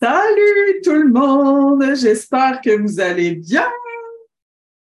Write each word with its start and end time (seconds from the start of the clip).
Salut 0.00 0.80
tout 0.84 0.92
le 0.92 1.08
monde, 1.08 1.96
j'espère 1.96 2.60
que 2.60 2.70
vous 2.70 3.00
allez 3.00 3.32
bien. 3.32 3.66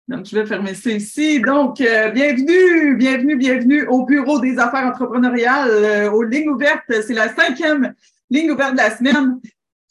Donc, 0.09 0.27
je 0.27 0.37
vais 0.37 0.45
fermer 0.45 0.75
ça 0.75 0.91
ici. 0.91 1.41
Donc, 1.41 1.81
euh, 1.81 2.11
bienvenue, 2.11 2.97
bienvenue, 2.97 3.37
bienvenue 3.37 3.87
au 3.87 4.05
Bureau 4.05 4.41
des 4.41 4.59
affaires 4.59 4.85
entrepreneuriales, 4.85 5.71
euh, 5.71 6.11
aux 6.11 6.23
lignes 6.23 6.51
ouvertes. 6.51 6.85
C'est 6.89 7.15
la 7.15 7.35
cinquième 7.35 7.95
ligne 8.29 8.51
ouverte 8.51 8.73
de 8.73 8.77
la 8.77 8.95
semaine. 8.95 9.41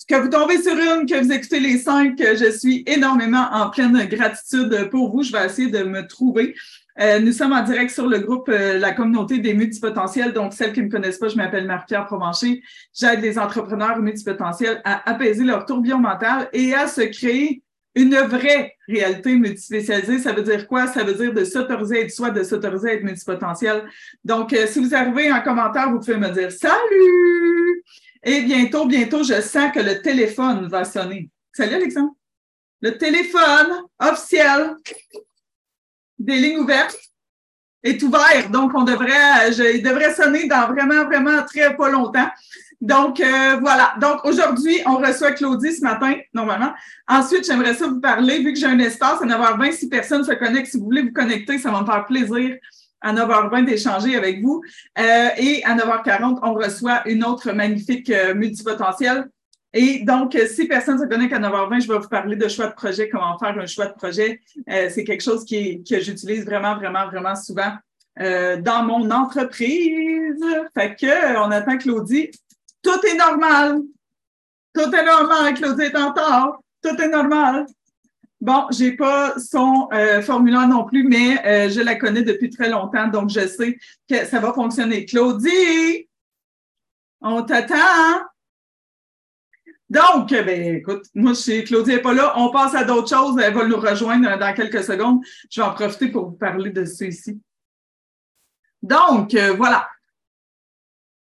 Que 0.08 0.16
vous 0.16 0.28
tombez 0.28 0.62
sur 0.62 0.74
une, 0.74 1.08
que 1.08 1.24
vous 1.24 1.32
écoutez 1.32 1.60
les 1.60 1.80
cinq, 1.80 2.20
je 2.20 2.52
suis 2.52 2.84
énormément 2.86 3.48
en 3.52 3.72
pleine 3.72 4.06
gratitude 4.06 4.90
pour 4.92 5.12
vous. 5.12 5.24
Je 5.24 5.32
vais 5.32 5.46
essayer 5.46 5.72
de 5.72 5.84
me 5.84 6.06
trouver. 6.06 6.56
Euh, 7.00 7.20
nous 7.20 7.32
sommes 7.32 7.54
en 7.54 7.64
direct 7.64 7.92
sur 7.92 8.08
le 8.08 8.20
groupe 8.20 8.50
euh, 8.50 8.78
La 8.78 8.92
communauté 8.92 9.38
des 9.38 9.54
multipotentiels. 9.54 10.34
Donc, 10.34 10.54
celles 10.54 10.74
qui 10.74 10.82
ne 10.82 10.88
me 10.88 10.92
connaissent 10.92 11.18
pas, 11.18 11.30
je 11.30 11.38
m'appelle 11.38 11.66
Marie-Pierre 11.66 12.06
Provencher. 12.06 12.62
J'aide 12.94 13.22
les 13.22 13.40
entrepreneurs 13.40 14.00
multipotentiels 14.00 14.82
à 14.84 15.10
apaiser 15.10 15.46
leur 15.46 15.66
tourbillon 15.66 16.00
mental 16.00 16.50
et 16.52 16.74
à 16.74 16.88
se 16.88 17.02
créer 17.02 17.64
une 17.96 18.16
vraie 18.16 18.76
réalité 18.88 19.36
multispécialisée. 19.36 20.20
Ça 20.20 20.34
veut 20.34 20.44
dire 20.44 20.68
quoi? 20.68 20.88
Ça 20.88 21.04
veut 21.04 21.14
dire 21.14 21.34
de 21.34 21.46
s'autoriser 21.46 22.00
à 22.00 22.02
être 22.02 22.12
soi, 22.12 22.32
de 22.32 22.44
s'autoriser 22.44 22.90
à 22.90 22.94
être 22.96 23.04
multipotentiel. 23.04 23.86
Donc, 24.26 24.52
euh, 24.52 24.68
si 24.68 24.80
vous 24.80 24.94
arrivez 24.94 25.32
en 25.32 25.42
commentaire, 25.42 25.90
vous 25.92 26.00
pouvez 26.00 26.18
me 26.18 26.30
dire 26.30 26.52
Salut! 26.52 27.84
Et 28.24 28.42
bientôt, 28.42 28.86
bientôt, 28.86 29.24
je 29.24 29.40
sens 29.40 29.72
que 29.74 29.80
le 29.80 30.02
téléphone 30.02 30.68
va 30.68 30.84
sonner. 30.84 31.30
Salut, 31.54 31.76
Alexandre. 31.76 32.12
Le 32.82 32.98
téléphone 32.98 33.84
officiel 34.00 34.76
des 36.20 36.38
lignes 36.38 36.60
ouvertes 36.60 36.98
est 37.84 38.02
ouvert. 38.04 38.50
Donc, 38.52 38.72
on 38.76 38.84
devrait, 38.84 39.52
je, 39.52 39.78
il 39.78 39.82
devrait 39.82 40.14
sonner 40.14 40.48
dans 40.48 40.68
vraiment, 40.68 41.06
vraiment 41.06 41.44
très 41.44 41.76
pas 41.76 41.90
longtemps. 41.90 42.30
Donc, 42.82 43.20
euh, 43.20 43.58
voilà. 43.60 43.96
Donc, 44.00 44.24
aujourd'hui, 44.26 44.82
on 44.86 44.98
reçoit 44.98 45.32
Claudie 45.32 45.74
ce 45.74 45.82
matin, 45.82 46.14
normalement. 46.34 46.74
Ensuite, 47.08 47.46
j'aimerais 47.46 47.74
ça 47.74 47.88
vous 47.88 48.00
parler, 48.00 48.40
vu 48.40 48.54
que 48.54 48.60
j'ai 48.60 48.68
un 48.68 48.80
espace, 48.80 49.22
à 49.22 49.26
9h20, 49.26 49.72
si 49.74 49.90
personne 49.90 50.24
se 50.24 50.32
connecte, 50.32 50.72
si 50.72 50.78
vous 50.78 50.86
voulez 50.86 51.04
vous 51.04 51.14
connecter, 51.14 51.58
ça 51.58 51.72
va 51.72 51.82
me 51.82 51.86
faire 51.86 52.06
plaisir 52.06 52.56
à 53.02 53.14
9h20 53.14 53.66
d'échanger 53.66 54.16
avec 54.16 54.42
vous. 54.42 54.62
Euh, 54.98 55.30
et 55.38 55.64
à 55.66 55.76
9h40, 55.76 56.40
on 56.42 56.54
reçoit 56.54 57.08
une 57.08 57.24
autre 57.24 57.52
magnifique 57.52 58.10
euh, 58.10 58.34
multipotentielle 58.34 59.30
et 59.74 60.00
donc, 60.04 60.36
euh, 60.36 60.48
si 60.48 60.66
personne 60.66 60.98
ne 60.98 61.04
se 61.04 61.08
connaît 61.08 61.30
qu'à 61.30 61.40
9h20, 61.40 61.82
je 61.82 61.88
vais 61.88 62.00
vous 62.00 62.08
parler 62.08 62.36
de 62.36 62.48
choix 62.48 62.68
de 62.68 62.74
projet, 62.74 63.08
comment 63.08 63.38
faire 63.38 63.58
un 63.58 63.68
choix 63.68 63.86
de 63.86 63.94
projet. 63.94 64.42
Euh, 64.70 64.90
c'est 64.90 65.04
quelque 65.04 65.22
chose 65.22 65.46
qui, 65.46 65.84
que 65.84 66.00
j'utilise 66.00 66.44
vraiment, 66.44 66.76
vraiment, 66.76 67.06
vraiment 67.08 67.36
souvent 67.36 67.74
euh, 68.20 68.60
dans 68.60 68.84
mon 68.84 69.10
entreprise. 69.12 70.44
Fait 70.74 70.96
que 70.96 71.38
on 71.38 71.52
attend 71.52 71.78
Claudie. 71.78 72.32
Tout 72.82 73.00
est 73.06 73.16
normal. 73.16 73.82
Tout 74.74 74.92
est 74.94 75.06
normal. 75.06 75.54
Claudie 75.54 75.84
est 75.84 75.96
en 75.96 76.14
tort. 76.14 76.64
Tout 76.82 77.00
est 77.00 77.10
normal. 77.10 77.68
Bon, 78.42 78.68
j'ai 78.72 78.94
pas 78.94 79.38
son 79.38 79.90
formulaire 80.24 80.66
non 80.66 80.86
plus, 80.86 81.04
mais 81.04 81.70
je 81.70 81.82
la 81.82 81.96
connais 81.96 82.22
depuis 82.22 82.50
très 82.50 82.70
longtemps, 82.70 83.10
donc 83.10 83.30
je 83.30 83.46
sais 83.46 83.78
que 84.10 84.26
ça 84.26 84.40
va 84.40 84.54
fonctionner. 84.54 85.04
Claudie, 85.06 86.08
on 87.20 87.44
t'attend. 87.44 87.76
Donc, 89.90 90.30
ben, 90.30 90.76
écoute, 90.76 91.06
moi, 91.16 91.34
si 91.34 91.64
Claudie 91.64 91.92
n'est 91.92 92.00
pas 92.00 92.14
là, 92.14 92.34
on 92.38 92.52
passe 92.52 92.76
à 92.76 92.84
d'autres 92.84 93.10
choses. 93.10 93.40
Elle 93.42 93.54
va 93.54 93.66
nous 93.66 93.78
rejoindre 93.78 94.38
dans 94.38 94.54
quelques 94.54 94.84
secondes. 94.84 95.22
Je 95.50 95.62
vais 95.62 95.68
en 95.68 95.74
profiter 95.74 96.10
pour 96.10 96.30
vous 96.30 96.38
parler 96.38 96.70
de 96.70 96.86
ceci. 96.86 97.40
Donc, 98.82 99.34
euh, 99.34 99.54
voilà. 99.54 99.90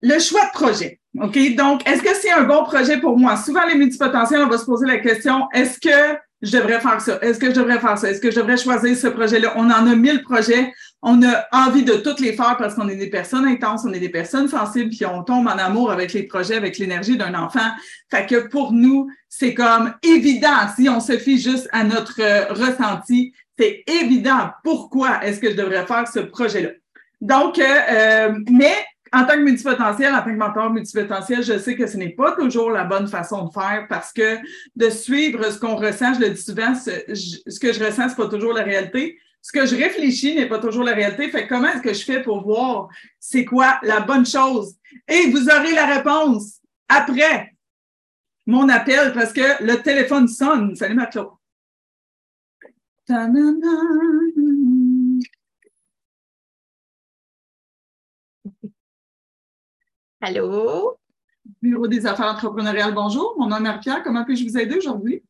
Le 0.00 0.18
choix 0.18 0.46
de 0.46 0.52
projet. 0.52 1.00
OK? 1.20 1.54
Donc, 1.54 1.86
est-ce 1.86 2.02
que 2.02 2.14
c'est 2.14 2.32
un 2.32 2.44
bon 2.44 2.64
projet 2.64 2.98
pour 2.98 3.18
moi? 3.18 3.36
Souvent, 3.36 3.66
les 3.66 3.74
multipotentiels, 3.74 4.42
on 4.42 4.48
va 4.48 4.58
se 4.58 4.64
poser 4.64 4.86
la 4.86 4.98
question, 4.98 5.48
est-ce 5.52 5.78
que 5.78 6.18
je 6.46 6.56
devrais 6.56 6.80
faire 6.80 7.00
ça? 7.00 7.18
Est-ce 7.20 7.38
que 7.38 7.46
je 7.46 7.54
devrais 7.54 7.78
faire 7.78 7.98
ça? 7.98 8.10
Est-ce 8.10 8.20
que 8.20 8.30
je 8.30 8.36
devrais 8.36 8.56
choisir 8.56 8.96
ce 8.96 9.08
projet-là? 9.08 9.52
On 9.56 9.64
en 9.64 9.86
a 9.86 9.94
mille 9.94 10.22
projets. 10.22 10.72
On 11.02 11.22
a 11.22 11.46
envie 11.52 11.84
de 11.84 11.94
toutes 11.94 12.20
les 12.20 12.32
faire 12.32 12.56
parce 12.56 12.74
qu'on 12.74 12.88
est 12.88 12.96
des 12.96 13.10
personnes 13.10 13.46
intenses, 13.46 13.82
on 13.84 13.92
est 13.92 14.00
des 14.00 14.08
personnes 14.08 14.48
sensibles, 14.48 14.90
puis 14.90 15.04
on 15.06 15.22
tombe 15.22 15.46
en 15.46 15.58
amour 15.58 15.90
avec 15.92 16.12
les 16.12 16.24
projets, 16.24 16.56
avec 16.56 16.78
l'énergie 16.78 17.16
d'un 17.16 17.34
enfant. 17.34 17.68
Fait 18.10 18.26
que 18.26 18.48
pour 18.48 18.72
nous, 18.72 19.08
c'est 19.28 19.54
comme 19.54 19.94
évident. 20.02 20.68
Si 20.76 20.88
on 20.88 21.00
se 21.00 21.18
fie 21.18 21.38
juste 21.38 21.68
à 21.72 21.84
notre 21.84 22.20
euh, 22.20 22.46
ressenti, 22.52 23.32
c'est 23.58 23.84
évident. 23.86 24.50
Pourquoi 24.64 25.24
est-ce 25.24 25.40
que 25.40 25.50
je 25.50 25.56
devrais 25.56 25.86
faire 25.86 26.08
ce 26.08 26.20
projet-là? 26.20 26.70
Donc, 27.20 27.58
euh, 27.58 27.64
euh 27.90 28.38
mais 28.50 28.74
en 29.12 29.24
tant 29.24 29.34
que 29.34 29.42
multipotentiel, 29.42 30.14
en 30.14 30.18
tant 30.18 30.30
que 30.30 30.36
mentor 30.36 30.70
multipotentiel, 30.70 31.42
je 31.42 31.58
sais 31.58 31.76
que 31.76 31.86
ce 31.86 31.96
n'est 31.96 32.10
pas 32.10 32.32
toujours 32.32 32.70
la 32.70 32.84
bonne 32.84 33.08
façon 33.08 33.44
de 33.44 33.52
faire 33.52 33.86
parce 33.88 34.12
que 34.12 34.38
de 34.74 34.90
suivre 34.90 35.50
ce 35.50 35.58
qu'on 35.58 35.76
ressent, 35.76 36.14
je 36.14 36.20
le 36.20 36.30
dis 36.30 36.42
souvent, 36.42 36.74
ce, 36.74 36.90
ce 37.46 37.60
que 37.60 37.72
je 37.72 37.84
ressens, 37.84 38.10
c'est 38.10 38.16
pas 38.16 38.28
toujours 38.28 38.52
la 38.52 38.62
réalité. 38.62 39.18
Ce 39.42 39.52
que 39.52 39.64
je 39.64 39.76
réfléchis 39.76 40.34
n'est 40.34 40.48
pas 40.48 40.58
toujours 40.58 40.82
la 40.82 40.92
réalité. 40.92 41.28
Fait 41.28 41.46
comment 41.46 41.68
est-ce 41.68 41.82
que 41.82 41.94
je 41.94 42.04
fais 42.04 42.20
pour 42.20 42.42
voir 42.42 42.88
c'est 43.20 43.44
quoi 43.44 43.78
la 43.82 44.00
bonne 44.00 44.26
chose? 44.26 44.74
Et 45.06 45.30
vous 45.30 45.48
aurez 45.48 45.72
la 45.72 45.86
réponse 45.86 46.60
après 46.88 47.54
mon 48.46 48.68
appel 48.68 49.12
parce 49.12 49.32
que 49.32 49.62
le 49.62 49.82
téléphone 49.82 50.26
sonne. 50.26 50.74
Salut, 50.74 50.94
Maclo. 50.94 51.38
Allô? 60.20 60.98
Bureau 61.60 61.86
des 61.86 62.06
affaires 62.06 62.26
entrepreneuriales, 62.26 62.94
bonjour. 62.94 63.34
Mon 63.38 63.48
nom 63.48 63.56
est 63.56 63.60
Marie-Pierre. 63.60 64.02
Comment 64.02 64.24
puis-je 64.24 64.44
vous 64.44 64.58
aider 64.58 64.76
aujourd'hui? 64.76 65.22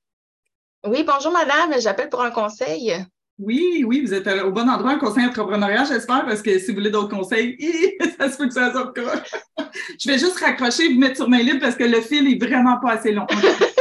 Oui, 0.87 1.05
bonjour 1.05 1.33
madame. 1.33 1.81
J'appelle 1.81 2.09
pour 2.09 2.23
un 2.23 2.31
conseil. 2.31 2.93
Oui, 3.39 3.85
oui, 3.87 4.01
vous 4.01 4.15
êtes 4.15 4.27
au 4.29 4.51
bon 4.51 4.67
endroit, 4.67 4.93
un 4.93 4.99
conseil 4.99 5.27
entrepreneurial, 5.27 5.87
j'espère, 5.87 6.25
parce 6.25 6.41
que 6.41 6.59
si 6.59 6.69
vous 6.69 6.79
voulez 6.79 6.91
d'autres 6.91 7.15
conseils, 7.15 7.59
ça 8.19 8.31
se 8.31 8.39
peut 8.39 8.47
que 8.47 8.55
ça 8.55 8.73
sorte 8.73 8.99
Je 10.01 10.09
vais 10.09 10.19
juste 10.19 10.39
raccrocher 10.39 10.87
et 10.87 10.95
vous 10.95 11.01
mettre 11.01 11.17
sur 11.17 11.29
main 11.29 11.43
libre 11.43 11.61
parce 11.61 11.77
que 11.77 11.85
le 11.85 12.01
fil 12.01 12.33
est 12.33 12.43
vraiment 12.43 12.79
pas 12.79 12.93
assez 12.93 13.13
long. 13.13 13.27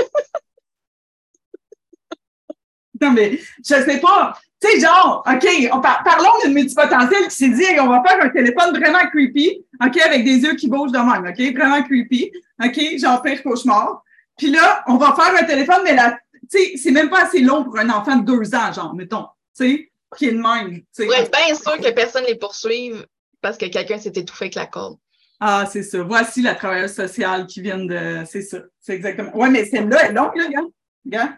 non, 3.01 3.11
mais 3.11 3.39
je 3.57 3.63
sais 3.63 3.99
pas. 3.99 4.37
Tu 4.61 4.69
sais, 4.69 4.79
genre, 4.79 5.23
OK, 5.27 5.47
on 5.73 5.81
parlons 5.81 6.31
d'une 6.43 6.53
multipotentielle 6.53 7.27
qui 7.27 7.35
s'est 7.35 7.49
dit, 7.49 7.65
on 7.79 7.87
va 7.87 8.01
faire 8.07 8.23
un 8.23 8.29
téléphone 8.29 8.77
vraiment 8.77 9.05
creepy, 9.11 9.65
OK, 9.85 9.97
avec 9.97 10.23
des 10.23 10.37
yeux 10.37 10.55
qui 10.55 10.67
bougent 10.67 10.91
de 10.91 10.97
même, 10.97 11.25
OK, 11.25 11.55
vraiment 11.55 11.83
creepy, 11.83 12.31
OK, 12.63 12.97
genre 12.97 13.21
pire 13.21 13.43
cauchemar. 13.43 14.03
Puis 14.37 14.51
là, 14.51 14.83
on 14.87 14.97
va 14.97 15.13
faire 15.13 15.35
un 15.41 15.45
téléphone, 15.45 15.81
mais 15.83 15.95
là, 15.95 16.17
tu 16.49 16.57
sais, 16.57 16.77
c'est 16.77 16.91
même 16.91 17.09
pas 17.09 17.23
assez 17.23 17.41
long 17.41 17.63
pour 17.63 17.77
un 17.77 17.89
enfant 17.89 18.17
de 18.17 18.25
deux 18.25 18.55
ans, 18.55 18.71
genre, 18.73 18.93
mettons, 18.95 19.25
tu 19.57 19.65
sais, 19.65 19.91
qui 20.17 20.27
est 20.27 20.31
de 20.31 20.37
même. 20.37 20.81
Pour 20.95 21.13
être 21.15 21.31
bien 21.31 21.55
sûr 21.55 21.77
que 21.77 21.91
personne 21.91 22.23
ne 22.23 22.29
les 22.29 22.35
poursuive 22.35 23.05
parce 23.41 23.57
que 23.57 23.65
quelqu'un 23.65 23.97
s'est 23.97 24.13
étouffé 24.15 24.45
avec 24.45 24.55
la 24.55 24.65
corde. 24.65 24.97
Ah, 25.39 25.65
c'est 25.69 25.83
ça. 25.83 26.01
Voici 26.01 26.41
la 26.41 26.55
travailleuse 26.55 26.93
sociale 26.93 27.45
qui 27.45 27.61
vient 27.61 27.77
de. 27.77 28.23
C'est 28.25 28.41
ça. 28.41 28.59
C'est 28.79 28.93
exactement. 28.93 29.35
Ouais, 29.35 29.49
mais 29.49 29.65
celle-là 29.65 30.09
est 30.09 30.13
longue, 30.13 30.35
là, 30.35 30.61
gars. 31.05 31.37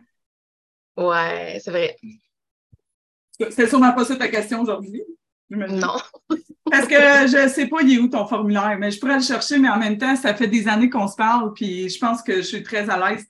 Ouais, 0.97 1.59
c'est 1.63 1.71
vrai. 1.71 1.95
C'était 3.39 3.67
sûrement 3.67 3.93
pas 3.93 4.03
ça 4.03 4.15
ta 4.15 4.27
question 4.27 4.61
aujourd'hui. 4.61 5.03
Non. 5.49 5.97
Parce 6.69 6.87
que 6.87 6.95
je 6.95 7.43
ne 7.43 7.47
sais 7.47 7.67
pas, 7.67 7.81
il 7.81 7.93
est 7.93 7.97
où 7.99 8.09
ton 8.09 8.27
formulaire, 8.27 8.75
mais 8.77 8.91
je 8.91 8.99
pourrais 8.99 9.15
le 9.15 9.23
chercher, 9.23 9.57
mais 9.57 9.69
en 9.69 9.77
même 9.77 9.97
temps, 9.97 10.15
ça 10.17 10.33
fait 10.33 10.47
des 10.47 10.67
années 10.67 10.89
qu'on 10.89 11.07
se 11.07 11.15
parle, 11.15 11.53
puis 11.53 11.87
je 11.87 11.97
pense 11.97 12.21
que 12.21 12.37
je 12.37 12.41
suis 12.41 12.63
très 12.63 12.89
à 12.89 13.09
l'aise, 13.09 13.25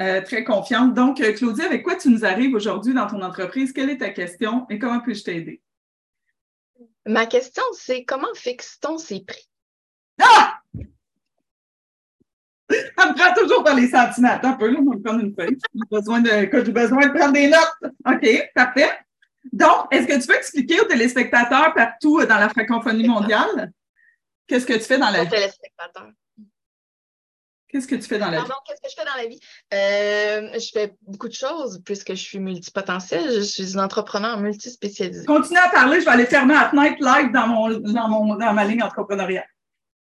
euh, 0.00 0.20
très 0.22 0.42
confiante. 0.42 0.94
Donc, 0.94 1.20
euh, 1.20 1.32
Claudie, 1.32 1.62
avec 1.62 1.84
quoi 1.84 1.94
tu 1.94 2.08
nous 2.08 2.24
arrives 2.24 2.54
aujourd'hui 2.54 2.92
dans 2.92 3.06
ton 3.06 3.22
entreprise? 3.22 3.72
Quelle 3.72 3.90
est 3.90 3.98
ta 3.98 4.10
question 4.10 4.66
et 4.70 4.80
comment 4.80 4.98
puis-je 5.00 5.22
t'aider? 5.22 5.62
Ma 7.06 7.26
question, 7.26 7.62
c'est 7.72 8.04
comment 8.04 8.34
fixe-t-on 8.34 8.98
ses 8.98 9.24
prix? 9.24 9.48
Ah! 10.20 10.59
Ça 12.98 13.06
me 13.08 13.14
prend 13.14 13.34
toujours 13.34 13.62
dans 13.62 13.74
les 13.74 13.88
sentiments. 13.88 14.30
Attends 14.30 14.50
un 14.50 14.52
peu, 14.52 14.70
là, 14.70 14.78
on 14.80 14.90
va 14.90 14.96
prendre 15.04 15.24
une 15.24 15.34
feuille. 15.34 15.56
J'ai 15.74 15.98
besoin 15.98 16.20
de, 16.20 16.30
j'ai 16.30 16.72
besoin 16.72 17.06
de 17.06 17.12
prendre 17.12 17.32
des 17.32 17.48
notes. 17.48 17.92
OK, 18.06 18.50
parfait. 18.54 18.90
Donc, 19.52 19.86
est-ce 19.90 20.06
que 20.06 20.20
tu 20.20 20.26
peux 20.26 20.36
expliquer 20.36 20.80
aux 20.80 20.84
téléspectateurs 20.84 21.72
partout 21.74 22.24
dans 22.24 22.38
la 22.38 22.48
francophonie 22.48 23.08
mondiale 23.08 23.72
qu'est-ce 24.46 24.66
que 24.66 24.74
tu 24.74 24.80
fais 24.80 24.98
dans 24.98 25.10
la 25.10 25.24
vie? 25.24 25.30
téléspectateurs. 25.30 26.10
Qu'est-ce 27.68 27.86
que 27.86 27.94
tu 27.94 28.02
fais 28.02 28.18
dans 28.18 28.30
la 28.30 28.40
vie? 28.40 28.48
Qu'est-ce 28.66 28.80
que 28.80 28.88
je 28.90 28.94
fais 28.96 29.06
dans 29.06 29.16
la 29.16 29.28
vie? 29.28 29.40
Euh, 29.72 30.58
je 30.58 30.70
fais 30.72 30.96
beaucoup 31.02 31.28
de 31.28 31.34
choses 31.34 31.80
puisque 31.84 32.10
je 32.10 32.22
suis 32.22 32.40
multipotentielle. 32.40 33.32
Je 33.32 33.40
suis 33.40 33.74
une 33.74 33.80
entrepreneur 33.80 34.38
multispécialisée. 34.38 35.24
Continue 35.24 35.60
à 35.60 35.68
parler, 35.68 36.00
je 36.00 36.04
vais 36.04 36.10
aller 36.10 36.26
fermer 36.26 36.54
la 36.54 36.68
fenêtre 36.68 36.96
live 37.00 37.30
dans, 37.32 37.46
mon, 37.46 37.78
dans, 37.78 38.08
mon, 38.08 38.34
dans 38.34 38.52
ma 38.52 38.64
ligne 38.64 38.82
entrepreneuriale. 38.82 39.46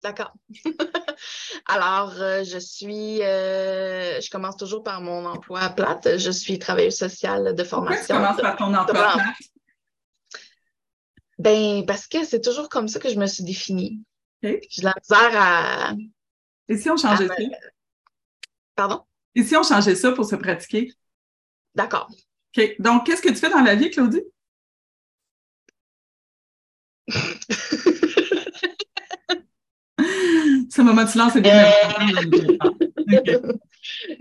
D'accord. 0.01 0.33
Alors, 1.65 2.13
euh, 2.21 2.43
je 2.43 2.57
suis, 2.57 3.21
euh, 3.21 4.19
je 4.21 4.29
commence 4.29 4.55
toujours 4.55 4.83
par 4.83 5.01
mon 5.01 5.25
emploi 5.25 5.69
plate. 5.69 6.17
Je 6.17 6.31
suis 6.31 6.57
travailleuse 6.57 6.95
sociale 6.95 7.53
de 7.53 7.63
formation. 7.63 8.15
Pourquoi 8.15 8.35
tu 8.35 8.41
commences 8.41 8.41
par 8.41 8.55
ton 8.55 8.73
emploi 8.73 9.13
plate? 9.13 9.35
Ben, 11.37 11.85
parce 11.85 12.07
que 12.07 12.25
c'est 12.25 12.41
toujours 12.41 12.69
comme 12.69 12.87
ça 12.87 12.99
que 12.99 13.09
je 13.09 13.17
me 13.17 13.25
suis 13.25 13.43
définie. 13.43 14.01
J'ai 14.41 14.61
la 14.81 14.93
misère 15.01 15.41
à. 15.41 15.93
Et 16.67 16.77
si 16.77 16.89
on 16.89 16.97
changeait 16.97 17.27
ça? 17.27 17.35
Pardon? 18.75 19.03
Et 19.35 19.43
si 19.43 19.55
on 19.55 19.63
changeait 19.63 19.95
ça 19.95 20.11
pour 20.11 20.25
se 20.25 20.35
pratiquer? 20.35 20.93
D'accord. 21.75 22.09
OK. 22.57 22.75
Donc, 22.79 23.05
qu'est-ce 23.05 23.21
que 23.21 23.29
tu 23.29 23.35
fais 23.35 23.49
dans 23.49 23.61
la 23.61 23.75
vie, 23.75 23.89
Claudie? 23.89 24.23
Ce 30.79 30.83
moment 30.83 31.03
de 31.03 31.09
silence 31.09 31.35
est 31.35 31.41
bien. 31.41 31.65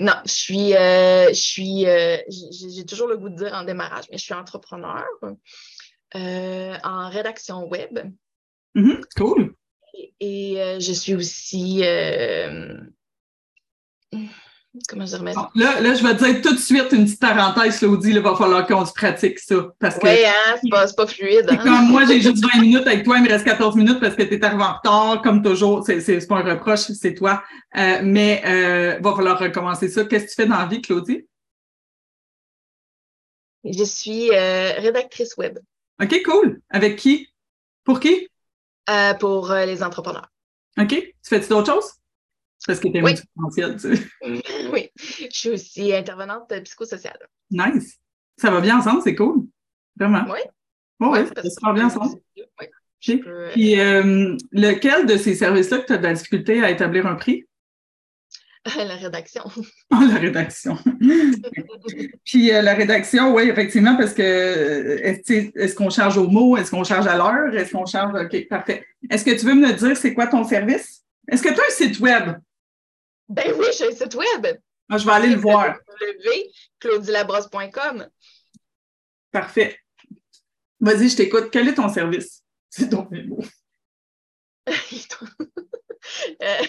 Non, 0.00 0.14
je 0.24 0.32
suis, 0.32 0.74
euh, 0.74 1.28
je 1.28 1.40
suis, 1.40 1.86
euh, 1.86 2.16
j'ai 2.28 2.84
toujours 2.84 3.06
le 3.06 3.16
goût 3.16 3.28
de 3.28 3.36
dire 3.36 3.54
en 3.54 3.62
démarrage, 3.62 4.06
mais 4.10 4.18
je 4.18 4.24
suis 4.24 4.34
entrepreneur 4.34 5.04
euh, 6.16 6.76
en 6.82 7.08
rédaction 7.10 7.68
web. 7.68 8.00
Mm-hmm. 8.74 9.02
cool. 9.16 9.54
Et, 9.94 10.14
et 10.20 10.80
je 10.80 10.92
suis 10.92 11.14
aussi 11.14 11.84
comment 14.88 15.06
je 15.06 15.16
remets 15.16 15.34
Là, 15.54 15.80
là, 15.80 15.94
je 15.94 16.02
vais 16.02 16.16
te 16.16 16.24
dire 16.24 16.42
tout 16.42 16.54
de 16.54 16.60
suite 16.60 16.92
une 16.92 17.04
petite 17.04 17.20
parenthèse, 17.20 17.78
Claudie, 17.78 18.10
il 18.10 18.20
va 18.20 18.36
falloir 18.36 18.66
qu'on 18.66 18.84
se 18.84 18.92
pratique 18.92 19.38
ça. 19.38 19.68
Parce 19.78 19.98
que 19.98 20.06
oui, 20.06 20.24
hein, 20.24 20.56
c'est 20.60 20.70
pas, 20.70 20.86
pas, 20.92 21.06
fluide. 21.06 21.46
Hein? 21.48 21.56
Comme 21.56 21.88
moi, 21.88 22.04
j'ai 22.04 22.20
juste 22.20 22.44
20 22.54 22.60
minutes 22.60 22.86
avec 22.86 23.04
toi, 23.04 23.18
il 23.18 23.24
me 23.24 23.28
reste 23.28 23.44
14 23.44 23.76
minutes 23.76 24.00
parce 24.00 24.14
que 24.14 24.22
tu 24.22 24.34
es 24.34 24.44
arrivé 24.44 24.62
en 24.62 24.74
retard, 24.74 25.22
comme 25.22 25.42
toujours. 25.42 25.84
C'est 25.84 26.26
pas 26.28 26.36
un 26.36 26.54
reproche, 26.54 26.80
c'est 26.80 27.14
toi. 27.14 27.42
Euh, 27.76 28.00
mais 28.02 28.42
il 28.44 28.50
euh, 28.50 28.98
va 29.00 29.14
falloir 29.14 29.38
recommencer 29.38 29.88
ça. 29.88 30.04
Qu'est-ce 30.04 30.24
que 30.24 30.30
tu 30.30 30.36
fais 30.36 30.46
dans 30.46 30.58
la 30.58 30.66
vie, 30.66 30.82
Claudie? 30.82 31.26
Je 33.64 33.84
suis 33.84 34.30
euh, 34.30 34.72
rédactrice 34.78 35.36
web. 35.36 35.58
OK, 36.00 36.22
cool. 36.24 36.60
Avec 36.70 36.96
qui? 36.96 37.28
Pour 37.84 38.00
qui? 38.00 38.28
Pour 39.18 39.52
les 39.52 39.82
entrepreneurs. 39.82 40.30
OK. 40.78 40.88
Tu 40.88 41.14
fais-tu 41.24 41.48
d'autres 41.48 41.72
choses? 41.74 41.92
Parce 42.68 42.80
que 42.80 42.88
tu 42.88 42.98
es 42.98 43.02
oui. 43.02 43.14
tu 43.14 43.78
sais. 43.78 43.94
Oui, 44.70 44.90
je 44.98 45.26
suis 45.30 45.48
aussi 45.48 45.94
intervenante 45.94 46.52
psychosociale. 46.64 47.18
Nice. 47.50 47.96
Ça 48.36 48.50
va 48.50 48.60
bien 48.60 48.78
ensemble, 48.78 49.00
c'est 49.02 49.14
cool. 49.14 49.46
Vraiment. 49.96 50.26
Oui. 50.28 50.40
Oh, 51.00 51.14
oui, 51.14 51.20
ça 51.34 51.42
se 51.42 51.72
bien 51.72 51.86
ensemble. 51.86 52.20
Oui. 52.36 52.66
Puis, 53.54 53.80
euh, 53.80 54.36
lequel 54.52 55.06
de 55.06 55.16
ces 55.16 55.34
services-là 55.34 55.78
que 55.78 55.86
tu 55.86 55.92
as 55.94 55.96
de 55.96 56.02
la 56.02 56.12
difficulté 56.12 56.62
à 56.62 56.70
établir 56.70 57.06
un 57.06 57.14
prix? 57.14 57.46
La 58.76 58.96
rédaction. 58.96 59.44
Oh, 59.46 59.96
la 60.12 60.16
rédaction. 60.16 60.76
Puis 62.26 62.52
euh, 62.52 62.60
la 62.60 62.74
rédaction, 62.74 63.34
oui, 63.34 63.44
effectivement, 63.44 63.96
parce 63.96 64.12
que 64.12 64.98
est-ce 65.02 65.74
qu'on 65.74 65.88
charge 65.88 66.18
au 66.18 66.28
mot? 66.28 66.54
Est-ce 66.58 66.70
qu'on 66.70 66.84
charge 66.84 67.06
à 67.06 67.16
l'heure? 67.16 67.54
Est-ce 67.54 67.72
qu'on 67.72 67.86
charge. 67.86 68.12
OK, 68.20 68.48
parfait. 68.48 68.84
Est-ce 69.08 69.24
que 69.24 69.30
tu 69.30 69.46
veux 69.46 69.54
me 69.54 69.72
dire 69.72 69.96
c'est 69.96 70.12
quoi 70.12 70.26
ton 70.26 70.44
service? 70.44 71.02
Est-ce 71.28 71.42
que 71.42 71.48
tu 71.48 71.60
as 71.60 71.64
un 71.64 71.70
site 71.70 71.98
web? 72.00 72.36
Ben 73.28 73.52
oui, 73.58 73.66
j'ai 73.76 73.88
un 73.88 73.94
site 73.94 74.14
web. 74.14 74.46
Ah, 74.90 74.96
je 74.96 75.04
vais 75.04 75.12
aller 75.12 75.28
le 75.28 75.36
voir. 75.36 75.76
www.claudilabrosse.com. 76.82 78.08
Parfait. 79.30 79.78
Vas-y, 80.80 81.10
je 81.10 81.16
t'écoute. 81.16 81.50
Quel 81.50 81.68
est 81.68 81.74
ton 81.74 81.88
service? 81.88 82.42
C'est 82.70 82.88
ton 82.88 83.06
mot. 83.10 83.44
Euh, 86.42 86.64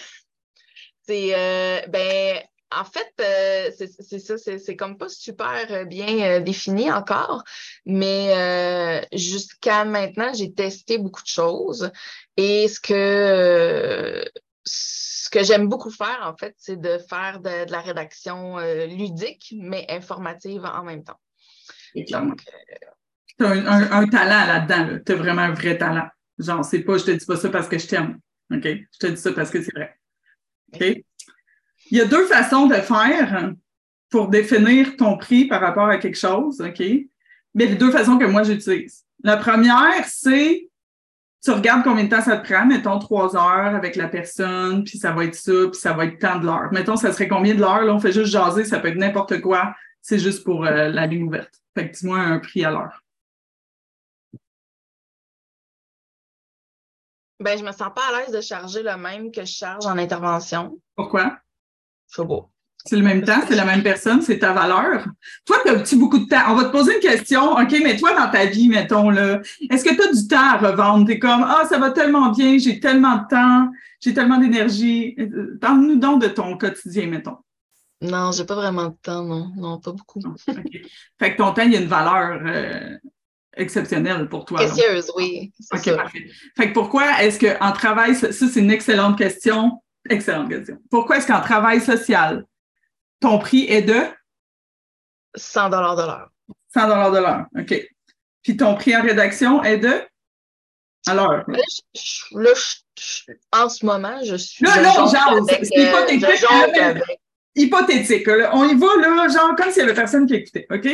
c'est, 1.06 1.34
euh, 1.34 1.80
ben, 1.88 2.42
en 2.70 2.84
fait, 2.84 3.10
euh, 3.20 3.70
c'est 3.76 4.18
ça, 4.18 4.36
c'est 4.36 4.76
comme 4.76 4.98
pas 4.98 5.08
super 5.08 5.86
bien 5.86 6.40
défini 6.40 6.92
encore, 6.92 7.42
mais 7.86 9.08
jusqu'à 9.12 9.84
maintenant, 9.86 10.32
j'ai 10.34 10.52
testé 10.52 10.98
beaucoup 10.98 11.22
de 11.22 11.28
choses. 11.28 11.90
Et 12.36 12.68
ce 12.68 12.80
que 12.80 14.24
ce 15.22 15.28
que 15.28 15.44
j'aime 15.44 15.68
beaucoup 15.68 15.90
faire, 15.90 16.20
en 16.22 16.34
fait, 16.34 16.54
c'est 16.56 16.80
de 16.80 16.96
faire 16.96 17.40
de, 17.40 17.70
la 17.70 17.80
rédaction 17.80 18.58
euh, 18.58 18.86
ludique, 18.86 19.54
mais 19.58 19.84
informative 19.90 20.64
en 20.64 20.82
même 20.82 21.04
temps. 21.04 21.20
Donc, 21.94 22.40
tu 23.38 23.44
as 23.44 23.50
un, 23.50 24.06
talent 24.06 24.46
là-dedans. 24.46 24.98
Tu 25.04 25.12
as 25.12 25.16
vraiment 25.16 25.42
un 25.42 25.52
vrai 25.52 25.76
talent. 25.76 26.08
Genre, 26.38 26.64
c'est 26.64 26.80
pas, 26.80 26.96
je 26.96 27.04
te 27.04 27.10
dis 27.10 27.26
pas 27.26 27.36
ça 27.36 27.50
parce 27.50 27.68
que 27.68 27.76
je 27.76 27.86
t'aime. 27.86 28.18
OK? 28.50 28.64
Je 28.64 28.98
te 28.98 29.06
dis 29.08 29.20
ça 29.20 29.32
parce 29.32 29.50
que 29.50 29.62
c'est 29.62 29.74
vrai. 29.74 29.94
OK? 30.72 30.80
Il 31.90 31.98
y 31.98 32.00
a 32.00 32.06
deux 32.06 32.26
façons 32.26 32.66
de 32.66 32.76
faire 32.76 33.52
pour 34.08 34.28
définir 34.28 34.96
ton 34.96 35.18
prix 35.18 35.44
par 35.44 35.60
rapport 35.60 35.88
à 35.88 35.98
quelque 35.98 36.18
chose. 36.18 36.62
OK? 36.62 36.80
Mais 37.54 37.66
les 37.66 37.74
deux 37.74 37.90
façons 37.90 38.16
que 38.16 38.24
moi 38.24 38.42
j'utilise. 38.42 39.04
La 39.22 39.36
première, 39.36 40.06
c'est 40.06 40.69
tu 41.42 41.50
regardes 41.52 41.82
combien 41.84 42.04
de 42.04 42.10
temps 42.10 42.20
ça 42.20 42.36
te 42.36 42.46
prend, 42.46 42.66
mettons 42.66 42.98
trois 42.98 43.34
heures 43.34 43.74
avec 43.74 43.96
la 43.96 44.08
personne, 44.08 44.84
puis 44.84 44.98
ça 44.98 45.12
va 45.12 45.24
être 45.24 45.34
ça, 45.34 45.52
puis 45.70 45.80
ça 45.80 45.94
va 45.94 46.04
être 46.04 46.18
tant 46.18 46.38
de 46.38 46.46
l'heure. 46.46 46.68
Mettons, 46.72 46.96
ça 46.96 47.12
serait 47.12 47.28
combien 47.28 47.54
de 47.54 47.60
l'heure? 47.60 47.82
Là, 47.82 47.94
on 47.94 48.00
fait 48.00 48.12
juste 48.12 48.30
jaser, 48.30 48.64
ça 48.64 48.78
peut 48.78 48.88
être 48.88 48.96
n'importe 48.98 49.40
quoi. 49.40 49.74
C'est 50.02 50.18
juste 50.18 50.44
pour 50.44 50.66
euh, 50.66 50.88
la 50.88 51.06
ligne 51.06 51.24
ouverte. 51.24 51.54
Fait 51.74 51.90
que 51.90 51.96
dis-moi 51.96 52.18
un 52.18 52.38
prix 52.38 52.64
à 52.64 52.70
l'heure. 52.70 53.02
Ben, 57.38 57.58
je 57.58 57.64
me 57.64 57.72
sens 57.72 57.90
pas 57.94 58.02
à 58.08 58.20
l'aise 58.20 58.32
de 58.32 58.40
charger 58.42 58.82
le 58.82 58.96
même 58.98 59.32
que 59.32 59.40
je 59.40 59.52
charge 59.52 59.86
en 59.86 59.96
intervention. 59.96 60.78
Pourquoi? 60.94 61.38
C'est 62.06 62.24
beau. 62.24 62.50
C'est 62.86 62.96
le 62.96 63.02
même 63.02 63.22
temps, 63.22 63.40
c'est 63.46 63.56
la 63.56 63.64
même 63.64 63.82
personne, 63.82 64.22
c'est 64.22 64.38
ta 64.38 64.52
valeur. 64.52 65.04
Toi, 65.44 65.58
tu 65.64 65.70
as-tu 65.70 65.96
beaucoup 65.96 66.18
de 66.18 66.24
temps? 66.24 66.40
On 66.48 66.54
va 66.54 66.64
te 66.64 66.72
poser 66.72 66.94
une 66.94 67.00
question. 67.00 67.52
OK, 67.52 67.74
mais 67.82 67.96
toi, 67.96 68.14
dans 68.14 68.30
ta 68.30 68.46
vie, 68.46 68.68
mettons, 68.68 69.10
là, 69.10 69.40
est-ce 69.70 69.84
que 69.84 69.94
tu 69.94 70.02
as 70.02 70.12
du 70.12 70.26
temps 70.26 70.54
à 70.54 70.56
revendre? 70.56 71.04
Tu 71.04 71.12
es 71.12 71.18
comme, 71.18 71.44
ah, 71.46 71.64
ça 71.68 71.78
va 71.78 71.90
tellement 71.90 72.30
bien, 72.30 72.56
j'ai 72.56 72.80
tellement 72.80 73.18
de 73.18 73.28
temps, 73.28 73.68
j'ai 74.00 74.14
tellement 74.14 74.38
d'énergie. 74.38 75.14
Parle-nous 75.60 75.96
donc 75.96 76.22
de 76.22 76.28
ton 76.28 76.56
quotidien, 76.56 77.06
mettons. 77.06 77.36
Non, 78.00 78.32
j'ai 78.32 78.44
pas 78.44 78.54
vraiment 78.54 78.86
de 78.86 78.96
temps, 79.02 79.24
non. 79.24 79.52
Non, 79.56 79.78
pas 79.78 79.92
beaucoup. 79.92 80.20
Fait 81.18 81.32
que 81.32 81.36
ton 81.36 81.52
temps, 81.52 81.62
il 81.62 81.72
y 81.72 81.76
a 81.76 81.80
une 81.80 81.86
valeur 81.86 82.40
euh, 82.46 82.96
exceptionnelle 83.54 84.26
pour 84.28 84.46
toi. 84.46 84.64
Précieuse, 84.64 85.12
oui. 85.16 85.52
OK, 85.74 85.94
parfait. 85.94 86.30
Fait 86.56 86.68
que 86.68 86.72
pourquoi 86.72 87.22
est-ce 87.22 87.38
qu'en 87.38 87.72
travail, 87.72 88.14
ça, 88.14 88.32
c'est 88.32 88.56
une 88.56 88.70
excellente 88.70 89.18
question. 89.18 89.82
Excellente 90.08 90.48
question. 90.48 90.78
Pourquoi 90.90 91.18
est-ce 91.18 91.26
qu'en 91.26 91.42
travail 91.42 91.82
social, 91.82 92.46
ton 93.20 93.38
prix 93.38 93.66
est 93.68 93.82
de? 93.82 94.06
100 95.36 95.70
de 95.70 95.76
l'heure. 95.76 96.30
100 96.74 96.88
de 97.10 97.18
l'heure, 97.18 97.46
OK. 97.58 97.88
Puis 98.42 98.56
ton 98.56 98.74
prix 98.74 98.96
en 98.96 99.02
rédaction 99.02 99.62
est 99.62 99.78
de? 99.78 100.02
Alors. 101.06 101.32
Là, 101.32 101.58
là 102.32 102.50
en 103.52 103.68
ce 103.68 103.86
moment, 103.86 104.18
je 104.24 104.36
suis. 104.36 104.64
Là, 104.64 104.80
là, 104.80 104.92
genre, 104.94 105.46
c'est 105.48 105.60
hypothétique. 105.70 106.46
hypothétique. 107.54 108.28
On 108.52 108.68
y 108.68 108.74
va, 108.74 108.86
là, 108.96 109.28
genre, 109.28 109.54
comme 109.56 109.70
s'il 109.70 109.82
y 109.82 109.84
avait 109.84 109.94
personne 109.94 110.26
qui 110.26 110.34
écoutait, 110.34 110.66
OK? 110.70 110.88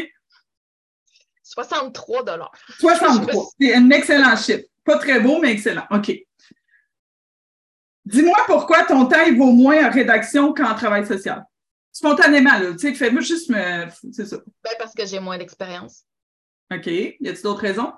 63 1.42 2.24
63. 2.78 3.48
C'est 3.60 3.74
un 3.74 3.90
excellent 3.90 4.36
chiffre. 4.36 4.64
Pas 4.84 4.98
très 4.98 5.20
beau, 5.20 5.40
mais 5.40 5.52
excellent. 5.52 5.86
OK. 5.90 6.12
Dis-moi 8.04 8.36
pourquoi 8.46 8.84
ton 8.84 9.06
temps 9.06 9.24
il 9.26 9.38
vaut 9.38 9.52
moins 9.52 9.88
en 9.88 9.90
rédaction 9.90 10.52
qu'en 10.52 10.74
travail 10.74 11.06
social 11.06 11.44
spontanément, 11.96 12.58
là. 12.58 12.72
Tu 12.72 12.78
sais, 12.78 12.94
fais-moi 12.94 13.22
juste 13.22 13.48
me. 13.48 13.86
C'est 14.12 14.26
ça. 14.26 14.36
Ben, 14.62 14.72
parce 14.78 14.92
que 14.92 15.06
j'ai 15.06 15.18
moins 15.18 15.38
d'expérience. 15.38 16.04
OK. 16.70 16.86
Y 16.86 17.16
a-t-il 17.28 17.42
d'autres 17.42 17.62
raisons? 17.62 17.92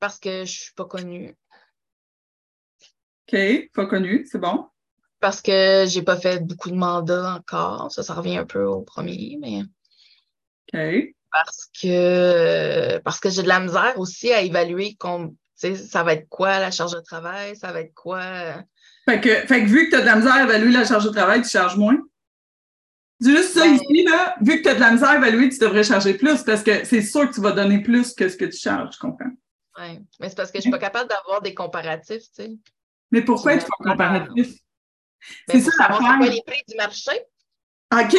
Parce 0.00 0.18
que 0.18 0.44
je 0.44 0.60
suis 0.60 0.72
pas 0.72 0.86
connue. 0.86 1.36
OK. 3.26 3.38
Pas 3.74 3.86
connue, 3.86 4.26
c'est 4.30 4.38
bon. 4.38 4.66
Parce 5.20 5.42
que 5.42 5.84
j'ai 5.86 6.02
pas 6.02 6.16
fait 6.16 6.38
beaucoup 6.42 6.70
de 6.70 6.76
mandats 6.76 7.34
encore. 7.34 7.92
Ça, 7.92 8.02
ça 8.02 8.14
revient 8.14 8.38
un 8.38 8.46
peu 8.46 8.64
au 8.64 8.80
premier, 8.80 9.36
mais. 9.40 9.62
OK. 10.72 11.14
Parce 11.30 11.68
que 11.82 12.98
parce 12.98 13.20
que 13.20 13.28
j'ai 13.28 13.42
de 13.42 13.48
la 13.48 13.60
misère 13.60 13.98
aussi 13.98 14.32
à 14.32 14.40
évaluer 14.40 14.96
ça 15.54 16.02
va 16.02 16.14
être 16.14 16.28
quoi 16.28 16.60
la 16.60 16.70
charge 16.70 16.92
de 16.92 17.00
travail, 17.00 17.56
ça 17.56 17.72
va 17.72 17.80
être 17.80 17.92
quoi. 17.92 18.22
Fait 19.06 19.20
que, 19.20 19.28
fait 19.46 19.64
que 19.64 19.66
vu 19.66 19.86
que 19.86 19.90
tu 19.90 19.96
as 19.96 20.00
de 20.00 20.06
la 20.06 20.16
misère 20.16 20.34
à 20.34 20.44
évaluer 20.44 20.72
la 20.72 20.86
charge 20.86 21.04
de 21.04 21.10
travail, 21.10 21.42
tu 21.42 21.48
charges 21.50 21.76
moins? 21.76 21.98
Juste 23.20 23.54
ça 23.54 23.66
ici, 23.66 24.04
là, 24.04 24.36
vu 24.40 24.58
que 24.58 24.62
tu 24.62 24.68
as 24.68 24.74
de 24.74 24.80
la 24.80 24.92
misère 24.92 25.10
à 25.10 25.16
évaluer, 25.16 25.48
tu 25.48 25.58
devrais 25.58 25.82
charger 25.82 26.14
plus 26.14 26.42
parce 26.42 26.62
que 26.62 26.84
c'est 26.84 27.02
sûr 27.02 27.28
que 27.28 27.34
tu 27.34 27.40
vas 27.40 27.52
donner 27.52 27.82
plus 27.82 28.14
que 28.14 28.28
ce 28.28 28.36
que 28.36 28.44
tu 28.44 28.56
charges, 28.56 28.94
je 28.94 28.98
comprends. 28.98 29.30
Oui, 29.78 30.00
mais 30.20 30.28
c'est 30.28 30.36
parce 30.36 30.50
que 30.50 30.58
je 30.58 30.60
ne 30.60 30.62
suis 30.62 30.70
pas 30.70 30.78
capable 30.78 31.08
d'avoir 31.08 31.42
des 31.42 31.54
comparatifs, 31.54 32.22
tu 32.34 32.44
sais. 32.44 32.50
Mais 33.10 33.22
pourquoi 33.22 33.54
être 33.54 33.66
comparatif? 33.78 34.54
C'est 35.48 35.60
ça 35.60 35.70
la 35.78 35.96
quoi 35.96 36.18
les 36.20 36.42
prix 36.46 36.62
du 36.68 36.76
marché? 36.76 37.12
OK, 37.90 38.16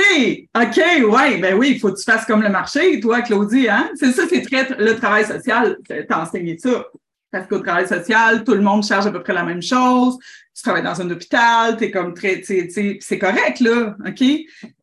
OK, 0.55 0.77
ouais, 1.13 1.37
ben 1.37 1.55
oui, 1.55 1.71
il 1.71 1.79
faut 1.79 1.91
que 1.93 1.99
tu 1.99 2.03
fasses 2.03 2.25
comme 2.25 2.41
le 2.41 2.49
marché, 2.49 2.99
toi, 2.99 3.21
Claudie, 3.21 3.69
hein? 3.69 3.91
C'est 3.95 4.11
ça, 4.11 4.23
c'est 4.27 4.41
très 4.41 4.67
le 4.77 4.95
travail 4.95 5.25
social, 5.25 5.77
t'as 5.87 6.21
enseigné 6.21 6.57
ça. 6.57 6.85
Parce 7.31 7.47
qu'au 7.47 7.59
travail 7.59 7.87
social, 7.87 8.43
tout 8.43 8.55
le 8.55 8.61
monde 8.61 8.83
charge 8.83 9.05
à 9.05 9.11
peu 9.11 9.21
près 9.21 9.33
la 9.33 9.43
même 9.43 9.61
chose. 9.61 10.17
Tu 10.59 10.63
travailles 10.63 10.83
dans 10.83 11.01
un 11.01 11.09
hôpital, 11.09 11.77
tu 11.77 11.85
es 11.85 11.91
comme 11.91 12.13
très, 12.13 12.41
c'est 12.43 13.17
correct, 13.17 13.61
là, 13.61 13.95
OK? 14.05 14.21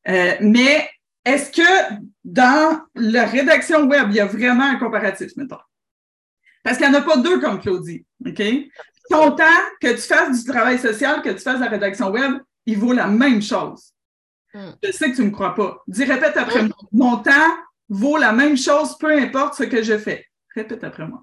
Euh, 0.08 0.34
mais 0.40 0.88
est-ce 1.22 1.50
que 1.50 1.94
dans 2.24 2.80
la 2.94 3.26
rédaction 3.26 3.86
web, 3.86 4.06
il 4.08 4.16
y 4.16 4.20
a 4.20 4.24
vraiment 4.24 4.64
un 4.64 4.76
comparatif, 4.76 5.32
mettons? 5.36 5.58
Parce 6.64 6.78
qu'il 6.78 6.88
n'y 6.88 6.96
en 6.96 6.98
a 6.98 7.02
pas 7.02 7.18
deux 7.18 7.40
comme 7.40 7.60
Claudie, 7.60 8.06
OK? 8.26 8.42
Ton 9.10 9.32
temps, 9.32 9.44
que 9.82 9.88
tu 9.88 10.00
fasses 10.00 10.44
du 10.44 10.50
travail 10.50 10.78
social, 10.78 11.20
que 11.20 11.28
tu 11.28 11.40
fasses 11.40 11.60
la 11.60 11.68
rédaction 11.68 12.08
web, 12.10 12.38
il 12.64 12.78
vaut 12.78 12.94
la 12.94 13.06
même 13.06 13.42
chose. 13.42 13.92
Hmm. 14.54 14.70
Je 14.82 14.92
sais 14.92 15.10
que 15.10 15.16
tu 15.16 15.20
ne 15.20 15.26
me 15.26 15.32
crois 15.32 15.54
pas. 15.54 15.82
Dis, 15.86 16.04
répète 16.04 16.38
après 16.38 16.62
moi. 16.62 16.76
Mon 16.90 17.18
temps 17.18 17.54
vaut 17.90 18.16
la 18.16 18.32
même 18.32 18.56
chose, 18.56 18.96
peu 18.96 19.12
importe 19.12 19.56
ce 19.56 19.64
que 19.64 19.82
je 19.82 19.98
fais. 19.98 20.26
Répète 20.54 20.82
après 20.84 21.06
moi. 21.06 21.22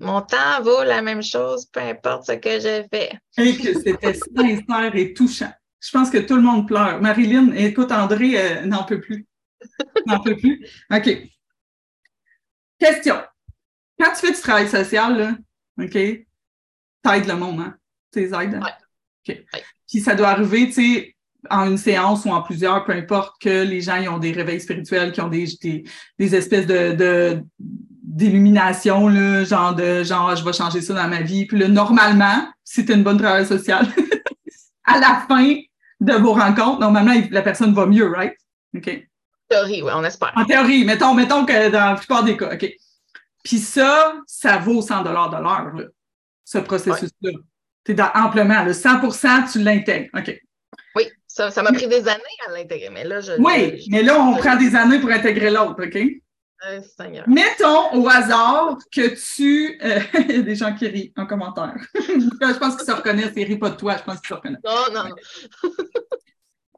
Mon 0.00 0.22
temps 0.22 0.62
vaut 0.62 0.82
la 0.82 1.02
même 1.02 1.22
chose, 1.22 1.66
peu 1.66 1.80
importe 1.80 2.24
ce 2.24 2.32
que 2.32 2.58
je 2.58 2.86
fais. 2.90 3.12
Et 3.36 3.56
que 3.56 3.78
c'était 3.78 4.14
sincère 4.14 4.96
et 4.96 5.12
touchant. 5.12 5.52
Je 5.78 5.90
pense 5.90 6.10
que 6.10 6.18
tout 6.18 6.36
le 6.36 6.42
monde 6.42 6.66
pleure. 6.66 7.00
Marilyn, 7.00 7.52
écoute, 7.52 7.92
André 7.92 8.32
euh, 8.36 8.66
n'en 8.66 8.84
peut 8.84 9.00
plus. 9.00 9.26
n'en 10.06 10.20
peut 10.20 10.36
plus. 10.36 10.66
OK. 10.90 11.10
Question. 12.78 13.16
Quand 13.98 14.10
tu 14.12 14.26
fais 14.26 14.32
du 14.32 14.40
travail 14.40 14.68
social, 14.68 15.18
là, 15.18 15.36
OK, 15.78 15.92
t'aides 15.92 17.26
le 17.26 17.36
monde, 17.36 17.60
hein? 17.60 17.76
Tu 18.12 18.20
les 18.20 18.34
aides? 18.34 18.54
Ouais. 18.54 19.28
OK. 19.28 19.44
Ouais. 19.54 19.64
Puis 19.86 20.00
ça 20.00 20.14
doit 20.14 20.28
arriver, 20.28 20.66
tu 20.66 20.72
sais, 20.72 21.16
en 21.50 21.70
une 21.70 21.78
séance 21.78 22.24
ou 22.24 22.30
en 22.30 22.42
plusieurs, 22.42 22.84
peu 22.84 22.92
importe, 22.92 23.40
que 23.40 23.64
les 23.64 23.80
gens 23.80 23.96
ils 23.96 24.08
ont 24.08 24.18
des 24.18 24.32
réveils 24.32 24.60
spirituels, 24.60 25.12
qui 25.12 25.20
ont 25.20 25.28
des, 25.28 25.46
des, 25.62 25.84
des 26.18 26.34
espèces 26.34 26.66
de, 26.66 26.92
de 26.92 27.42
d'illumination, 28.02 29.08
là, 29.08 29.44
genre 29.44 29.74
de 29.74 30.02
genre 30.02 30.34
je 30.36 30.44
vais 30.44 30.52
changer 30.52 30.80
ça 30.80 30.94
dans 30.94 31.08
ma 31.08 31.22
vie. 31.22 31.46
Puis 31.46 31.58
là, 31.58 31.68
normalement, 31.68 32.48
si 32.64 32.84
tu 32.84 32.92
une 32.92 33.02
bonne 33.02 33.18
travail 33.18 33.46
sociale, 33.46 33.86
à 34.84 34.98
la 34.98 35.24
fin 35.28 35.54
de 36.00 36.12
vos 36.14 36.32
rencontres, 36.32 36.80
normalement, 36.80 37.14
la 37.30 37.42
personne 37.42 37.74
va 37.74 37.86
mieux, 37.86 38.10
right? 38.10 38.34
OK. 38.76 39.06
Théorie, 39.48 39.82
oui, 39.82 39.90
on 39.94 40.04
espère. 40.04 40.32
En 40.36 40.44
théorie, 40.44 40.84
mettons, 40.84 41.12
mettons 41.14 41.44
que 41.44 41.70
dans 41.70 41.90
la 41.90 41.94
plupart 41.96 42.24
des 42.24 42.36
cas, 42.36 42.54
OK. 42.54 42.72
Puis 43.42 43.58
ça, 43.58 44.14
ça 44.26 44.58
vaut 44.58 44.80
100 44.82 45.02
de 45.02 45.08
l'heure, 45.08 45.74
là, 45.74 45.84
ce 46.44 46.58
processus-là. 46.58 47.30
Tu 47.84 47.92
es 47.92 48.00
amplement, 48.14 48.62
le 48.64 48.72
100 48.72 49.00
tu 49.50 49.58
l'intègres. 49.60 50.10
OK. 50.16 50.38
Oui, 50.94 51.04
ça, 51.26 51.50
ça 51.50 51.62
m'a 51.62 51.72
pris 51.72 51.88
des 51.88 52.06
années 52.08 52.22
à 52.46 52.52
l'intégrer, 52.52 52.90
mais 52.90 53.04
là, 53.04 53.20
je. 53.20 53.32
Oui, 53.38 53.80
je- 53.80 53.90
mais 53.90 54.02
là, 54.02 54.20
on 54.20 54.36
prend 54.36 54.56
des 54.56 54.74
années 54.76 55.00
pour 55.00 55.10
intégrer 55.10 55.50
l'autre, 55.50 55.84
OK? 55.84 55.98
Euh, 56.66 56.82
Seigneur. 56.82 57.26
Mettons 57.28 57.94
au 57.94 58.08
hasard 58.08 58.78
que 58.92 59.14
tu. 59.14 59.78
euh, 59.82 60.00
Il 60.28 60.36
y 60.36 60.38
a 60.40 60.42
des 60.42 60.54
gens 60.54 60.74
qui 60.74 60.86
rient 60.86 61.12
en 61.16 61.26
commentaire. 61.26 61.74
je 61.94 62.58
pense 62.58 62.76
qu'ils 62.76 62.86
se 62.86 62.92
reconnaissent. 62.92 63.32
Ils 63.36 63.44
rient 63.44 63.58
pas 63.58 63.70
de 63.70 63.76
toi, 63.76 63.96
je 63.96 64.02
pense 64.02 64.20
qu'ils 64.20 64.28
se 64.28 64.34
reconnaissent. 64.34 64.60
Non, 64.64 64.92
non. 64.92 65.14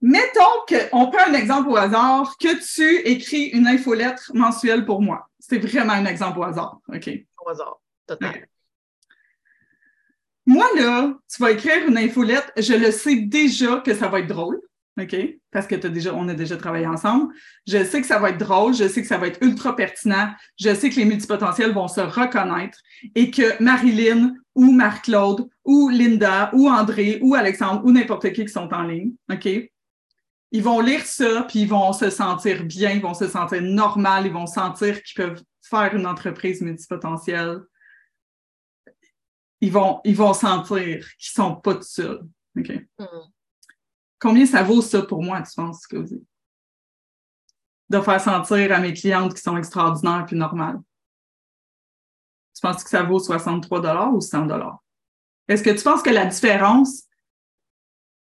Mettons 0.02 0.40
qu'on 0.68 1.10
prend 1.10 1.28
un 1.28 1.34
exemple 1.34 1.68
au 1.68 1.76
hasard, 1.76 2.36
que 2.38 2.60
tu 2.74 2.96
écris 3.08 3.46
une 3.46 3.68
infolettre 3.68 4.32
mensuelle 4.34 4.84
pour 4.84 5.00
moi. 5.00 5.28
C'est 5.38 5.58
vraiment 5.58 5.92
un 5.92 6.06
exemple 6.06 6.40
au 6.40 6.42
hasard, 6.42 6.80
OK? 6.88 7.08
Au 7.44 7.48
hasard. 7.48 7.80
Total. 8.06 8.48
Moi, 10.44 10.66
là, 10.76 11.14
tu 11.32 11.40
vas 11.40 11.52
écrire 11.52 11.86
une 11.86 11.96
infolettre, 11.96 12.50
je 12.56 12.74
le 12.74 12.90
sais 12.90 13.14
déjà 13.14 13.76
que 13.76 13.94
ça 13.94 14.08
va 14.08 14.18
être 14.18 14.26
drôle, 14.26 14.60
OK? 15.00 15.16
Parce 15.50 15.66
que 15.66 15.74
t'as 15.74 15.88
déjà, 15.88 16.14
on 16.14 16.28
a 16.28 16.34
déjà 16.34 16.56
travaillé 16.56 16.86
ensemble. 16.86 17.32
Je 17.66 17.82
sais 17.84 18.00
que 18.00 18.06
ça 18.06 18.18
va 18.18 18.30
être 18.30 18.38
drôle, 18.38 18.74
je 18.74 18.86
sais 18.88 19.00
que 19.00 19.08
ça 19.08 19.18
va 19.18 19.28
être 19.28 19.42
ultra 19.42 19.74
pertinent, 19.74 20.30
je 20.60 20.74
sais 20.74 20.90
que 20.90 20.96
les 20.96 21.04
multipotentiels 21.04 21.72
vont 21.72 21.88
se 21.88 22.00
reconnaître 22.00 22.78
et 23.14 23.30
que 23.30 23.62
Marilyn 23.62 24.34
ou 24.54 24.70
Marc-Claude 24.72 25.48
ou 25.64 25.88
Linda 25.88 26.50
ou 26.52 26.68
André 26.68 27.18
ou 27.22 27.34
Alexandre 27.34 27.82
ou 27.84 27.90
n'importe 27.90 28.32
qui 28.32 28.44
qui 28.44 28.52
sont 28.52 28.72
en 28.72 28.82
ligne, 28.82 29.12
OK? 29.30 29.48
Ils 30.54 30.62
vont 30.62 30.80
lire 30.80 31.06
ça, 31.06 31.46
puis 31.48 31.60
ils 31.60 31.68
vont 31.68 31.94
se 31.94 32.10
sentir 32.10 32.64
bien, 32.64 32.90
ils 32.90 33.00
vont 33.00 33.14
se 33.14 33.26
sentir 33.26 33.62
normal, 33.62 34.26
ils 34.26 34.32
vont 34.32 34.46
sentir 34.46 35.02
qu'ils 35.02 35.24
peuvent 35.24 35.42
faire 35.62 35.94
une 35.94 36.06
entreprise 36.06 36.60
multipotentielle 36.60 37.62
ils 39.62 39.72
vont, 39.72 40.00
ils 40.04 40.16
vont 40.16 40.34
sentir 40.34 41.08
qu'ils 41.16 41.32
sont 41.32 41.54
pas 41.54 41.76
tout 41.76 41.82
seuls. 41.82 42.22
OK? 42.58 42.72
Hmm. 42.98 43.06
Combien 44.22 44.46
ça 44.46 44.62
vaut 44.62 44.80
ça 44.80 45.02
pour 45.02 45.20
moi, 45.20 45.42
tu 45.42 45.52
penses? 45.56 45.82
De 47.90 48.00
faire 48.00 48.20
sentir 48.20 48.72
à 48.72 48.78
mes 48.78 48.92
clientes 48.92 49.34
qui 49.34 49.42
sont 49.42 49.56
extraordinaires 49.56 50.24
puis 50.28 50.36
normales? 50.36 50.78
Tu 52.54 52.60
penses 52.60 52.84
que 52.84 52.90
ça 52.90 53.02
vaut 53.02 53.18
63 53.18 54.10
ou 54.10 54.20
100 54.20 54.46
Est-ce 55.48 55.64
que 55.64 55.70
tu 55.70 55.82
penses 55.82 56.02
que 56.02 56.10
la 56.10 56.26
différence, 56.26 57.02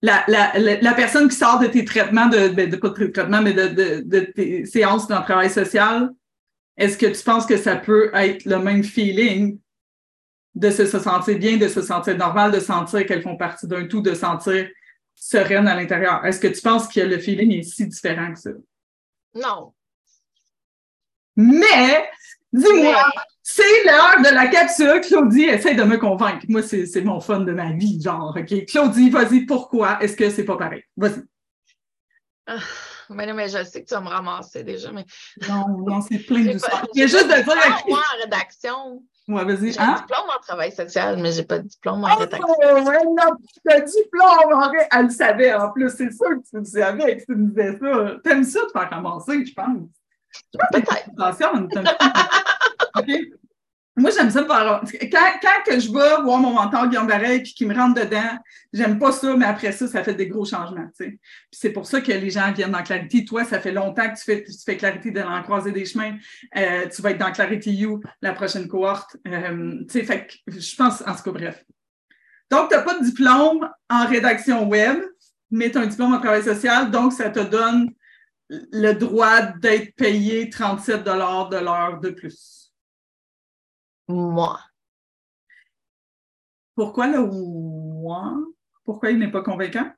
la, 0.01 0.23
la, 0.29 0.57
la, 0.57 0.93
personne 0.93 1.27
qui 1.27 1.35
sort 1.35 1.59
de 1.59 1.67
tes 1.67 1.83
traitements, 1.83 2.29
de, 2.29 2.47
de 2.47 2.75
pas 2.77 2.89
de 2.91 3.07
traitements, 3.07 3.41
mais 3.41 3.51
de, 3.51 4.01
de, 4.01 4.19
tes 4.21 4.65
séances 4.65 5.05
dans 5.05 5.19
le 5.19 5.25
travail 5.25 5.49
social, 5.49 6.13
est-ce 6.77 6.97
que 6.97 7.07
tu 7.07 7.21
penses 7.21 7.45
que 7.45 7.57
ça 7.57 7.75
peut 7.75 8.09
être 8.13 8.45
le 8.45 8.59
même 8.59 8.85
feeling 8.85 9.59
de 10.55 10.69
se 10.69 10.85
sentir 10.85 11.37
bien, 11.37 11.57
de 11.57 11.67
se 11.67 11.81
sentir 11.81 12.15
normal, 12.17 12.53
de 12.53 12.61
sentir 12.61 13.05
qu'elles 13.05 13.21
font 13.21 13.35
partie 13.35 13.67
d'un 13.67 13.85
tout, 13.85 13.99
de 13.99 14.13
sentir 14.13 14.69
sereine 15.19 15.67
à 15.67 15.75
l'intérieur. 15.75 16.25
Est-ce 16.25 16.39
que 16.39 16.47
tu 16.47 16.61
penses 16.61 16.87
que 16.87 17.01
le 17.01 17.19
feeling 17.19 17.51
est 17.53 17.63
si 17.63 17.87
différent 17.87 18.33
que 18.33 18.39
ça? 18.39 18.49
Non. 19.35 19.73
Mais, 21.35 22.09
dis-moi, 22.51 22.95
Mais- 23.15 23.21
c'est 23.43 23.83
l'heure 23.85 24.19
de 24.19 24.33
la 24.33 24.47
capsule. 24.47 25.01
Claudie, 25.01 25.43
essaie 25.43 25.75
de 25.75 25.83
me 25.83 25.97
convaincre. 25.97 26.45
Moi, 26.49 26.63
c'est 26.63 26.85
c'est 26.85 27.01
mon 27.01 27.19
fun 27.19 27.41
de 27.41 27.51
ma 27.53 27.71
vie, 27.73 28.01
genre, 28.01 28.35
OK? 28.37 28.65
Claudie, 28.65 29.09
vas-y, 29.09 29.45
pourquoi 29.45 30.01
est-ce 30.01 30.15
que 30.15 30.29
c'est 30.29 30.45
pas 30.45 30.57
pareil? 30.57 30.83
Vas-y. 30.97 31.21
Ah, 32.47 32.57
mais 33.09 33.27
non, 33.27 33.35
mais 33.35 33.47
je 33.47 33.63
sais 33.63 33.83
que 33.83 33.87
tu 33.87 33.93
vas 33.93 34.01
me 34.01 34.07
ramasser 34.09 34.63
déjà, 34.63 34.91
mais. 34.91 35.05
Non, 35.47 35.67
non, 35.85 36.01
c'est 36.01 36.19
plein 36.19 36.43
de 36.45 36.59
pas- 36.59 36.69
ça. 36.69 36.83
Il 36.93 36.99
y 37.01 37.03
a 37.03 37.07
juste 37.07 37.27
de 37.27 37.43
dire 37.43 37.95
en 37.95 38.21
rédaction. 38.21 39.03
Ouais, 39.29 39.45
vas-y. 39.45 39.71
J'ai 39.73 39.79
un 39.79 39.89
Hein? 39.89 39.95
diplôme 39.99 40.25
en 40.35 40.41
travail 40.41 40.71
social, 40.71 41.17
mais 41.21 41.31
j'ai 41.31 41.43
pas 41.43 41.59
de 41.59 41.67
diplôme 41.67 42.03
en 42.03 42.07
Oh, 42.15 42.19
rédaction. 42.19 42.47
elle 42.61 42.77
a 42.77 43.77
le 43.77 43.85
diplôme, 43.85 44.53
en 44.53 44.67
vrai. 44.69 44.87
Elle 44.91 45.03
le 45.05 45.09
savait 45.11 45.53
en 45.53 45.71
plus. 45.71 45.89
C'est 45.91 46.11
sûr 46.11 46.29
que 46.29 46.49
tu 46.49 46.57
le 46.57 46.65
savais 46.65 47.17
que 47.17 47.25
tu 47.25 47.35
me 47.35 47.47
disais 47.49 47.77
ça. 47.79 48.15
T'aimes 48.23 48.43
ça 48.43 48.59
de 48.65 48.71
faire 48.71 48.89
ramasser, 48.89 49.45
je 49.45 49.53
pense. 49.53 49.87
Peut-être. 50.71 50.93
Attention, 51.17 51.69
ça. 51.71 51.81
OK? 52.99 53.09
Moi, 53.99 54.11
j'aime 54.11 54.29
ça. 54.29 54.43
Quand, 54.43 55.63
que 55.65 55.79
je 55.79 55.91
vais 55.91 56.21
voir 56.23 56.39
mon 56.39 56.53
mentor 56.53 56.87
Guillaume 56.87 57.07
Barret 57.07 57.39
puis 57.39 57.53
qu'il 57.53 57.67
me 57.67 57.75
rentre 57.75 57.99
dedans, 57.99 58.37
j'aime 58.71 58.97
pas 58.97 59.11
ça, 59.11 59.35
mais 59.35 59.45
après 59.45 59.73
ça, 59.73 59.87
ça 59.87 60.03
fait 60.03 60.13
des 60.13 60.27
gros 60.27 60.45
changements. 60.45 60.89
c'est 61.51 61.69
pour 61.71 61.85
ça 61.85 61.99
que 61.99 62.11
les 62.11 62.29
gens 62.29 62.51
viennent 62.53 62.71
dans 62.71 62.81
Clarity. 62.81 63.25
Toi, 63.25 63.43
ça 63.43 63.59
fait 63.59 63.73
longtemps 63.73 64.09
que 64.09 64.17
tu 64.17 64.23
fais, 64.23 64.43
tu 64.43 64.77
Clarity 64.77 65.11
dans 65.11 65.29
la 65.29 65.41
croisée 65.41 65.71
des 65.71 65.85
chemins. 65.85 66.15
Euh, 66.55 66.87
tu 66.87 67.01
vas 67.01 67.11
être 67.11 67.17
dans 67.17 67.31
Clarity 67.31 67.73
You, 67.73 68.01
la 68.21 68.33
prochaine 68.33 68.67
cohorte. 68.67 69.17
Euh, 69.27 69.83
je 69.93 70.75
pense, 70.75 71.01
en 71.01 71.15
tout 71.15 71.23
cas, 71.23 71.31
bref. 71.31 71.65
Donc, 72.49 72.69
tu 72.69 72.75
n'as 72.75 72.81
pas 72.81 72.97
de 72.97 73.03
diplôme 73.03 73.69
en 73.89 74.07
rédaction 74.07 74.67
web, 74.67 74.99
mais 75.51 75.71
tu 75.71 75.77
as 75.77 75.81
un 75.81 75.87
diplôme 75.87 76.13
en 76.13 76.19
travail 76.19 76.43
social, 76.43 76.89
donc 76.89 77.13
ça 77.13 77.29
te 77.29 77.39
donne 77.39 77.89
le 78.49 78.93
droit 78.93 79.41
d'être 79.41 79.93
payé 79.95 80.49
37 80.49 81.03
de 81.03 81.11
l'heure 81.11 81.99
de 81.99 82.09
plus. 82.09 82.58
Moi. 84.09 84.59
Pourquoi 86.75 87.07
le 87.07 87.25
moi? 87.25 88.33
Pourquoi 88.83 89.11
il 89.11 89.19
n'est 89.19 89.31
pas 89.31 89.43
convaincant? 89.43 89.91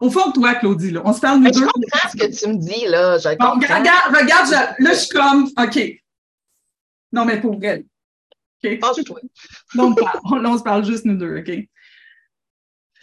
Au 0.00 0.10
fond 0.10 0.28
de 0.30 0.32
toi, 0.32 0.54
Claudie, 0.54 0.90
là, 0.90 1.02
on 1.04 1.12
se 1.12 1.20
parle 1.20 1.38
nous 1.38 1.44
Mais 1.44 1.52
je 1.52 1.60
deux. 1.60 1.66
comprends 1.66 2.08
ce 2.08 2.16
que 2.16 2.26
tu 2.40 2.48
me 2.48 2.56
dis, 2.58 2.86
là. 2.88 3.18
Je 3.18 3.28
Bon, 3.36 3.50
comprends. 3.52 3.78
regarde, 3.78 4.16
regarde, 4.16 4.46
je- 4.46 4.82
là, 4.84 4.92
je 4.92 4.98
suis 4.98 5.08
comme, 5.10 5.44
OK. 5.58 6.02
Non, 7.12 7.24
mais 7.26 7.40
pour 7.40 7.58
vrai. 7.58 7.84
OK? 8.64 8.78
Là, 9.74 9.84
on, 9.84 9.94
on- 10.46 10.58
se 10.58 10.62
parle 10.62 10.84
juste 10.84 11.04
nous 11.04 11.16
deux, 11.16 11.38
OK? 11.40 11.68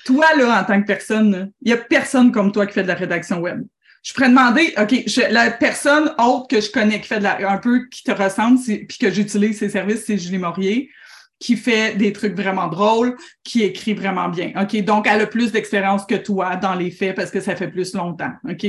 Toi, 0.06 0.34
là, 0.36 0.62
en 0.62 0.66
tant 0.66 0.82
que 0.82 0.88
personne, 0.88 1.52
il 1.62 1.68
n'y 1.68 1.78
a 1.78 1.84
personne 1.84 2.32
comme 2.32 2.52
toi 2.52 2.66
qui 2.66 2.74
fait 2.74 2.84
de 2.84 2.88
la 2.88 2.96
rédaction 2.96 3.40
web. 3.40 3.68
Je 4.04 4.14
pourrais 4.14 4.30
demander, 4.30 4.74
OK, 4.78 5.04
la 5.30 5.52
personne 5.52 6.14
autre 6.18 6.48
que 6.48 6.62
je 6.62 6.72
connais 6.72 7.02
qui 7.02 7.08
fait 7.08 7.20
de 7.20 7.24
la, 7.24 7.52
un 7.52 7.58
peu, 7.58 7.88
qui 7.90 8.04
te 8.04 8.12
ressemble, 8.12 8.60
puis 8.62 8.98
que 8.98 9.12
j'utilise 9.12 9.60
ses 9.60 9.70
services, 9.70 10.06
c'est 10.06 10.18
Julie 10.18 10.38
Maurier, 10.38 10.90
qui 11.40 11.56
fait 11.56 11.96
des 11.96 12.14
trucs 12.14 12.36
vraiment 12.36 12.68
drôles, 12.68 13.18
qui 13.44 13.64
écrit 13.64 13.94
vraiment 13.94 14.30
bien. 14.30 14.52
OK? 14.62 14.76
Donc, 14.84 15.08
elle 15.08 15.22
a 15.22 15.28
plus 15.28 15.52
d'expérience 15.52 16.06
que 16.06 16.16
toi 16.16 16.56
dans 16.56 16.76
les 16.76 16.92
faits 16.92 17.16
parce 17.16 17.32
que 17.32 17.40
ça 17.40 17.56
fait 17.56 17.70
plus 17.70 17.94
longtemps. 17.94 18.34
OK? 18.48 18.66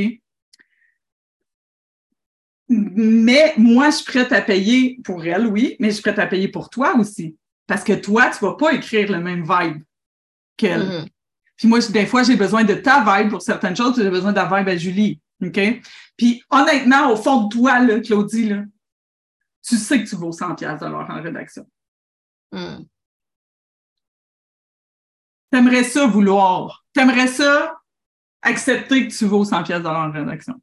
Mais 2.68 3.52
moi, 3.56 3.90
je 3.90 3.96
suis 3.96 4.04
prête 4.04 4.32
à 4.32 4.40
payer 4.40 5.00
pour 5.02 5.24
elle, 5.24 5.46
oui, 5.48 5.76
mais 5.80 5.88
je 5.88 5.94
suis 5.94 6.02
prête 6.02 6.20
à 6.20 6.26
payer 6.26 6.46
pour 6.46 6.70
toi 6.70 6.94
aussi. 6.96 7.36
Parce 7.66 7.82
que 7.82 7.92
toi, 7.92 8.30
tu 8.30 8.44
vas 8.44 8.54
pas 8.54 8.72
écrire 8.72 9.10
le 9.10 9.18
même 9.18 9.42
vibe 9.42 9.82
qu'elle. 10.56 10.86
Mhm. 10.86 11.06
Puis 11.60 11.68
moi, 11.68 11.78
des 11.78 12.06
fois, 12.06 12.22
j'ai 12.22 12.36
besoin 12.36 12.64
de 12.64 12.72
ta 12.72 13.04
vibe 13.04 13.28
pour 13.28 13.42
certaines 13.42 13.76
choses, 13.76 13.94
j'ai 13.94 14.08
besoin 14.08 14.32
de 14.32 14.36
la 14.36 14.46
vibe 14.46 14.66
à 14.66 14.76
Julie. 14.78 15.20
OK? 15.44 15.60
Puis 16.16 16.42
honnêtement, 16.48 17.12
au 17.12 17.16
fond 17.16 17.44
de 17.44 17.54
toi, 17.54 17.80
là, 17.80 18.00
Claudie, 18.00 18.48
là, 18.48 18.62
tu 19.62 19.76
sais 19.76 20.02
que 20.02 20.08
tu 20.08 20.16
vaux 20.16 20.32
100 20.32 20.54
piastres 20.54 20.86
de 20.86 20.90
l'heure 20.90 21.10
en 21.10 21.20
rédaction. 21.20 21.66
Mhm. 22.52 22.86
T'aimerais 25.50 25.84
ça 25.84 26.06
vouloir. 26.06 26.82
T'aimerais 26.94 27.26
ça 27.26 27.78
accepter 28.40 29.06
que 29.06 29.12
tu 29.12 29.26
vaux 29.26 29.44
100 29.44 29.62
piastres 29.64 29.86
de 29.86 29.92
l'heure 29.92 30.08
en 30.08 30.12
rédaction. 30.12 30.54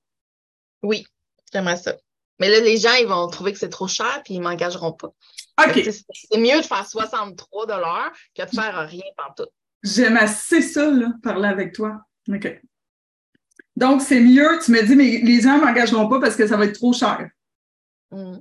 Oui, 0.81 1.05
j'aimerais 1.53 1.77
ça. 1.77 1.95
Mais 2.39 2.49
là, 2.49 2.59
les 2.59 2.77
gens, 2.77 2.95
ils 2.99 3.07
vont 3.07 3.27
trouver 3.27 3.53
que 3.53 3.59
c'est 3.59 3.69
trop 3.69 3.87
cher 3.87 4.23
puis 4.25 4.33
ils 4.33 4.41
m'engageront 4.41 4.93
pas. 4.93 5.09
OK. 5.63 5.89
C'est 6.31 6.39
mieux 6.39 6.57
de 6.57 6.65
faire 6.65 6.87
63 6.87 7.67
que 8.33 8.43
de 8.43 8.49
faire 8.49 8.87
rien 8.89 9.03
pantoute. 9.15 9.51
J'aime 9.83 10.17
assez 10.17 10.61
ça, 10.61 10.89
là, 10.89 11.13
parler 11.21 11.47
avec 11.47 11.73
toi. 11.73 12.01
OK. 12.29 12.61
Donc, 13.75 14.01
c'est 14.01 14.19
mieux, 14.19 14.59
tu 14.63 14.71
me 14.71 14.81
dis, 14.83 14.95
mais 14.95 15.19
les 15.19 15.41
gens 15.41 15.57
ne 15.57 15.63
m'engageront 15.63 16.09
pas 16.09 16.19
parce 16.19 16.35
que 16.35 16.47
ça 16.47 16.57
va 16.57 16.65
être 16.65 16.73
trop 16.73 16.93
cher. 16.93 17.29
Mm. 18.11 18.37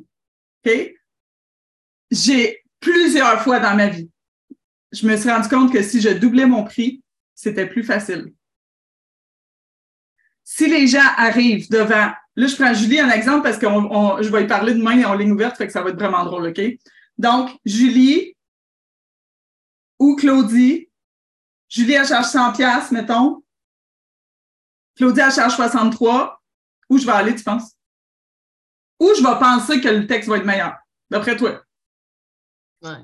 OK? 0.64 0.92
J'ai 2.10 2.62
plusieurs 2.80 3.42
fois 3.42 3.60
dans 3.60 3.76
ma 3.76 3.88
vie, 3.88 4.10
je 4.92 5.06
me 5.06 5.16
suis 5.16 5.30
rendu 5.30 5.48
compte 5.48 5.72
que 5.72 5.82
si 5.82 6.00
je 6.00 6.10
doublais 6.10 6.46
mon 6.46 6.64
prix, 6.64 7.02
c'était 7.34 7.66
plus 7.66 7.82
facile. 7.82 8.32
Si 10.42 10.68
les 10.68 10.86
gens 10.86 11.06
arrivent 11.16 11.68
devant, 11.68 12.12
là, 12.36 12.46
je 12.46 12.54
prends 12.54 12.72
Julie 12.72 13.02
en 13.02 13.10
exemple 13.10 13.42
parce 13.42 13.58
que 13.58 13.66
je 13.66 14.30
vais 14.30 14.44
y 14.44 14.46
parler 14.46 14.74
demain 14.74 15.04
en 15.04 15.14
ligne 15.14 15.32
ouverte, 15.32 15.56
fait 15.56 15.66
que 15.66 15.72
ça 15.72 15.82
va 15.82 15.90
être 15.90 15.98
vraiment 15.98 16.24
drôle, 16.24 16.48
OK? 16.48 16.60
Donc, 17.18 17.50
Julie 17.64 18.36
ou 19.98 20.14
Claudie, 20.16 20.85
Julie, 21.68 21.94
elle 21.94 22.06
charge 22.06 22.26
100 22.26 22.52
pièces 22.52 22.90
mettons. 22.90 23.42
Claudie, 24.96 25.20
elle 25.20 25.32
charge 25.32 25.54
63. 25.54 26.42
Où 26.88 26.98
je 26.98 27.06
vais 27.06 27.12
aller, 27.12 27.34
tu 27.34 27.42
penses? 27.42 27.72
Où 29.00 29.12
je 29.14 29.22
vais 29.22 29.38
penser 29.38 29.80
que 29.80 29.88
le 29.88 30.06
texte 30.06 30.28
va 30.28 30.38
être 30.38 30.44
meilleur, 30.44 30.76
d'après 31.10 31.36
toi? 31.36 31.62
Ouais. 32.82 32.98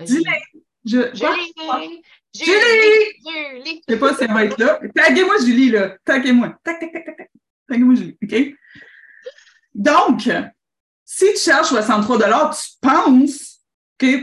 Julie! 0.00 0.24
Je... 0.84 1.14
Julie! 1.14 1.54
Julie! 1.54 2.02
Julie! 2.34 3.82
Je 3.86 3.94
sais 3.94 3.98
pas 3.98 4.14
si 4.14 4.24
elle 4.24 4.32
va 4.32 4.44
être 4.44 4.58
là. 4.58 4.80
Taguez-moi 4.94 5.38
Julie, 5.38 5.70
là. 5.70 5.96
Taguez-moi. 6.04 6.58
Tac, 6.62 6.80
tac, 6.80 6.92
tac, 6.92 7.04
tac, 7.04 7.16
tac. 7.16 7.30
Taguez-moi 7.68 7.94
Julie. 7.94 8.18
OK? 8.22 8.54
Donc, 9.74 10.30
si 11.04 11.32
tu 11.32 11.38
cherches 11.38 11.68
63 11.68 12.18
tu 12.54 12.68
penses, 12.80 13.53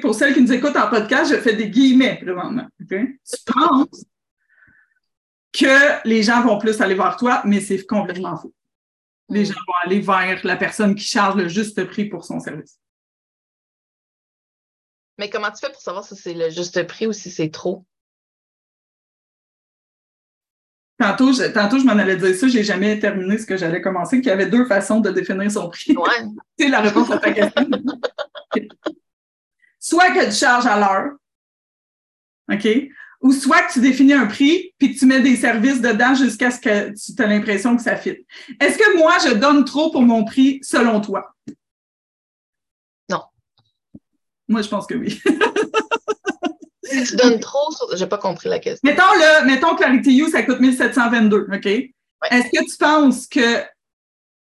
Pour 0.02 0.16
celles 0.16 0.34
qui 0.34 0.42
nous 0.42 0.52
écoutent 0.52 0.76
en 0.76 0.90
podcast, 0.90 1.34
je 1.34 1.40
fais 1.40 1.56
des 1.56 1.70
guillemets 1.70 2.18
présentement. 2.22 2.68
OK? 2.82 2.90
Tu 2.90 3.54
penses 3.54 4.06
que 5.54 6.08
les 6.08 6.24
gens 6.24 6.42
vont 6.44 6.58
plus 6.60 6.80
aller 6.82 6.96
vers 6.96 7.16
toi, 7.16 7.42
mais 7.46 7.60
c'est 7.60 7.86
complètement 7.86 8.38
faux. 8.38 8.54
Les 9.30 9.46
gens 9.46 9.60
vont 9.68 9.74
aller 9.84 10.02
vers 10.02 10.46
la 10.46 10.58
personne 10.58 10.94
qui 10.96 11.06
charge 11.06 11.36
le 11.36 11.48
juste 11.48 11.84
prix 11.86 12.06
pour 12.06 12.26
son 12.26 12.40
service. 12.40 12.80
Mais 15.18 15.30
comment 15.30 15.52
tu 15.52 15.60
fais 15.66 15.72
pour 15.72 15.82
savoir 15.82 16.04
si 16.04 16.16
c'est 16.16 16.34
le 16.34 16.50
juste 16.50 16.86
prix 16.88 17.08
ou 17.08 17.14
si 17.14 17.30
c'est 17.32 17.50
trop? 17.50 17.86
Tantôt, 20.98 21.34
je, 21.34 21.52
tantôt, 21.52 21.80
je 21.80 21.86
m'en 21.86 21.94
allais 21.94 22.16
dire 22.16 22.36
ça, 22.36 22.48
j'ai 22.48 22.64
jamais 22.64 23.00
terminé 23.00 23.38
ce 23.38 23.46
que 23.46 23.58
j'allais 23.58 23.82
commencer, 23.82 24.18
qu'il 24.22 24.28
y 24.28 24.32
avait 24.32 24.50
deux 24.50 24.66
façons 24.66 25.00
de 25.00 25.10
définir 25.10 25.50
son 25.50 25.70
prix. 25.70 25.96
Ouais. 25.96 26.26
c'est 26.60 26.68
la 26.68 26.82
réponse 26.82 27.10
à 27.10 27.18
ta 27.18 27.32
question. 27.32 27.70
Soit 29.84 30.12
que 30.12 30.26
tu 30.26 30.36
charges 30.36 30.68
à 30.68 30.80
l'heure, 30.80 31.14
OK? 32.54 32.68
Ou 33.22 33.32
soit 33.34 33.64
que 33.64 33.74
tu 33.74 33.82
définis 33.82 34.14
un 34.14 34.28
prix, 34.28 34.74
puis 34.78 34.94
que 34.94 35.00
tu 35.00 35.08
mets 35.08 35.22
des 35.22 35.36
services 35.36 35.82
dedans 35.82 36.14
jusqu'à 36.14 36.52
ce 36.52 36.60
que 36.60 36.92
tu 36.92 37.22
aies 37.22 37.28
l'impression 37.28 37.76
que 37.76 37.82
ça 37.82 37.96
fit. 37.96 38.26
Est-ce 38.60 38.78
que 38.78 38.98
moi, 38.98 39.18
je 39.26 39.34
donne 39.34 39.66
trop 39.66 39.92
pour 39.92 40.04
mon 40.04 40.24
prix 40.24 40.60
selon 40.62 41.02
toi? 41.02 41.34
Non. 43.10 43.24
Moi, 44.48 44.62
je 44.62 44.70
pense 44.70 44.86
que 44.86 44.94
oui. 44.94 45.20
si 46.84 47.04
tu 47.04 47.16
donnes 47.16 47.40
trop, 47.40 47.74
j'ai 47.96 48.08
pas 48.08 48.20
compris 48.20 48.50
la 48.50 48.60
question. 48.60 48.88
Mettons, 48.88 49.14
le, 49.16 49.48
mettons 49.48 49.76
Clarity 49.76 50.14
You, 50.14 50.30
ça 50.30 50.44
coûte 50.44 50.60
1722, 50.60 51.48
OK? 51.52 51.66
Est-ce 51.66 52.50
que 52.52 52.70
tu 52.70 52.78
penses 52.78 53.26
que 53.26 53.64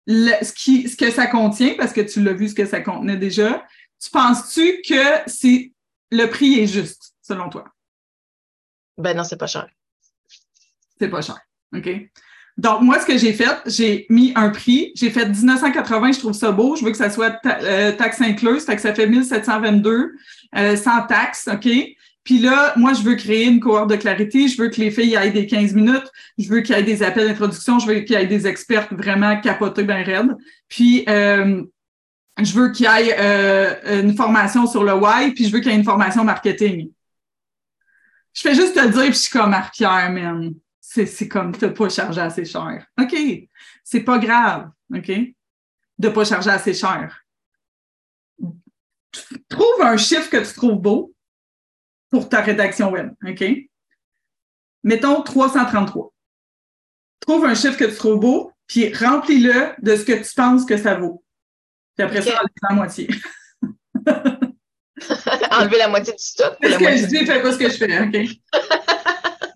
ce, 0.07 0.53
qui, 0.53 0.87
ce 0.89 0.97
que 0.97 1.11
ça 1.11 1.27
contient, 1.27 1.75
parce 1.79 1.95
que 1.95 2.03
tu 2.03 2.23
l'as 2.23 2.35
vu 2.35 2.49
ce 2.49 2.55
que 2.55 2.67
ça 2.67 2.81
contenait 2.81 3.17
déjà, 3.17 3.65
tu 4.01 4.11
penses-tu 4.11 4.83
que 4.89 5.21
c'est 5.27 5.73
le 6.11 6.27
prix 6.27 6.61
est 6.61 6.67
juste, 6.67 7.15
selon 7.23 7.49
toi? 7.49 7.65
Ben 8.99 9.17
non, 9.17 9.25
c'est 9.25 9.37
pas 9.37 9.47
cher. 9.47 9.69
C'est 10.99 11.09
pas 11.09 11.23
cher. 11.23 11.39
OK? 11.75 11.89
Donc, 12.57 12.83
moi, 12.83 13.01
ce 13.01 13.07
que 13.07 13.17
j'ai 13.17 13.33
fait, 13.33 13.57
j'ai 13.67 14.07
mis 14.11 14.33
un 14.35 14.51
prix. 14.51 14.93
J'ai 14.95 15.11
fait 15.11 15.27
1980, 15.27 16.13
je 16.13 16.19
trouve 16.19 16.33
ça 16.33 16.53
beau. 16.53 16.77
Je 16.77 16.85
veux 16.85 16.91
que 16.91 16.97
ça 16.97 17.09
soit 17.09 17.41
euh, 17.47 17.93
taxe 17.93 18.21
incluse, 18.21 18.65
fait 18.65 18.77
que 18.77 18.83
ça 18.83 18.95
fait 18.95 19.07
1722 19.07 20.13
euh, 20.57 20.77
sans 20.77 21.07
taxe, 21.07 21.49
OK? 21.51 21.69
Puis 22.23 22.39
là, 22.39 22.75
moi, 22.77 22.93
je 22.93 23.01
veux 23.01 23.15
créer 23.15 23.47
une 23.47 23.61
cohorte 23.61 23.89
de 23.89 23.97
clarité. 23.97 24.47
Je 24.47 24.61
veux 24.61 24.69
que 24.69 24.79
les 24.79 24.91
filles 24.91 25.17
aillent 25.17 25.33
des 25.33 25.47
15 25.47 25.73
minutes. 25.75 26.13
Je 26.39 26.49
veux 26.51 26.61
qu'il 26.61 26.77
y 26.77 26.79
ait 26.79 26.83
des 26.83 27.03
appels 27.03 27.27
d'introduction. 27.27 27.79
Je 27.79 27.87
veux 27.87 28.01
qu'il 28.01 28.13
y 28.13 28.23
ait 28.23 28.27
des 28.27 28.47
expertes 28.47 28.93
vraiment 28.93 29.41
capotés 29.41 29.85
bien 29.85 30.03
raides. 30.03 30.37
Puis, 30.69 31.05
euh, 31.09 31.63
je 32.39 32.55
veux 32.55 32.71
qu'il 32.71 32.87
y 32.87 32.89
ait 32.89 33.17
euh, 33.19 34.03
une 34.03 34.17
formation 34.17 34.67
sur 34.67 34.85
le 34.85 34.95
why, 34.95 35.33
puis 35.33 35.47
je 35.47 35.53
veux 35.53 35.61
qu'il 35.61 35.71
y 35.71 35.75
ait 35.75 35.79
une 35.79 35.85
formation 35.85 36.25
marketing. 36.25 36.91
Je 38.33 38.41
fais 38.43 38.55
juste 38.55 38.75
te 38.75 38.87
dire, 38.87 39.03
puis 39.03 39.13
je 39.13 39.19
suis 39.19 39.33
comme 39.33 39.51
Marc-Pierre, 39.51 40.11
man. 40.11 40.55
C'est 40.81 41.29
comme, 41.29 41.53
t'as 41.53 41.69
pas 41.69 41.89
chargé 41.89 42.21
assez 42.21 42.45
cher. 42.45 42.85
OK. 43.01 43.15
C'est 43.85 44.01
pas 44.01 44.19
grave, 44.19 44.71
OK? 44.93 45.11
De 45.99 46.09
pas 46.09 46.25
charger 46.25 46.51
assez 46.51 46.75
cher. 46.75 47.25
Trouve 49.49 49.83
un 49.83 49.97
chiffre 49.97 50.31
que 50.31 50.39
tu 50.39 50.53
trouves 50.55 50.81
beau, 50.81 51.15
pour 52.11 52.29
ta 52.29 52.41
rédaction 52.41 52.91
web. 52.91 53.13
OK? 53.27 53.45
Mettons 54.83 55.23
333. 55.23 56.13
Trouve 57.21 57.45
un 57.45 57.55
chiffre 57.55 57.77
que 57.77 57.85
tu 57.85 57.97
trouves 57.97 58.19
beau, 58.19 58.53
puis 58.67 58.93
remplis-le 58.93 59.75
de 59.81 59.97
ce 59.97 60.05
que 60.05 60.13
tu 60.13 60.35
penses 60.35 60.65
que 60.65 60.77
ça 60.77 60.97
vaut. 60.97 61.23
Puis 61.97 62.07
après 62.07 62.23
ça, 62.23 62.31
enlève 62.31 62.49
la 62.69 62.75
moitié. 62.75 63.09
Enlever 65.51 65.79
la 65.79 65.89
moitié 65.89 66.13
du 66.13 66.23
stock. 66.23 66.57
C'est 66.63 66.73
ce 66.73 66.79
que 66.79 66.97
je 66.97 67.07
dis, 67.07 67.27
fais 67.27 67.43
pas 67.43 67.53
ce 67.53 67.59
que 67.59 67.69
je 67.69 67.77
fais, 67.77 68.01
OK? 68.01 68.17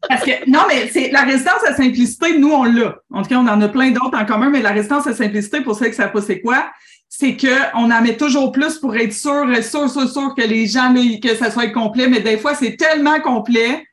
Parce 0.09 0.23
que, 0.23 0.51
non, 0.51 0.61
mais 0.69 0.89
c'est 0.89 1.11
la 1.11 1.23
résistance 1.23 1.65
à 1.67 1.75
simplicité, 1.75 2.39
nous, 2.39 2.53
on 2.53 2.65
l'a. 2.65 2.97
En 3.11 3.23
tout 3.23 3.29
cas, 3.29 3.39
on 3.39 3.49
en 3.49 3.61
a 3.61 3.69
plein 3.69 3.91
d'autres 3.91 4.17
en 4.17 4.27
commun, 4.27 4.51
mais 4.51 4.61
la 4.61 4.71
résistance 4.71 5.07
à 5.07 5.15
simplicité, 5.15 5.61
pour 5.63 5.77
ceux 5.77 5.87
qui 5.87 5.93
ne 5.93 5.97
savent 5.97 6.13
pas 6.13 6.21
c'est 6.21 6.41
quoi, 6.41 6.71
c'est 7.09 7.37
qu'on 7.37 7.91
en 7.91 8.03
met 8.03 8.17
toujours 8.17 8.53
plus 8.53 8.79
pour 8.79 8.95
être 8.97 9.13
sûr, 9.13 9.47
sûr, 9.63 9.89
sûr, 9.89 10.09
sûr 10.09 10.35
que 10.37 10.43
les 10.43 10.67
gens, 10.67 10.95
que 11.23 11.35
ça 11.35 11.51
soit 11.51 11.69
complet, 11.69 12.09
mais 12.09 12.21
des 12.21 12.39
fois, 12.39 12.55
c'est 12.55 12.77
tellement 12.77 13.21
complet 13.21 13.87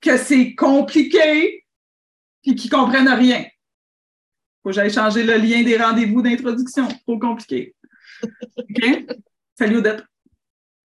que 0.00 0.16
c'est 0.16 0.54
compliqué 0.54 1.64
puis 2.42 2.54
qu'ils 2.54 2.70
comprennent 2.70 3.08
rien. 3.08 3.44
Faut 4.64 4.70
que 4.70 4.74
j'aille 4.74 4.92
changer 4.92 5.22
le 5.22 5.36
lien 5.36 5.62
des 5.62 5.76
rendez-vous 5.76 6.22
d'introduction. 6.22 6.88
Trop 7.06 7.18
compliqué. 7.18 7.76
OK? 8.58 9.04
Salut 9.56 9.76
Odette. 9.76 10.02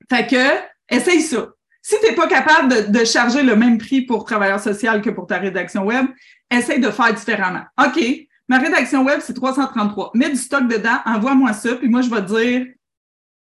Fait 0.10 0.28
que, 0.28 0.94
essaye 0.94 1.22
ça. 1.22 1.50
Si 1.82 1.96
tu 2.00 2.06
n'es 2.08 2.16
pas 2.16 2.28
capable 2.28 2.92
de, 2.92 3.06
charger 3.06 3.42
le 3.42 3.56
même 3.56 3.78
prix 3.78 4.02
pour 4.02 4.26
travailleur 4.26 4.60
social 4.60 5.02
que 5.02 5.10
pour 5.10 5.28
ta 5.28 5.40
rédaction 5.40 5.86
web, 5.86 6.08
essaye 6.52 6.82
de 6.82 6.92
faire 6.92 7.14
différemment. 7.14 7.64
OK, 7.82 8.28
Ma 8.50 8.58
rédaction 8.58 9.06
web, 9.06 9.20
c'est 9.24 9.36
333. 9.36 10.12
Mets 10.16 10.32
du 10.32 10.36
stock 10.36 10.68
dedans, 10.68 10.98
envoie-moi 11.06 11.54
ça, 11.54 11.76
puis 11.76 11.88
moi, 11.88 12.02
je 12.02 12.10
vais 12.10 12.22
te 12.22 12.42
dire 12.42 12.66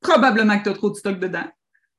probablement 0.02 0.60
que 0.60 0.64
tu 0.64 0.70
as 0.70 0.74
trop 0.74 0.90
de 0.90 0.96
stock 0.96 1.18
dedans. 1.18 1.46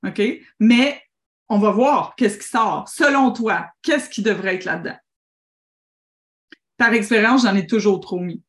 OK? 0.07 0.21
Mais 0.61 1.03
on 1.49 1.59
va 1.59 1.71
voir 1.71 2.15
qu'est-ce 2.15 2.37
qui 2.37 2.47
sort. 2.47 2.87
Selon 2.89 3.33
toi, 3.33 3.67
qu'est-ce 3.83 4.11
qui 4.11 4.23
devrait 4.23 4.57
être 4.57 4.67
là-dedans? 4.67 4.97
Par 6.81 6.95
expérience, 6.95 7.43
j'en 7.43 7.55
ai 7.55 7.67
toujours 7.67 8.01
trop 8.01 8.19
mis. 8.19 8.43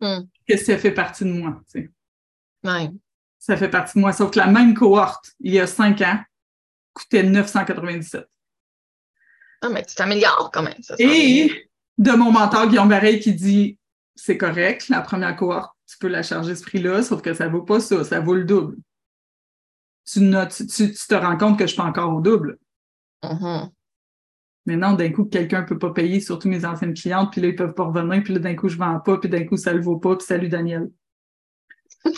Hmm. 0.00 0.20
Que 0.48 0.56
ça 0.56 0.78
fait 0.78 0.90
partie 0.90 1.24
de 1.24 1.32
moi. 1.32 1.60
Tu 1.70 1.82
sais. 2.64 2.90
Ça 3.38 3.58
fait 3.58 3.68
partie 3.68 3.98
de 3.98 4.00
moi. 4.00 4.14
Sauf 4.14 4.30
que 4.30 4.38
la 4.38 4.46
même 4.46 4.72
cohorte, 4.72 5.32
il 5.40 5.52
y 5.52 5.60
a 5.60 5.66
cinq 5.66 6.00
ans, 6.00 6.18
coûtait 6.94 7.24
997. 7.24 8.26
Ah, 9.60 9.68
mais 9.68 9.84
tu 9.84 9.94
t'améliores 9.94 10.50
quand 10.50 10.62
même. 10.62 10.82
Ça, 10.82 10.94
Et 10.98 11.68
de 11.98 12.12
mon 12.12 12.32
mentor 12.32 12.68
Guillaume 12.68 12.88
Barret 12.88 13.18
qui 13.18 13.34
dit 13.34 13.78
c'est 14.14 14.38
correct, 14.38 14.88
la 14.88 15.02
première 15.02 15.36
cohorte, 15.36 15.76
tu 15.86 15.98
peux 15.98 16.08
la 16.08 16.22
charger 16.22 16.56
ce 16.56 16.62
prix-là, 16.62 17.02
sauf 17.02 17.20
que 17.20 17.34
ça 17.34 17.48
ne 17.48 17.50
vaut 17.50 17.64
pas 17.64 17.80
ça, 17.80 18.02
ça 18.02 18.18
vaut 18.18 18.34
le 18.34 18.44
double. 18.44 18.78
Tu, 20.10 20.20
notes, 20.20 20.62
tu, 20.74 20.94
te 20.94 21.14
rends 21.14 21.36
compte 21.36 21.58
que 21.58 21.66
je 21.66 21.72
ne 21.72 21.74
suis 21.74 21.76
pas 21.76 21.84
encore 21.84 22.14
au 22.14 22.22
double. 22.22 22.58
Mm-hmm. 23.22 23.70
Non, 24.66 24.94
d'un 24.94 25.10
coup, 25.10 25.24
quelqu'un 25.24 25.62
ne 25.62 25.66
peut 25.66 25.78
pas 25.78 25.92
payer, 25.92 26.20
surtout 26.20 26.48
mes 26.48 26.64
anciennes 26.64 26.94
clientes, 26.94 27.30
puis 27.30 27.40
là, 27.40 27.48
ils 27.48 27.52
ne 27.52 27.56
peuvent 27.56 27.74
pas 27.74 27.84
revenir, 27.84 28.22
puis 28.22 28.34
là, 28.34 28.40
d'un 28.40 28.54
coup, 28.54 28.68
je 28.68 28.74
ne 28.74 28.80
vends 28.80 28.98
pas, 28.98 29.18
puis 29.18 29.28
d'un 29.28 29.44
coup, 29.44 29.56
ça 29.56 29.72
ne 29.72 29.78
le 29.78 29.84
vaut 29.84 29.98
pas, 29.98 30.16
puis 30.16 30.26
salut 30.26 30.48
Daniel. 30.48 30.90
je 32.04 32.10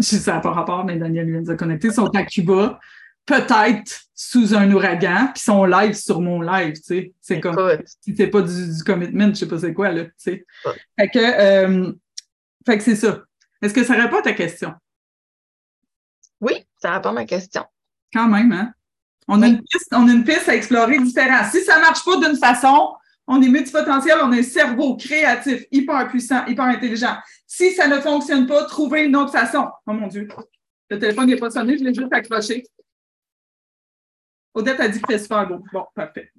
sais, 0.00 0.16
ça 0.18 0.34
n'a 0.34 0.40
pas 0.40 0.52
rapport, 0.52 0.84
mais 0.84 0.96
Daniel 0.96 1.30
vient 1.30 1.42
de 1.42 1.46
se 1.46 1.52
connecter. 1.52 1.88
Ils 1.88 1.94
sont 1.94 2.10
à 2.16 2.24
Cuba 2.24 2.80
peut-être 3.24 4.02
sous 4.14 4.54
un 4.54 4.70
ouragan, 4.72 5.28
puis 5.32 5.42
son 5.42 5.64
live 5.64 5.94
sur 5.94 6.20
mon 6.20 6.40
live, 6.40 6.74
tu 6.74 6.82
sais. 6.82 7.12
C'est 7.20 7.40
comme, 7.40 7.56
si 8.00 8.16
c'est 8.16 8.26
pas 8.26 8.42
du, 8.42 8.84
commitment, 8.84 9.28
je 9.28 9.34
sais 9.34 9.48
pas 9.48 9.58
c'est 9.58 9.74
quoi, 9.74 9.92
là, 9.92 10.04
tu 10.04 10.12
sais. 10.16 10.46
Fait 10.98 11.08
que, 11.08 11.18
euh, 11.18 11.92
fait 12.66 12.78
que 12.78 12.84
c'est 12.84 12.96
ça. 12.96 13.22
Est-ce 13.60 13.74
que 13.74 13.84
ça 13.84 13.94
répond 13.94 14.18
à 14.18 14.22
ta 14.22 14.32
question? 14.32 14.72
Oui, 16.40 16.66
ça 16.76 16.94
répond 16.94 17.10
à 17.10 17.12
ma 17.12 17.24
question. 17.24 17.64
Quand 18.12 18.28
même, 18.28 18.52
hein? 18.52 18.72
On, 19.28 19.40
a 19.42 19.46
une 19.46 19.62
piste, 19.62 19.88
on 19.92 20.08
a 20.08 20.12
une 20.12 20.24
piste 20.24 20.48
à 20.48 20.54
explorer 20.54 20.98
différente. 20.98 21.46
Si 21.50 21.62
ça 21.62 21.78
marche 21.78 22.04
pas 22.04 22.16
d'une 22.16 22.36
façon, 22.36 22.94
on 23.26 23.40
est 23.40 23.48
multipotentiel, 23.48 24.18
on 24.22 24.32
a 24.32 24.36
un 24.36 24.42
cerveau 24.42 24.96
créatif, 24.96 25.64
hyper 25.70 26.08
puissant, 26.08 26.44
hyper 26.46 26.64
intelligent. 26.64 27.16
Si 27.46 27.72
ça 27.72 27.86
ne 27.86 28.00
fonctionne 28.00 28.46
pas, 28.46 28.64
trouvez 28.64 29.04
une 29.04 29.16
autre 29.16 29.32
façon. 29.32 29.68
Oh 29.86 29.92
mon 29.92 30.08
Dieu. 30.08 30.28
Le 30.90 30.98
téléphone 30.98 31.26
n'est 31.26 31.36
pas 31.36 31.50
sonné, 31.50 31.78
je 31.78 31.84
l'ai 31.84 31.94
juste 31.94 32.12
accroché. 32.12 32.64
Odette 34.54 34.80
a 34.80 34.88
dit 34.88 35.00
que 35.00 35.16
super 35.16 35.46
beau. 35.46 35.64
Bon, 35.72 35.86
parfait. 35.94 36.32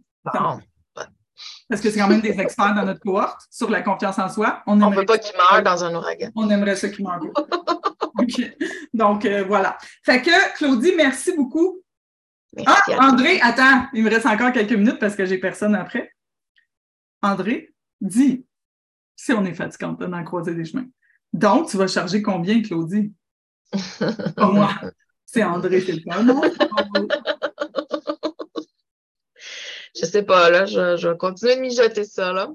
Parce 1.69 1.81
que 1.81 1.89
c'est 1.89 1.99
quand 1.99 2.07
même 2.07 2.21
des 2.21 2.39
experts 2.39 2.75
dans 2.75 2.85
notre 2.85 2.99
cohorte 2.99 3.41
sur 3.49 3.69
la 3.69 3.81
confiance 3.81 4.19
en 4.19 4.29
soi. 4.29 4.61
On 4.67 4.75
ne 4.75 4.95
veut 4.95 5.05
pas 5.05 5.17
qu'ils 5.17 5.35
meurent 5.35 5.63
dans 5.63 5.83
un 5.83 5.95
ouragan. 5.95 6.29
On 6.35 6.49
aimerait 6.49 6.75
ça 6.75 6.89
qu'ils 6.89 7.03
meurent. 7.03 7.19
Donc, 8.93 9.25
euh, 9.25 9.43
voilà. 9.43 9.77
Fait 10.03 10.21
que, 10.21 10.55
Claudie, 10.55 10.93
merci 10.95 11.35
beaucoup. 11.35 11.82
Ah, 12.65 12.81
André, 12.99 13.39
attends, 13.41 13.87
il 13.93 14.03
me 14.03 14.09
reste 14.09 14.25
encore 14.25 14.51
quelques 14.51 14.73
minutes 14.73 14.99
parce 14.99 15.15
que 15.15 15.25
j'ai 15.25 15.37
personne 15.37 15.75
après. 15.75 16.11
André, 17.21 17.73
dis 18.01 18.45
si 19.15 19.31
on 19.31 19.45
est 19.45 19.53
fatigante 19.53 20.01
dans 20.01 20.23
croiser 20.23 20.53
des 20.53 20.65
chemins. 20.65 20.87
Donc, 21.31 21.69
tu 21.69 21.77
vas 21.77 21.87
charger 21.87 22.21
combien, 22.21 22.61
Claudie? 22.61 23.13
Pas 24.35 24.51
moi. 24.51 24.69
C'est 25.25 25.43
André, 25.43 25.81
c'est 25.81 25.93
le 25.93 26.01
cas, 26.01 26.21
non? 26.21 26.41
je 29.95 30.05
sais 30.05 30.23
pas, 30.23 30.49
là, 30.49 30.65
je, 30.65 31.07
vais 31.07 31.17
continuer 31.17 31.55
de 31.55 31.61
mijoter 31.61 32.03
ça, 32.03 32.33
là. 32.33 32.49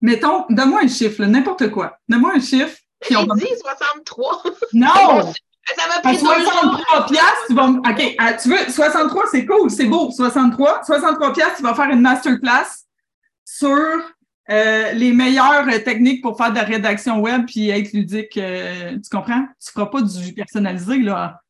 Mettons, 0.00 0.46
donne-moi 0.50 0.80
un 0.82 0.88
chiffre, 0.88 1.24
n'importe 1.24 1.70
quoi. 1.70 1.96
Donne-moi 2.08 2.32
un 2.34 2.40
chiffre. 2.40 2.76
J'ai 3.08 3.14
dit 3.14 3.46
63. 3.60 4.42
Non! 4.74 5.32
Ça 5.76 5.88
m'a 5.88 6.00
pris 6.00 6.18
63 6.18 7.06
piastres, 7.06 7.46
tu 7.48 7.54
vas... 7.54 7.68
OK, 7.68 8.14
ah, 8.18 8.34
tu 8.34 8.48
veux, 8.48 8.70
63, 8.70 9.24
c'est 9.30 9.46
cool, 9.46 9.70
c'est 9.70 9.86
beau, 9.86 10.10
63. 10.10 10.82
63 10.84 11.32
piastres, 11.32 11.56
tu 11.56 11.62
vas 11.62 11.74
faire 11.74 11.90
une 11.90 12.00
masterclass 12.00 12.86
sur 13.44 13.78
euh, 14.50 14.92
les 14.92 15.12
meilleures 15.12 15.66
techniques 15.84 16.22
pour 16.22 16.36
faire 16.36 16.50
de 16.50 16.56
la 16.56 16.64
rédaction 16.64 17.20
web 17.20 17.46
puis 17.46 17.70
être 17.70 17.92
ludique. 17.92 18.36
Euh, 18.36 18.92
tu 18.92 19.08
comprends? 19.10 19.46
Tu 19.64 19.72
feras 19.72 19.86
pas 19.86 20.02
du 20.02 20.32
personnalisé, 20.32 20.98
là. 20.98 21.40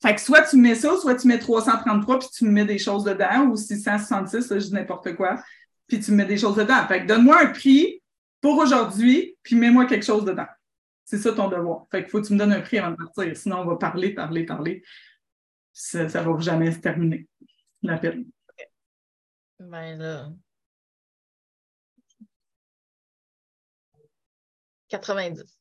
Fait 0.00 0.14
que 0.14 0.20
soit 0.20 0.42
tu 0.42 0.56
mets 0.56 0.76
ça, 0.76 0.96
soit 0.96 1.16
tu 1.16 1.26
mets 1.26 1.38
333 1.38 2.18
puis 2.20 2.28
tu 2.32 2.44
me 2.44 2.50
mets 2.50 2.64
des 2.64 2.78
choses 2.78 3.04
dedans, 3.04 3.46
ou 3.50 3.56
666, 3.56 4.50
là, 4.50 4.58
je 4.58 4.66
dis 4.66 4.74
n'importe 4.74 5.14
quoi, 5.16 5.42
puis 5.88 5.98
tu 5.98 6.12
me 6.12 6.18
mets 6.18 6.24
des 6.24 6.38
choses 6.38 6.56
dedans. 6.56 6.86
Fait 6.86 7.02
que 7.02 7.06
donne-moi 7.06 7.42
un 7.42 7.46
prix 7.46 8.00
pour 8.40 8.58
aujourd'hui, 8.58 9.36
puis 9.42 9.56
mets-moi 9.56 9.86
quelque 9.86 10.04
chose 10.04 10.24
dedans. 10.24 10.46
C'est 11.08 11.16
ça 11.16 11.32
ton 11.32 11.48
devoir. 11.48 11.86
Fait 11.90 12.02
qu'il 12.02 12.10
faut 12.10 12.20
que 12.20 12.26
tu 12.26 12.34
me 12.34 12.38
donnes 12.38 12.52
un 12.52 12.60
prix 12.60 12.76
avant 12.76 12.90
de 12.90 12.96
partir. 12.96 13.34
Sinon, 13.34 13.60
on 13.60 13.64
va 13.64 13.76
parler, 13.76 14.12
parler, 14.12 14.44
parler. 14.44 14.84
Ça 15.72 16.04
ne 16.04 16.06
va 16.06 16.38
jamais 16.38 16.70
se 16.70 16.80
terminer, 16.80 17.26
l'appel. 17.80 18.26
Ben 19.58 19.96
là. 19.96 20.30
90. 24.90 25.58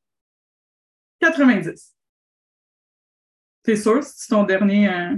90. 1.22 1.96
T'es 3.64 3.78
sûr? 3.78 4.04
C'est 4.04 4.28
ton 4.28 4.44
dernier. 4.44 4.90
Euh... 4.90 5.16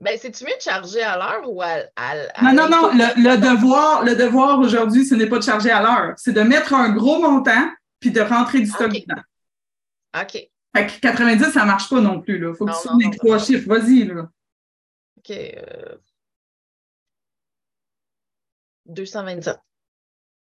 Ben, 0.00 0.16
c'est-tu 0.16 0.44
mieux 0.44 0.54
de 0.56 0.62
charger 0.62 1.02
à 1.02 1.16
l'heure 1.16 1.50
ou 1.50 1.60
à, 1.60 1.78
Non, 2.42 2.52
non, 2.52 2.68
non. 2.68 2.90
Le, 2.92 3.36
devoir, 3.36 4.04
le 4.04 4.14
devoir 4.14 4.60
aujourd'hui, 4.60 5.04
ce 5.04 5.16
n'est 5.16 5.26
pas 5.26 5.38
de 5.38 5.42
charger 5.42 5.70
à 5.70 5.82
l'heure. 5.82 6.14
C'est 6.16 6.32
de 6.32 6.42
mettre 6.42 6.72
un 6.72 6.90
gros 6.90 7.20
montant 7.20 7.68
puis 7.98 8.12
de 8.12 8.20
rentrer 8.20 8.60
du 8.60 8.66
stock 8.66 8.92
dedans. 8.92 9.22
OK. 10.20 10.48
Fait 10.76 10.86
que 10.86 11.00
90, 11.00 11.44
ça 11.50 11.62
ne 11.62 11.66
marche 11.66 11.90
pas 11.90 12.00
non 12.00 12.20
plus. 12.20 12.36
Il 12.36 12.54
faut 12.54 12.66
que 12.66 12.72
tu 12.72 12.88
soulignes 12.88 13.10
les 13.10 13.18
trois 13.18 13.38
chiffres. 13.38 13.68
Vas-y. 13.68 14.04
Là. 14.04 14.28
OK. 15.18 15.32
227. 18.86 19.58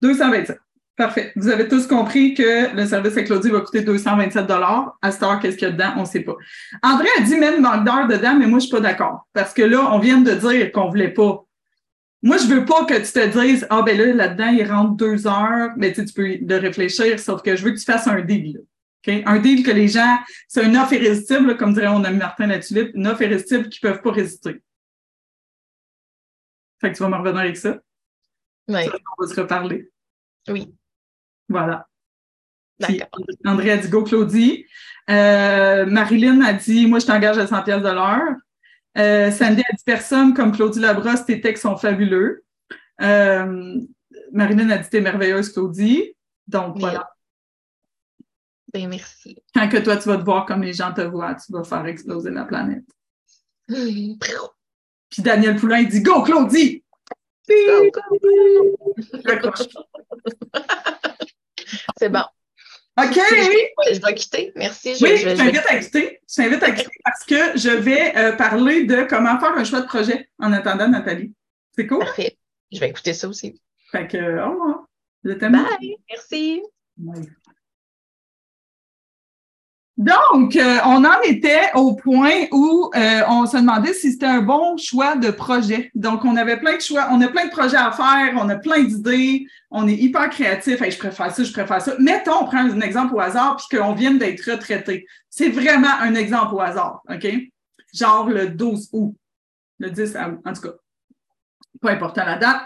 227. 0.00 0.58
Parfait. 1.00 1.32
Vous 1.34 1.48
avez 1.48 1.66
tous 1.66 1.86
compris 1.86 2.34
que 2.34 2.76
le 2.76 2.84
service 2.84 3.16
à 3.16 3.22
Claudie 3.22 3.48
va 3.48 3.62
coûter 3.62 3.80
227 3.80 4.50
À 5.00 5.10
cette 5.10 5.22
heure, 5.22 5.40
qu'est-ce 5.40 5.56
qu'il 5.56 5.66
y 5.66 5.70
a 5.70 5.72
dedans? 5.72 5.94
On 5.96 6.00
ne 6.00 6.04
sait 6.04 6.20
pas. 6.20 6.36
André 6.82 7.08
a 7.16 7.22
dit 7.22 7.36
même 7.36 7.62
manque 7.62 7.86
d'heures 7.86 8.06
dedans, 8.06 8.36
mais 8.36 8.46
moi, 8.46 8.58
je 8.58 8.66
ne 8.66 8.68
suis 8.68 8.70
pas 8.70 8.80
d'accord. 8.80 9.26
Parce 9.32 9.54
que 9.54 9.62
là, 9.62 9.94
on 9.94 9.98
vient 9.98 10.20
de 10.20 10.34
dire 10.34 10.70
qu'on 10.72 10.84
ne 10.84 10.90
voulait 10.90 11.14
pas. 11.14 11.42
Moi, 12.22 12.36
je 12.36 12.44
ne 12.48 12.56
veux 12.56 12.66
pas 12.66 12.84
que 12.84 12.96
tu 12.96 13.12
te 13.12 13.40
dises, 13.40 13.66
ah, 13.70 13.80
ben 13.80 13.96
là, 13.96 14.12
là-dedans, 14.12 14.48
il 14.48 14.70
rentre 14.70 14.94
deux 14.96 15.26
heures. 15.26 15.70
Mais 15.78 15.90
tu, 15.94 16.04
peux 16.04 16.36
le 16.38 16.56
réfléchir, 16.58 17.18
sauf 17.18 17.40
que 17.40 17.56
je 17.56 17.64
veux 17.64 17.70
que 17.70 17.78
tu 17.78 17.86
fasses 17.86 18.06
un 18.06 18.20
deal. 18.20 18.60
Un 19.06 19.38
deal 19.38 19.64
que 19.64 19.70
les 19.70 19.88
gens, 19.88 20.18
c'est 20.48 20.66
une 20.66 20.76
offre 20.76 20.92
irrésistible, 20.92 21.56
comme 21.56 21.72
dirait 21.72 21.88
on 21.88 22.04
a 22.04 22.10
Martin 22.10 22.48
Latulippe, 22.48 22.90
une 22.92 23.06
offre 23.06 23.22
irrésistible 23.22 23.70
qui 23.70 23.80
ne 23.82 23.90
peuvent 23.90 24.02
pas 24.02 24.12
résister. 24.12 24.62
Fait 26.78 26.92
que 26.92 26.96
tu 26.98 27.02
vas 27.02 27.08
me 27.08 27.16
revenir 27.16 27.40
avec 27.40 27.56
ça? 27.56 27.78
Oui. 28.68 28.82
on 29.18 29.24
va 29.24 29.34
se 29.34 29.40
reparler. 29.40 29.90
Oui. 30.48 30.70
Voilà. 31.50 31.86
André 33.44 33.72
a 33.72 33.76
dit 33.76 33.88
Go 33.88 34.04
Claudie. 34.04 34.64
Euh, 35.10 35.84
Marilyn 35.84 36.40
a 36.42 36.54
dit 36.54 36.86
Moi, 36.86 37.00
je 37.00 37.06
t'engage 37.06 37.36
à 37.36 37.46
100 37.46 37.62
pièces 37.64 37.82
de 37.82 37.88
l'heure. 37.88 38.36
Euh, 38.96 39.30
Sandy 39.30 39.60
a 39.60 39.76
dit 39.76 39.84
Personne 39.84 40.32
comme 40.32 40.52
Claudie 40.52 40.80
Labrosse, 40.80 41.26
tes 41.26 41.40
textes 41.40 41.64
sont 41.64 41.76
fabuleux. 41.76 42.44
Euh, 43.02 43.78
Marilyn 44.32 44.70
a 44.70 44.78
dit 44.78 44.88
T'es 44.88 45.00
merveilleuse, 45.00 45.52
Claudie. 45.52 46.16
Donc, 46.46 46.78
voilà. 46.78 47.10
Ben, 48.72 48.88
merci. 48.88 49.36
Quand 49.52 49.68
que 49.68 49.78
toi, 49.78 49.96
tu 49.96 50.08
vas 50.08 50.16
te 50.16 50.24
voir 50.24 50.46
comme 50.46 50.62
les 50.62 50.72
gens 50.72 50.92
te 50.92 51.00
voient, 51.00 51.34
tu 51.34 51.52
vas 51.52 51.64
faire 51.64 51.84
exploser 51.86 52.30
la 52.30 52.44
planète. 52.44 52.84
Puis 53.68 55.22
Daniel 55.22 55.56
Poulain, 55.56 55.80
il 55.80 55.88
dit 55.88 56.02
Go, 56.02 56.22
Claudie! 56.22 56.84
Go, 57.48 57.90
Claudie! 57.90 58.76
C'est 62.00 62.08
bon. 62.08 62.24
OK. 62.98 63.14
Je 63.14 64.00
vais 64.00 64.14
quitter. 64.14 64.52
Merci. 64.56 64.94
Je, 64.94 65.04
oui, 65.04 65.18
je, 65.18 65.36
t'invite 65.36 65.66
à 65.68 65.78
quitter. 65.78 66.20
Je 66.26 66.34
t'invite 66.34 66.62
à 66.62 66.70
quitter 66.70 66.98
parce 67.04 67.24
que 67.24 67.58
je 67.58 67.68
vais 67.68 68.16
euh, 68.16 68.32
parler 68.32 68.84
de 68.84 69.02
comment 69.02 69.38
faire 69.38 69.52
un 69.52 69.64
choix 69.64 69.82
de 69.82 69.86
projet 69.86 70.30
en 70.38 70.50
attendant 70.54 70.88
Nathalie. 70.88 71.34
C'est 71.76 71.86
cool? 71.86 71.98
Parfait. 71.98 72.38
Je 72.72 72.80
vais 72.80 72.88
écouter 72.88 73.12
ça 73.12 73.28
aussi. 73.28 73.60
Fait 73.92 74.06
que, 74.06 74.16
au 74.16 74.50
revoir. 74.50 74.86
Bye. 75.24 75.96
Merci. 76.08 76.62
Donc, 80.00 80.56
euh, 80.56 80.78
on 80.86 81.04
en 81.04 81.20
était 81.24 81.70
au 81.74 81.94
point 81.94 82.46
où 82.52 82.90
euh, 82.96 83.20
on 83.28 83.44
se 83.44 83.58
demandait 83.58 83.92
si 83.92 84.12
c'était 84.12 84.24
un 84.24 84.40
bon 84.40 84.78
choix 84.78 85.14
de 85.14 85.30
projet. 85.30 85.90
Donc, 85.94 86.24
on 86.24 86.36
avait 86.36 86.58
plein 86.58 86.76
de 86.76 86.80
choix, 86.80 87.08
on 87.10 87.20
a 87.20 87.28
plein 87.28 87.44
de 87.44 87.50
projets 87.50 87.76
à 87.76 87.92
faire, 87.92 88.32
on 88.36 88.48
a 88.48 88.56
plein 88.56 88.82
d'idées, 88.82 89.46
on 89.70 89.86
est 89.86 89.94
hyper 89.94 90.30
créatif. 90.30 90.82
je 90.82 90.96
préfère 90.96 91.30
ça, 91.30 91.44
je 91.44 91.52
préfère 91.52 91.82
ça. 91.82 91.96
Mettons, 91.98 92.32
on 92.40 92.44
prend 92.46 92.60
un 92.60 92.80
exemple 92.80 93.14
au 93.14 93.20
hasard 93.20 93.56
puis 93.56 93.76
qu'on 93.76 93.92
vienne 93.92 94.16
d'être 94.16 94.40
retraité. 94.50 95.06
C'est 95.28 95.50
vraiment 95.50 95.92
un 96.00 96.14
exemple 96.14 96.54
au 96.54 96.60
hasard, 96.60 97.02
OK? 97.06 97.28
Genre 97.92 98.30
le 98.30 98.48
12 98.48 98.88
août, 98.94 99.14
le 99.80 99.90
10 99.90 100.16
août, 100.16 100.40
en 100.46 100.52
tout 100.54 100.62
cas. 100.62 100.74
Pas 101.82 101.90
important 101.90 102.24
la 102.24 102.38
date. 102.38 102.62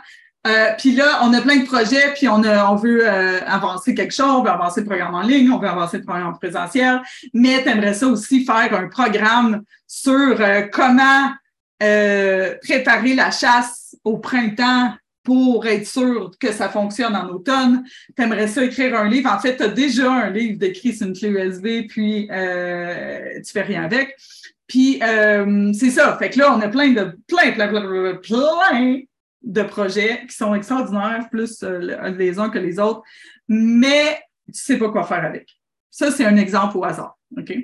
Euh, 0.47 0.73
puis 0.79 0.95
là, 0.95 1.21
on 1.23 1.33
a 1.33 1.41
plein 1.41 1.57
de 1.57 1.65
projets, 1.65 2.13
puis 2.15 2.29
on, 2.29 2.43
on 2.43 2.75
veut 2.75 3.01
euh, 3.03 3.41
avancer 3.47 3.95
quelque 3.95 4.13
chose, 4.13 4.27
on 4.29 4.43
veut 4.43 4.51
avancer 4.51 4.81
le 4.81 4.87
programme 4.87 5.15
en 5.15 5.23
ligne, 5.23 5.51
on 5.51 5.59
veut 5.59 5.69
avancer 5.69 5.99
le 5.99 6.05
programme 6.05 6.29
en 6.29 6.33
présentiel, 6.35 7.01
mais 7.33 7.63
tu 7.63 7.71
aimerais 7.71 7.95
ça 7.95 8.07
aussi 8.07 8.45
faire 8.45 8.75
un 8.75 8.89
programme 8.89 9.63
sur 9.87 10.41
euh, 10.41 10.63
comment 10.71 11.31
préparer 11.79 13.15
la 13.15 13.31
chasse 13.31 13.95
au 14.05 14.17
printemps 14.17 14.95
pour 15.23 15.67
être 15.67 15.87
sûr 15.87 16.31
que 16.41 16.51
ça 16.51 16.71
fonctionne 16.71 17.15
en 17.15 17.29
automne. 17.29 17.83
Tu 18.17 18.23
aimerais 18.23 18.49
ça 18.49 18.65
écrire 18.65 18.99
un 18.99 19.09
livre. 19.09 19.31
En 19.31 19.39
fait, 19.39 19.57
tu 19.57 19.65
as 19.65 19.69
déjà 19.69 20.11
un 20.11 20.31
livre 20.31 20.59
d'écrit 20.59 20.95
sur 20.95 21.07
une 21.07 21.15
clé 21.15 21.29
USB, 21.29 21.87
puis 21.89 22.27
tu 22.27 23.53
fais 23.53 23.63
rien 23.63 23.85
avec. 23.85 24.17
Puis 24.67 25.01
c'est 25.75 25.91
ça. 25.91 26.17
Fait 26.19 26.31
que 26.31 26.39
là, 26.39 26.57
on 26.57 26.61
a 26.63 26.69
plein 26.69 26.93
de 26.93 27.19
plein, 27.27 27.53
plein, 27.53 27.69
plein, 27.69 28.15
plein 28.23 29.01
de 29.45 29.63
projets 29.63 30.27
qui 30.27 30.35
sont 30.35 30.55
extraordinaires, 30.55 31.29
plus 31.31 31.63
euh, 31.63 32.11
les 32.11 32.39
uns 32.39 32.51
que 32.51 32.59
les 32.59 32.79
autres, 32.79 33.03
mais 33.49 34.21
tu 34.47 34.51
ne 34.51 34.55
sais 34.55 34.79
pas 34.79 34.91
quoi 34.91 35.05
faire 35.05 35.25
avec. 35.25 35.49
Ça, 35.91 36.11
c'est 36.11 36.25
un 36.25 36.37
exemple 36.37 36.77
au 36.77 36.85
hasard. 36.85 37.19
OK? 37.37 37.55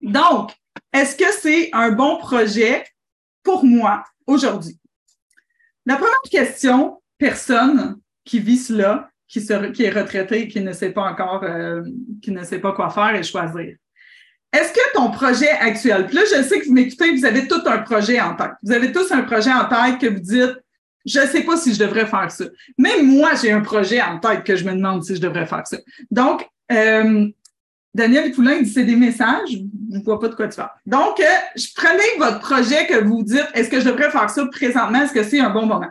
Donc, 0.00 0.52
est-ce 0.92 1.16
que 1.16 1.30
c'est 1.40 1.70
un 1.72 1.92
bon 1.92 2.18
projet 2.18 2.84
pour 3.42 3.64
moi 3.64 4.04
aujourd'hui? 4.26 4.78
La 5.84 5.96
première 5.96 6.20
question, 6.30 7.00
personne 7.18 8.00
qui 8.24 8.40
vit 8.40 8.58
cela, 8.58 9.10
qui, 9.28 9.44
qui 9.72 9.84
est 9.84 9.90
retraité, 9.90 10.48
qui 10.48 10.60
ne 10.60 10.72
sait 10.72 10.90
pas 10.90 11.02
encore, 11.02 11.42
euh, 11.44 11.82
qui 12.22 12.30
ne 12.30 12.44
sait 12.44 12.58
pas 12.58 12.72
quoi 12.72 12.90
faire 12.90 13.14
et 13.14 13.22
choisir. 13.22 13.76
Est-ce 14.52 14.72
que 14.72 14.92
ton 14.94 15.10
projet 15.10 15.50
actuel, 15.50 16.06
puis 16.06 16.16
là, 16.16 16.22
je 16.24 16.42
sais 16.42 16.60
que 16.60 16.66
vous 16.66 16.72
m'écoutez, 16.72 17.14
vous 17.14 17.24
avez 17.24 17.46
tout 17.46 17.60
un 17.66 17.78
projet 17.78 18.20
en 18.20 18.34
tête. 18.34 18.52
Vous 18.62 18.72
avez 18.72 18.92
tous 18.92 19.10
un 19.12 19.22
projet 19.22 19.52
en 19.52 19.68
tête 19.68 20.00
que 20.00 20.06
vous 20.06 20.20
dites, 20.20 20.56
je 21.06 21.20
ne 21.20 21.26
sais 21.26 21.42
pas 21.42 21.56
si 21.56 21.72
je 21.72 21.78
devrais 21.78 22.06
faire 22.06 22.30
ça. 22.30 22.44
Même 22.76 23.06
moi, 23.06 23.30
j'ai 23.40 23.52
un 23.52 23.60
projet 23.60 24.02
en 24.02 24.18
tête 24.18 24.44
que 24.44 24.56
je 24.56 24.64
me 24.64 24.72
demande 24.72 25.04
si 25.04 25.14
je 25.14 25.20
devrais 25.20 25.46
faire 25.46 25.66
ça. 25.66 25.78
Donc, 26.10 26.46
euh, 26.72 27.28
Daniel 27.94 28.32
Poulain 28.32 28.60
dit 28.60 28.70
c'est 28.70 28.84
des 28.84 28.96
messages, 28.96 29.48
je 29.50 29.96
ne 29.96 30.02
vois 30.02 30.20
pas 30.20 30.28
de 30.28 30.34
quoi 30.34 30.48
tu 30.48 30.56
parles. 30.56 30.70
Donc, 30.84 31.20
euh, 31.20 31.24
je 31.54 31.68
prenais 31.74 32.02
votre 32.18 32.40
projet 32.40 32.86
que 32.86 33.04
vous 33.04 33.22
dites, 33.22 33.46
est-ce 33.54 33.70
que 33.70 33.80
je 33.80 33.88
devrais 33.88 34.10
faire 34.10 34.28
ça 34.28 34.44
présentement? 34.46 35.02
Est-ce 35.02 35.14
que 35.14 35.22
c'est 35.22 35.40
un 35.40 35.50
bon 35.50 35.64
moment? 35.64 35.88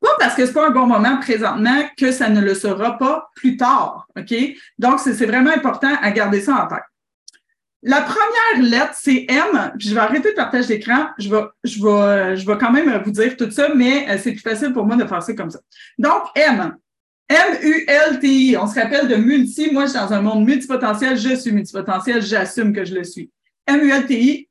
Pas 0.00 0.16
parce 0.18 0.34
que 0.34 0.42
ce 0.42 0.48
n'est 0.48 0.54
pas 0.54 0.66
un 0.66 0.70
bon 0.70 0.86
moment 0.86 1.18
présentement 1.18 1.82
que 1.96 2.12
ça 2.12 2.28
ne 2.28 2.40
le 2.40 2.54
sera 2.54 2.98
pas 2.98 3.30
plus 3.34 3.56
tard. 3.56 4.06
OK? 4.18 4.34
Donc, 4.78 5.00
c'est 5.00 5.26
vraiment 5.26 5.52
important 5.52 5.96
à 6.02 6.10
garder 6.10 6.40
ça 6.40 6.64
en 6.64 6.66
tête. 6.66 6.84
La 7.84 8.02
première 8.02 8.70
lettre, 8.70 8.94
c'est 8.94 9.26
M. 9.28 9.72
Puis 9.76 9.88
je 9.88 9.94
vais 9.94 10.00
arrêter 10.00 10.30
de 10.30 10.36
partager 10.36 10.74
l'écran. 10.74 11.08
Je 11.18 11.28
vais, 11.28 11.42
je, 11.64 11.82
vais, 11.82 12.36
je 12.36 12.46
vais 12.46 12.56
quand 12.56 12.70
même 12.70 13.02
vous 13.04 13.10
dire 13.10 13.36
tout 13.36 13.50
ça, 13.50 13.74
mais 13.74 14.08
euh, 14.08 14.18
c'est 14.22 14.32
plus 14.32 14.40
facile 14.40 14.72
pour 14.72 14.86
moi 14.86 14.94
de 14.96 15.04
faire 15.04 15.22
ça 15.22 15.34
comme 15.34 15.50
ça. 15.50 15.58
Donc, 15.98 16.22
M. 16.36 16.76
M-U-L-T-I. 17.28 18.56
On 18.56 18.66
se 18.66 18.78
rappelle 18.78 19.08
de 19.08 19.16
multi. 19.16 19.72
Moi, 19.72 19.86
je 19.86 19.90
suis 19.90 19.98
dans 19.98 20.12
un 20.12 20.20
monde 20.20 20.44
multipotentiel. 20.44 21.16
Je 21.16 21.34
suis 21.34 21.50
multipotentiel. 21.50 22.22
J'assume 22.22 22.72
que 22.72 22.84
je 22.84 22.94
le 22.94 23.04
suis. 23.04 23.30
M-U-L-T-I. 23.66 24.48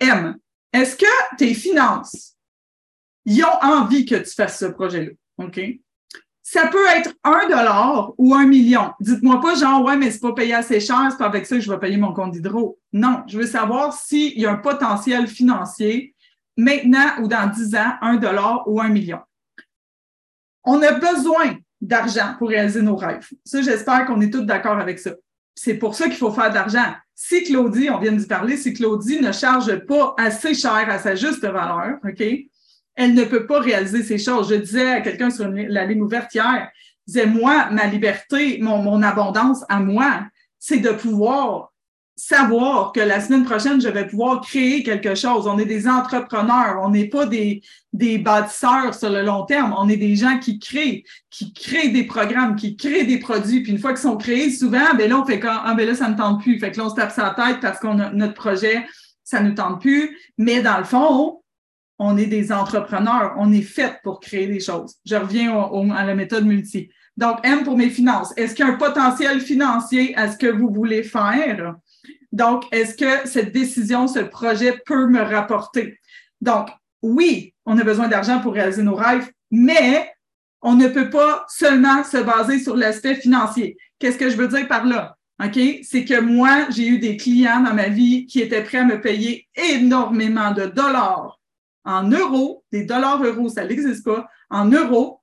M. 0.00 0.36
Est-ce 0.72 0.96
que 0.96 1.36
tes 1.36 1.54
finances, 1.54 2.36
ils 3.24 3.42
ont 3.44 3.62
envie 3.62 4.04
que 4.04 4.16
tu 4.16 4.34
fasses 4.34 4.58
ce 4.58 4.66
projet-là? 4.66 5.10
OK? 5.38 5.60
Ça 6.52 6.66
peut 6.66 6.86
être 6.94 7.14
un 7.24 7.48
dollar 7.48 8.12
ou 8.18 8.34
un 8.34 8.44
million. 8.44 8.92
Dites-moi 9.00 9.40
pas 9.40 9.54
genre, 9.54 9.82
ouais, 9.86 9.96
mais 9.96 10.10
c'est 10.10 10.20
pas 10.20 10.34
payé 10.34 10.52
assez 10.52 10.80
cher, 10.80 11.08
c'est 11.10 11.16
pas 11.16 11.24
avec 11.24 11.46
ça 11.46 11.56
que 11.56 11.62
je 11.62 11.72
vais 11.72 11.78
payer 11.78 11.96
mon 11.96 12.12
compte 12.12 12.32
d'hydro. 12.32 12.78
Non, 12.92 13.22
je 13.26 13.38
veux 13.38 13.46
savoir 13.46 13.94
s'il 13.94 14.38
y 14.38 14.44
a 14.44 14.50
un 14.50 14.56
potentiel 14.56 15.28
financier 15.28 16.14
maintenant 16.58 17.22
ou 17.22 17.26
dans 17.26 17.48
dix 17.48 17.74
ans, 17.74 17.94
un 18.02 18.16
dollar 18.16 18.68
ou 18.68 18.82
un 18.82 18.90
million. 18.90 19.20
On 20.62 20.82
a 20.82 20.92
besoin 20.92 21.56
d'argent 21.80 22.34
pour 22.36 22.50
réaliser 22.50 22.82
nos 22.82 22.96
rêves. 22.96 23.30
Ça, 23.46 23.62
j'espère 23.62 24.04
qu'on 24.04 24.20
est 24.20 24.30
tous 24.30 24.42
d'accord 24.42 24.78
avec 24.78 24.98
ça. 24.98 25.12
C'est 25.54 25.78
pour 25.78 25.94
ça 25.94 26.04
qu'il 26.04 26.18
faut 26.18 26.32
faire 26.32 26.50
de 26.50 26.56
l'argent. 26.56 26.92
Si 27.14 27.44
Claudie, 27.44 27.88
on 27.88 27.98
vient 27.98 28.12
d'y 28.12 28.26
parler, 28.26 28.58
si 28.58 28.74
Claudie 28.74 29.20
ne 29.20 29.32
charge 29.32 29.74
pas 29.86 30.14
assez 30.18 30.52
cher 30.52 30.84
à 30.90 30.98
sa 30.98 31.14
juste 31.14 31.46
valeur, 31.46 31.96
OK, 32.04 32.22
elle 32.94 33.14
ne 33.14 33.24
peut 33.24 33.46
pas 33.46 33.60
réaliser 33.60 34.02
ces 34.02 34.18
choses. 34.18 34.50
Je 34.50 34.56
disais 34.56 34.90
à 34.90 35.00
quelqu'un 35.00 35.30
sur 35.30 35.48
la 35.48 35.86
ligne 35.86 36.02
ouverte 36.02 36.34
hier, 36.34 36.70
je 37.06 37.14
disais, 37.14 37.26
moi, 37.26 37.68
ma 37.70 37.86
liberté, 37.86 38.58
mon, 38.60 38.78
mon 38.82 39.02
abondance 39.02 39.64
à 39.68 39.80
moi, 39.80 40.24
c'est 40.58 40.78
de 40.78 40.90
pouvoir 40.90 41.72
savoir 42.14 42.92
que 42.92 43.00
la 43.00 43.20
semaine 43.20 43.44
prochaine, 43.44 43.80
je 43.80 43.88
vais 43.88 44.06
pouvoir 44.06 44.42
créer 44.42 44.82
quelque 44.84 45.14
chose. 45.14 45.48
On 45.48 45.58
est 45.58 45.64
des 45.64 45.88
entrepreneurs, 45.88 46.80
on 46.82 46.90
n'est 46.90 47.08
pas 47.08 47.26
des, 47.26 47.62
des 47.92 48.18
bâtisseurs 48.18 48.94
sur 48.94 49.10
le 49.10 49.22
long 49.22 49.44
terme, 49.44 49.74
on 49.76 49.88
est 49.88 49.96
des 49.96 50.14
gens 50.14 50.38
qui 50.38 50.60
créent, 50.60 51.04
qui 51.30 51.52
créent 51.52 51.88
des 51.88 52.04
programmes, 52.04 52.54
qui 52.54 52.76
créent 52.76 53.04
des 53.04 53.18
produits, 53.18 53.62
puis 53.62 53.72
une 53.72 53.78
fois 53.78 53.92
qu'ils 53.92 54.02
sont 54.02 54.16
créés, 54.16 54.50
souvent, 54.50 54.94
ben 54.96 55.08
là, 55.08 55.18
on 55.18 55.24
fait 55.24 55.40
quand, 55.40 55.58
ah 55.64 55.74
ben 55.74 55.86
là, 55.86 55.94
ça 55.94 56.08
ne 56.08 56.16
tente 56.16 56.42
plus. 56.42 56.60
Fait 56.60 56.70
que 56.70 56.78
là, 56.78 56.86
on 56.86 56.90
se 56.90 56.94
tape 56.94 57.10
sa 57.10 57.30
tête 57.30 57.60
parce 57.60 57.80
qu'on 57.80 57.98
a 57.98 58.10
notre 58.10 58.34
projet, 58.34 58.86
ça 59.24 59.40
ne 59.40 59.48
nous 59.48 59.54
tente 59.54 59.80
plus. 59.80 60.16
Mais 60.38 60.62
dans 60.62 60.78
le 60.78 60.84
fond, 60.84 61.41
on 62.04 62.16
est 62.16 62.26
des 62.26 62.50
entrepreneurs, 62.50 63.34
on 63.38 63.52
est 63.52 63.62
fait 63.62 64.00
pour 64.02 64.18
créer 64.18 64.48
des 64.48 64.58
choses. 64.58 64.96
Je 65.06 65.14
reviens 65.14 65.56
à 65.94 66.04
la 66.04 66.16
méthode 66.16 66.44
multi. 66.44 66.90
Donc, 67.16 67.38
M 67.44 67.62
pour 67.62 67.76
mes 67.76 67.90
finances. 67.90 68.32
Est-ce 68.36 68.56
qu'il 68.56 68.66
y 68.66 68.68
a 68.68 68.72
un 68.72 68.76
potentiel 68.76 69.40
financier 69.40 70.16
à 70.16 70.30
ce 70.30 70.36
que 70.36 70.48
vous 70.48 70.68
voulez 70.68 71.04
faire? 71.04 71.76
Donc, 72.32 72.64
est-ce 72.72 72.96
que 72.96 73.28
cette 73.28 73.52
décision, 73.52 74.08
ce 74.08 74.18
projet 74.18 74.82
peut 74.84 75.06
me 75.06 75.20
rapporter? 75.20 76.00
Donc, 76.40 76.70
oui, 77.02 77.54
on 77.66 77.78
a 77.78 77.84
besoin 77.84 78.08
d'argent 78.08 78.40
pour 78.40 78.54
réaliser 78.54 78.82
nos 78.82 78.96
rêves, 78.96 79.30
mais 79.52 80.10
on 80.60 80.74
ne 80.74 80.88
peut 80.88 81.10
pas 81.10 81.44
seulement 81.48 82.02
se 82.02 82.16
baser 82.16 82.58
sur 82.58 82.76
l'aspect 82.76 83.14
financier. 83.14 83.76
Qu'est-ce 84.00 84.18
que 84.18 84.28
je 84.28 84.36
veux 84.36 84.48
dire 84.48 84.66
par 84.66 84.84
là? 84.86 85.16
OK? 85.44 85.58
C'est 85.84 86.04
que 86.04 86.20
moi, 86.20 86.66
j'ai 86.70 86.88
eu 86.88 86.98
des 86.98 87.16
clients 87.16 87.60
dans 87.60 87.74
ma 87.74 87.88
vie 87.88 88.26
qui 88.26 88.40
étaient 88.40 88.64
prêts 88.64 88.78
à 88.78 88.84
me 88.84 89.00
payer 89.00 89.46
énormément 89.54 90.50
de 90.50 90.66
dollars 90.66 91.38
en 91.84 92.08
euros, 92.08 92.64
des 92.70 92.84
dollars 92.84 93.22
euros, 93.22 93.48
ça 93.48 93.64
n'existe 93.64 94.04
pas, 94.04 94.28
en 94.50 94.66
euros, 94.66 95.20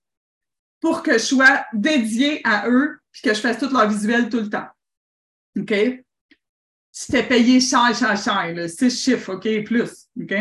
pour 0.80 1.04
que 1.04 1.14
je 1.14 1.24
sois 1.24 1.66
dédié 1.74 2.42
à 2.44 2.70
eux 2.70 3.00
puis 3.12 3.22
que 3.22 3.34
je 3.34 3.40
fasse 3.40 3.60
tout 3.60 3.70
leur 3.70 3.90
visuel 3.90 4.30
tout 4.30 4.40
le 4.40 4.50
temps. 4.50 4.68
OK? 5.58 5.74
C'était 6.92 7.24
payé 7.24 7.60
cher, 7.60 7.94
cher, 7.96 8.18
cher, 8.18 8.70
six 8.70 9.04
chiffres, 9.04 9.36
OK, 9.36 9.64
plus. 9.64 10.08
OK? 10.22 10.34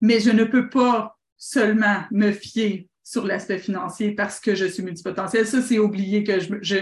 Mais 0.00 0.20
je 0.20 0.30
ne 0.30 0.44
peux 0.44 0.68
pas 0.68 1.18
seulement 1.36 2.04
me 2.10 2.32
fier 2.32 2.88
sur 3.02 3.26
l'aspect 3.26 3.58
financier 3.58 4.12
parce 4.12 4.40
que 4.40 4.54
je 4.54 4.64
suis 4.64 4.82
multipotentiel. 4.82 5.46
Ça, 5.46 5.60
c'est 5.60 5.78
oublié 5.78 6.24
que 6.24 6.40
je, 6.40 6.54
je 6.62 6.76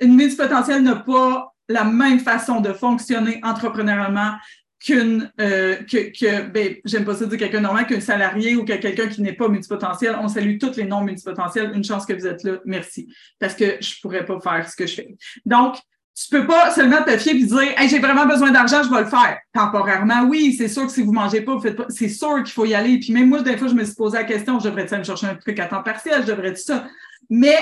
une 0.00 0.16
multipotentielle 0.16 0.82
n'a 0.82 0.96
pas 0.96 1.54
la 1.68 1.84
même 1.84 2.20
façon 2.20 2.60
de 2.60 2.72
fonctionner 2.72 3.40
entrepreneurialement 3.42 4.36
qu'une 4.84 5.30
euh, 5.40 5.76
que, 5.76 6.10
que 6.10 6.42
ben, 6.48 6.76
j'aime 6.84 7.04
pas 7.04 7.14
ça 7.14 7.26
dire 7.26 7.38
quelqu'un 7.38 7.60
normal 7.60 7.86
qu'un 7.86 8.00
salarié 8.00 8.56
ou 8.56 8.64
que 8.64 8.72
quelqu'un 8.74 9.08
qui 9.08 9.22
n'est 9.22 9.32
pas 9.32 9.48
multipotentiel. 9.48 10.16
On 10.20 10.28
salue 10.28 10.58
tous 10.58 10.76
les 10.76 10.84
non 10.84 11.02
multipotentiels. 11.02 11.72
Une 11.74 11.84
chance 11.84 12.04
que 12.04 12.12
vous 12.12 12.26
êtes 12.26 12.42
là. 12.42 12.58
Merci. 12.64 13.12
Parce 13.38 13.54
que 13.54 13.76
je 13.80 14.00
pourrais 14.00 14.24
pas 14.24 14.40
faire 14.40 14.68
ce 14.68 14.76
que 14.76 14.86
je 14.86 14.94
fais. 14.94 15.16
Donc, 15.46 15.76
tu 16.14 16.28
peux 16.28 16.46
pas 16.46 16.70
seulement 16.70 17.02
te 17.02 17.16
fier 17.16 17.34
et 17.34 17.44
dire 17.44 17.74
hey, 17.78 17.88
j'ai 17.88 17.98
vraiment 17.98 18.26
besoin 18.26 18.50
d'argent, 18.50 18.82
je 18.82 18.90
vais 18.90 19.00
le 19.00 19.06
faire. 19.06 19.38
Temporairement, 19.54 20.24
oui, 20.24 20.52
c'est 20.52 20.68
sûr 20.68 20.86
que 20.86 20.92
si 20.92 21.02
vous 21.02 21.12
mangez 21.12 21.40
pas, 21.40 21.54
vous 21.54 21.62
faites 21.62 21.76
pas. 21.76 21.86
C'est 21.88 22.08
sûr 22.08 22.42
qu'il 22.42 22.52
faut 22.52 22.66
y 22.66 22.74
aller. 22.74 22.98
Puis 22.98 23.12
même 23.12 23.28
moi, 23.28 23.42
des 23.42 23.56
fois, 23.56 23.68
je 23.68 23.74
me 23.74 23.84
suis 23.84 23.94
posé 23.94 24.18
la 24.18 24.24
question, 24.24 24.58
je 24.58 24.68
devrais 24.68 24.86
me 24.98 25.04
chercher 25.04 25.26
un 25.26 25.36
truc 25.36 25.58
à 25.58 25.66
temps 25.66 25.82
partiel, 25.82 26.22
je 26.22 26.26
devrais 26.26 26.52
tout 26.52 26.62
ça? 26.62 26.86
Mais 27.30 27.56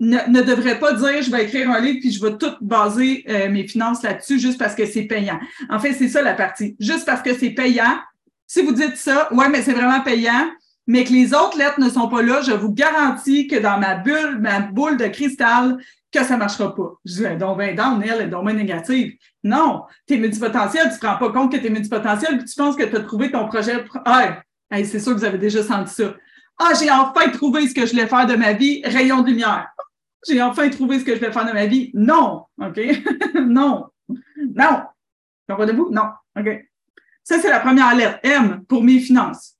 ne, 0.00 0.18
ne 0.28 0.42
devrait 0.42 0.78
pas 0.78 0.92
dire 0.92 1.22
je 1.22 1.30
vais 1.30 1.44
écrire 1.44 1.70
un 1.70 1.80
livre 1.80 1.98
puis 2.00 2.12
je 2.12 2.22
vais 2.22 2.36
tout 2.36 2.52
baser 2.60 3.24
euh, 3.28 3.50
mes 3.50 3.66
finances 3.66 4.02
là-dessus 4.02 4.38
juste 4.38 4.58
parce 4.58 4.74
que 4.74 4.86
c'est 4.86 5.02
payant. 5.02 5.38
En 5.68 5.78
fait, 5.78 5.92
c'est 5.92 6.08
ça 6.08 6.22
la 6.22 6.34
partie. 6.34 6.76
Juste 6.78 7.04
parce 7.04 7.22
que 7.22 7.34
c'est 7.34 7.50
payant. 7.50 7.98
Si 8.46 8.62
vous 8.62 8.72
dites 8.72 8.96
ça, 8.96 9.32
ouais, 9.32 9.48
mais 9.48 9.62
c'est 9.62 9.72
vraiment 9.72 10.00
payant, 10.00 10.50
mais 10.86 11.04
que 11.04 11.12
les 11.12 11.34
autres 11.34 11.58
lettres 11.58 11.80
ne 11.80 11.90
sont 11.90 12.08
pas 12.08 12.22
là, 12.22 12.40
je 12.40 12.52
vous 12.52 12.72
garantis 12.72 13.46
que 13.46 13.56
dans 13.56 13.78
ma 13.78 13.96
bulle, 13.96 14.38
ma 14.40 14.60
boule 14.60 14.96
de 14.96 15.06
cristal, 15.06 15.76
que 16.10 16.24
ça 16.24 16.38
marchera 16.38 16.74
pas. 16.74 16.94
Je 17.04 17.14
dis, 17.14 17.36
donc 17.36 17.58
ben 17.58 17.76
down, 17.76 18.02
elle 18.02 18.22
est 18.22 18.28
donc 18.28 18.46
ben 18.46 18.56
négative. 18.56 19.12
Non, 19.44 19.82
t'es 20.06 20.16
multipotentiel, 20.16 20.90
tu 20.90 20.98
te 20.98 21.06
rends 21.06 21.18
pas 21.18 21.30
compte 21.30 21.52
que 21.52 21.58
t'es 21.58 21.68
multipotentiel, 21.68 22.38
puis 22.38 22.46
tu 22.46 22.54
penses 22.54 22.76
que 22.76 22.84
tu 22.84 22.96
as 22.96 23.00
trouvé 23.00 23.30
ton 23.30 23.46
projet. 23.46 23.84
Ah, 24.06 24.38
c'est 24.70 25.00
sûr 25.00 25.12
que 25.12 25.18
vous 25.18 25.24
avez 25.24 25.38
déjà 25.38 25.62
senti 25.62 25.92
ça. 25.92 26.14
Ah, 26.58 26.72
j'ai 26.80 26.90
enfin 26.90 27.28
trouvé 27.28 27.68
ce 27.68 27.74
que 27.74 27.84
je 27.84 27.90
voulais 27.90 28.06
faire 28.06 28.26
de 28.26 28.34
ma 28.34 28.54
vie, 28.54 28.80
rayon 28.84 29.20
de 29.20 29.28
lumière 29.28 29.68
j'ai 30.26 30.42
enfin 30.42 30.68
trouvé 30.68 30.98
ce 30.98 31.04
que 31.04 31.14
je 31.14 31.20
vais 31.20 31.32
faire 31.32 31.46
de 31.46 31.52
ma 31.52 31.66
vie. 31.66 31.90
Non, 31.94 32.44
OK? 32.60 32.80
non. 33.46 33.86
Non. 34.08 34.82
Comprenez-vous? 35.48 35.90
Non. 35.90 36.10
OK. 36.38 36.64
Ça, 37.22 37.38
c'est 37.40 37.50
la 37.50 37.60
première 37.60 37.94
lettre. 37.94 38.18
M 38.22 38.64
pour 38.66 38.82
mes 38.82 39.00
finances. 39.00 39.56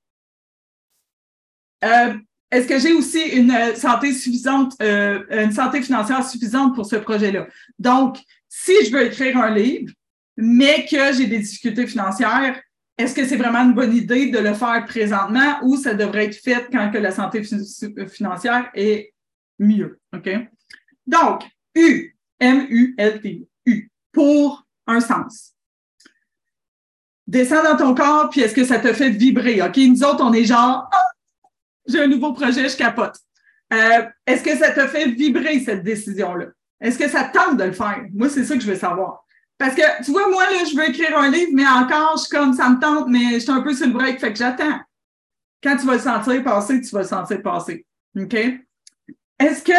Euh, 1.85 2.15
est-ce 2.51 2.67
que 2.67 2.79
j'ai 2.79 2.93
aussi 2.93 3.21
une 3.21 3.55
santé 3.77 4.13
suffisante, 4.13 4.75
euh, 4.83 5.23
une 5.31 5.53
santé 5.53 5.83
financière 5.83 6.27
suffisante 6.27 6.75
pour 6.75 6.87
ce 6.87 6.97
projet-là? 6.97 7.47
Donc, 7.79 8.19
si 8.49 8.73
je 8.85 8.91
veux 8.91 9.07
écrire 9.07 9.37
un 9.37 9.55
livre, 9.55 9.93
mais 10.37 10.87
que 10.91 11.13
j'ai 11.13 11.27
des 11.27 11.41
difficultés 11.41 11.87
financières, 11.87 12.61
est-ce 12.97 13.15
que 13.15 13.27
c'est 13.27 13.37
vraiment 13.37 13.61
une 13.61 13.75
bonne 13.75 13.95
idée 13.95 14.31
de 14.31 14.39
le 14.39 14.55
faire 14.55 14.85
présentement 14.87 15.59
ou 15.63 15.77
ça 15.77 15.95
devrait 15.95 16.27
être 16.27 16.37
fait 16.37 16.67
quand 16.73 16.91
que 16.91 16.99
la 16.99 17.13
santé 17.13 17.43
financière 18.09 18.71
est 18.75 19.13
mieux. 19.59 19.99
OK? 20.15 20.29
Donc, 21.07 21.45
U, 21.75 22.17
M-U-L-T, 22.41 23.49
U, 23.67 23.91
pour 24.13 24.67
un 24.87 25.01
sens. 25.01 25.55
Descends 27.27 27.63
dans 27.63 27.77
ton 27.77 27.95
corps, 27.95 28.31
puis 28.31 28.41
est-ce 28.41 28.55
que 28.55 28.65
ça 28.65 28.79
te 28.79 28.93
fait 28.93 29.11
vibrer? 29.11 29.61
OK? 29.63 29.77
Nous 29.77 30.03
autres, 30.03 30.25
on 30.25 30.33
est 30.33 30.45
genre, 30.45 30.89
ah, 30.91 31.11
j'ai 31.87 32.01
un 32.01 32.07
nouveau 32.07 32.33
projet, 32.33 32.69
je 32.69 32.77
capote. 32.77 33.17
Euh, 33.73 34.03
est-ce 34.27 34.43
que 34.43 34.57
ça 34.57 34.71
te 34.71 34.87
fait 34.87 35.09
vibrer, 35.11 35.61
cette 35.61 35.83
décision-là? 35.83 36.47
Est-ce 36.81 36.99
que 36.99 37.09
ça 37.09 37.25
tente 37.25 37.59
de 37.59 37.65
le 37.65 37.73
faire? 37.73 38.05
Moi, 38.15 38.29
c'est 38.29 38.45
ça 38.45 38.55
que 38.55 38.63
je 38.63 38.71
veux 38.71 38.79
savoir. 38.79 39.25
Parce 39.59 39.75
que, 39.75 40.05
tu 40.05 40.13
vois, 40.13 40.29
moi, 40.31 40.45
là, 40.45 40.65
je 40.65 40.77
veux 40.77 40.89
écrire 40.89 41.19
un 41.19 41.31
livre, 41.31 41.51
mais 41.53 41.67
encore, 41.67 42.17
je 42.17 42.23
suis 42.23 42.31
comme, 42.31 42.55
ça 42.55 42.71
me 42.71 42.79
tente, 42.79 43.09
mais 43.09 43.35
je 43.35 43.39
suis 43.41 43.51
un 43.51 43.61
peu 43.61 43.75
sur 43.75 43.89
le 43.89 43.93
break, 43.93 44.21
fait 44.21 44.33
que 44.33 44.39
j'attends. 44.39 44.81
Quand 45.63 45.77
tu 45.77 45.87
vas 45.87 45.95
le 45.95 46.01
sentir 46.01 46.45
passer, 46.45 46.81
tu 46.81 46.91
vas 46.91 47.03
le 47.03 47.09
sentir 47.09 47.43
passer. 47.43 47.85
OK? 48.17 48.37
Est-ce 49.39 49.63
que 49.63 49.73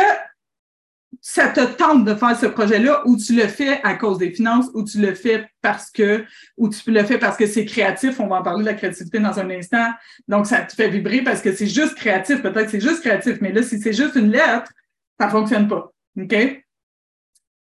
ça 1.22 1.50
te 1.50 1.66
tente 1.74 2.06
de 2.06 2.16
faire 2.16 2.38
ce 2.38 2.46
projet-là 2.46 3.02
ou 3.06 3.18
tu 3.18 3.36
le 3.36 3.48
fais 3.48 3.82
à 3.84 3.96
cause 3.96 4.20
des 4.20 4.32
finances 4.32 4.68
ou 4.74 4.84
tu 4.84 5.00
le 5.00 5.14
fais 5.14 5.50
parce 5.62 5.92
que, 5.92 6.24
ou 6.58 6.70
tu 6.70 6.92
le 6.92 7.04
fais 7.04 7.18
parce 7.18 7.36
que 7.36 7.46
c'est 7.46 7.66
créatif? 7.66 8.20
On 8.20 8.28
va 8.28 8.38
en 8.38 8.44
parler 8.44 8.64
de 8.64 8.70
la 8.70 8.76
créativité 8.76 9.20
dans 9.20 9.38
un 9.40 9.50
instant. 9.50 9.92
Donc, 10.28 10.46
ça 10.48 10.62
te 10.62 10.74
fait 10.74 10.90
vibrer 10.90 11.22
parce 11.22 11.42
que 11.42 11.54
c'est 11.54 11.68
juste 11.68 11.96
créatif. 11.96 12.42
Peut-être 12.42 12.66
que 12.66 12.72
c'est 12.72 12.82
juste 12.82 13.02
créatif, 13.02 13.38
mais 13.42 13.52
là, 13.52 13.64
si 13.64 13.80
c'est 13.80 13.94
juste 13.94 14.16
une 14.16 14.32
lettre, 14.32 14.72
ça 15.20 15.30
fonctionne 15.30 15.68
pas. 15.68 15.92
OK? 16.18 16.34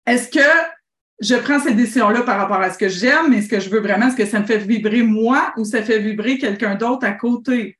Est-ce 0.08 0.30
que 0.30 0.39
je 1.19 1.36
prends 1.36 1.60
cette 1.60 1.76
décision-là 1.76 2.24
par 2.24 2.38
rapport 2.38 2.62
à 2.62 2.71
ce 2.71 2.78
que 2.78 2.89
j'aime, 2.89 3.30
mais 3.30 3.41
ce 3.41 3.50
que 3.50 3.60
je 3.60 3.69
veux 3.69 3.80
vraiment, 3.80 4.08
est-ce 4.08 4.17
que 4.17 4.26
ça 4.26 4.39
me 4.39 4.45
fait 4.45 4.58
vibrer 4.58 5.04
moi 5.04 5.54
ou 5.58 5.65
ça 5.65 5.84
fait 5.84 6.00
vibrer 6.00 6.38
quelqu'un 6.38 6.76
d'autre 6.76 7.06
à 7.06 7.12
côté? 7.13 7.78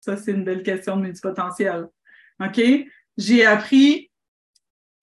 Ça, 0.00 0.16
c'est 0.16 0.32
une 0.32 0.44
belle 0.44 0.62
question 0.62 0.96
de 0.96 1.02
multipotentiel. 1.02 1.86
OK? 2.40 2.60
J'ai 3.16 3.44
appris. 3.44 4.10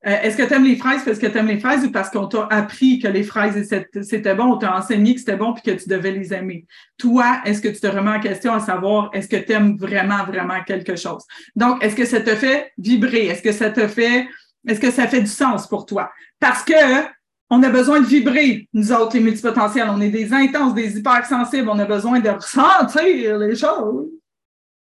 Euh, 0.07 0.17
est-ce 0.23 0.35
que 0.35 0.41
tu 0.41 0.53
aimes 0.53 0.63
les 0.63 0.77
fraises 0.77 1.03
parce 1.05 1.19
que 1.19 1.27
tu 1.27 1.37
aimes 1.37 1.47
les 1.47 1.59
fraises 1.59 1.85
ou 1.85 1.91
parce 1.91 2.09
qu'on 2.09 2.25
t'a 2.25 2.47
appris 2.49 2.97
que 2.97 3.07
les 3.07 3.21
fraises 3.21 3.69
c'était 4.01 4.33
bon, 4.33 4.53
on 4.53 4.57
t'a 4.57 4.75
enseigné 4.75 5.13
que 5.13 5.19
c'était 5.19 5.35
bon 5.35 5.53
puis 5.53 5.61
que 5.61 5.79
tu 5.79 5.87
devais 5.87 6.11
les 6.11 6.33
aimer? 6.33 6.65
Toi, 6.97 7.41
est-ce 7.45 7.61
que 7.61 7.67
tu 7.67 7.79
te 7.79 7.85
remets 7.85 8.17
en 8.17 8.19
question 8.19 8.51
à 8.53 8.59
savoir 8.59 9.11
est-ce 9.13 9.27
que 9.27 9.35
tu 9.35 9.51
aimes 9.51 9.77
vraiment, 9.77 10.23
vraiment 10.25 10.63
quelque 10.63 10.95
chose? 10.95 11.23
Donc, 11.55 11.83
est-ce 11.83 11.95
que 11.95 12.05
ça 12.05 12.19
te 12.19 12.33
fait 12.33 12.71
vibrer? 12.79 13.27
Est-ce 13.27 13.43
que 13.43 13.51
ça 13.51 13.69
te 13.69 13.87
fait, 13.87 14.27
est-ce 14.67 14.79
que 14.79 14.89
ça 14.89 15.07
fait 15.07 15.21
du 15.21 15.27
sens 15.27 15.67
pour 15.67 15.85
toi? 15.85 16.11
Parce 16.39 16.63
que 16.63 17.05
on 17.53 17.61
a 17.63 17.69
besoin 17.69 17.99
de 17.99 18.05
vibrer, 18.05 18.69
nous 18.73 18.93
autres, 18.93 19.17
les 19.17 19.23
multipotentiels. 19.23 19.89
On 19.89 19.99
est 19.99 20.09
des 20.09 20.31
intenses, 20.31 20.73
des 20.73 20.97
hypersensibles. 20.97 21.67
On 21.67 21.77
a 21.79 21.85
besoin 21.85 22.21
de 22.21 22.29
ressentir 22.29 23.37
les 23.37 23.55
choses. 23.55 24.07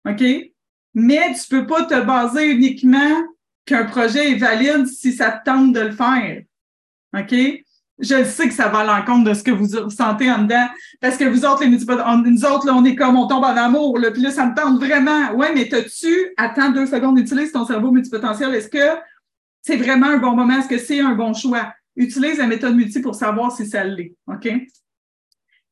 OK? 0.05 0.50
Mais 0.93 1.33
tu 1.33 1.47
peux 1.49 1.65
pas 1.65 1.85
te 1.85 1.99
baser 2.01 2.51
uniquement 2.51 3.21
qu'un 3.65 3.85
projet 3.85 4.31
est 4.31 4.35
valide 4.35 4.87
si 4.87 5.13
ça 5.13 5.31
te 5.31 5.45
tente 5.45 5.73
de 5.73 5.79
le 5.79 5.91
faire. 5.91 6.41
OK? 7.17 7.35
Je 7.99 8.23
sais 8.23 8.47
que 8.47 8.53
ça 8.53 8.67
va 8.67 8.79
à 8.79 8.83
l'encontre 8.83 9.29
de 9.29 9.33
ce 9.35 9.43
que 9.43 9.51
vous 9.51 9.67
ressentez 9.83 10.31
en 10.31 10.39
dedans. 10.43 10.67
Parce 10.99 11.17
que 11.17 11.25
vous 11.25 11.45
autres, 11.45 11.63
les 11.63 11.69
nous 11.69 12.45
autres, 12.45 12.65
là, 12.65 12.73
on 12.73 12.83
est 12.83 12.95
comme, 12.95 13.15
on 13.15 13.27
tombe 13.27 13.43
en 13.43 13.55
amour, 13.55 13.99
là, 13.99 14.09
puis 14.09 14.23
là, 14.23 14.31
ça 14.31 14.47
me 14.47 14.55
tente 14.55 14.79
vraiment. 14.79 15.31
Ouais, 15.33 15.53
mais 15.53 15.69
t'as-tu, 15.69 16.33
attends 16.35 16.71
deux 16.71 16.87
secondes, 16.87 17.19
utilise 17.19 17.51
ton 17.51 17.65
cerveau 17.65 17.91
multipotentiel. 17.91 18.55
Est-ce 18.55 18.69
que 18.69 18.99
c'est 19.61 19.77
vraiment 19.77 20.07
un 20.07 20.17
bon 20.17 20.35
moment? 20.35 20.57
Est-ce 20.57 20.67
que 20.67 20.79
c'est 20.79 20.99
un 20.99 21.13
bon 21.13 21.33
choix? 21.33 21.73
utilise 21.95 22.37
la 22.37 22.47
méthode 22.47 22.75
multi 22.75 22.99
pour 22.99 23.15
savoir 23.15 23.51
si 23.51 23.67
ça 23.67 23.83
l'est. 23.83 24.15
OK? 24.27 24.49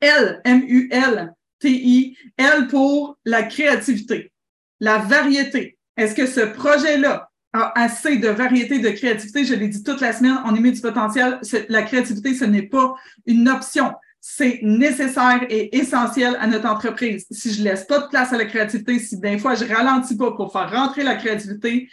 L, 0.01 0.41
M-U-L-T-I, 0.43 2.17
L 2.37 2.67
pour 2.67 3.17
la 3.25 3.43
créativité, 3.43 4.31
la 4.79 4.97
variété. 4.97 5.77
Est-ce 5.97 6.15
que 6.15 6.25
ce 6.25 6.41
projet-là 6.41 7.29
a 7.53 7.81
assez 7.81 8.17
de 8.17 8.29
variété, 8.29 8.79
de 8.79 8.89
créativité? 8.89 9.43
Je 9.43 9.55
l'ai 9.55 9.67
dit 9.67 9.83
toute 9.83 10.01
la 10.01 10.13
semaine, 10.13 10.37
on 10.45 10.55
émet 10.55 10.71
du 10.71 10.81
potentiel. 10.81 11.39
La 11.67 11.81
créativité, 11.81 12.33
ce 12.33 12.45
n'est 12.45 12.67
pas 12.67 12.95
une 13.25 13.49
option. 13.49 13.91
C'est 14.21 14.59
nécessaire 14.61 15.45
et 15.49 15.77
essentiel 15.77 16.37
à 16.39 16.47
notre 16.47 16.67
entreprise. 16.69 17.25
Si 17.31 17.53
je 17.53 17.63
laisse 17.63 17.85
pas 17.85 17.99
de 17.99 18.07
place 18.07 18.33
à 18.33 18.37
la 18.37 18.45
créativité, 18.45 18.99
si 18.99 19.17
des 19.17 19.37
fois 19.37 19.55
je 19.55 19.65
ralentis 19.65 20.17
pas 20.17 20.31
pour 20.31 20.51
faire 20.51 20.69
rentrer 20.71 21.03
la 21.03 21.15
créativité, 21.15 21.89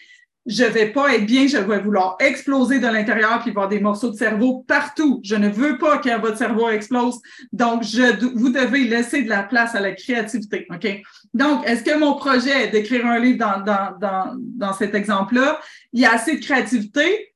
je 0.47 0.65
vais 0.65 0.93
pas 0.93 1.15
être 1.15 1.27
bien, 1.27 1.47
je 1.47 1.59
vais 1.59 1.81
vouloir 1.81 2.17
exploser 2.21 2.79
de 2.79 2.87
l'intérieur 2.87 3.41
puis 3.41 3.51
voir 3.51 3.69
des 3.69 3.81
morceaux 3.81 4.11
de 4.11 4.17
cerveau 4.17 4.65
partout. 4.67 5.21
Je 5.25 5.35
ne 5.35 5.49
veux 5.49 5.77
pas 5.77 5.99
que 5.99 6.21
votre 6.21 6.39
cerveau 6.39 6.69
explose. 6.69 7.21
Donc, 7.53 7.83
je, 7.83 8.25
vous 8.37 8.51
devez 8.51 8.85
laisser 8.85 9.23
de 9.23 9.29
la 9.29 9.43
place 9.43 9.75
à 9.75 9.81
la 9.81 9.93
créativité. 9.93 10.67
OK? 10.71 10.87
Donc, 11.35 11.67
est-ce 11.67 11.83
que 11.83 11.99
mon 11.99 12.15
projet 12.15 12.69
d'écrire 12.69 13.07
un 13.07 13.19
livre 13.19 13.39
dans, 13.39 13.61
dans, 13.65 13.99
dans, 13.99 14.35
dans 14.39 14.73
cet 14.73 14.95
exemple-là, 14.95 15.59
il 15.93 16.01
y 16.01 16.05
a 16.05 16.13
assez 16.13 16.37
de 16.37 16.45
créativité? 16.45 17.35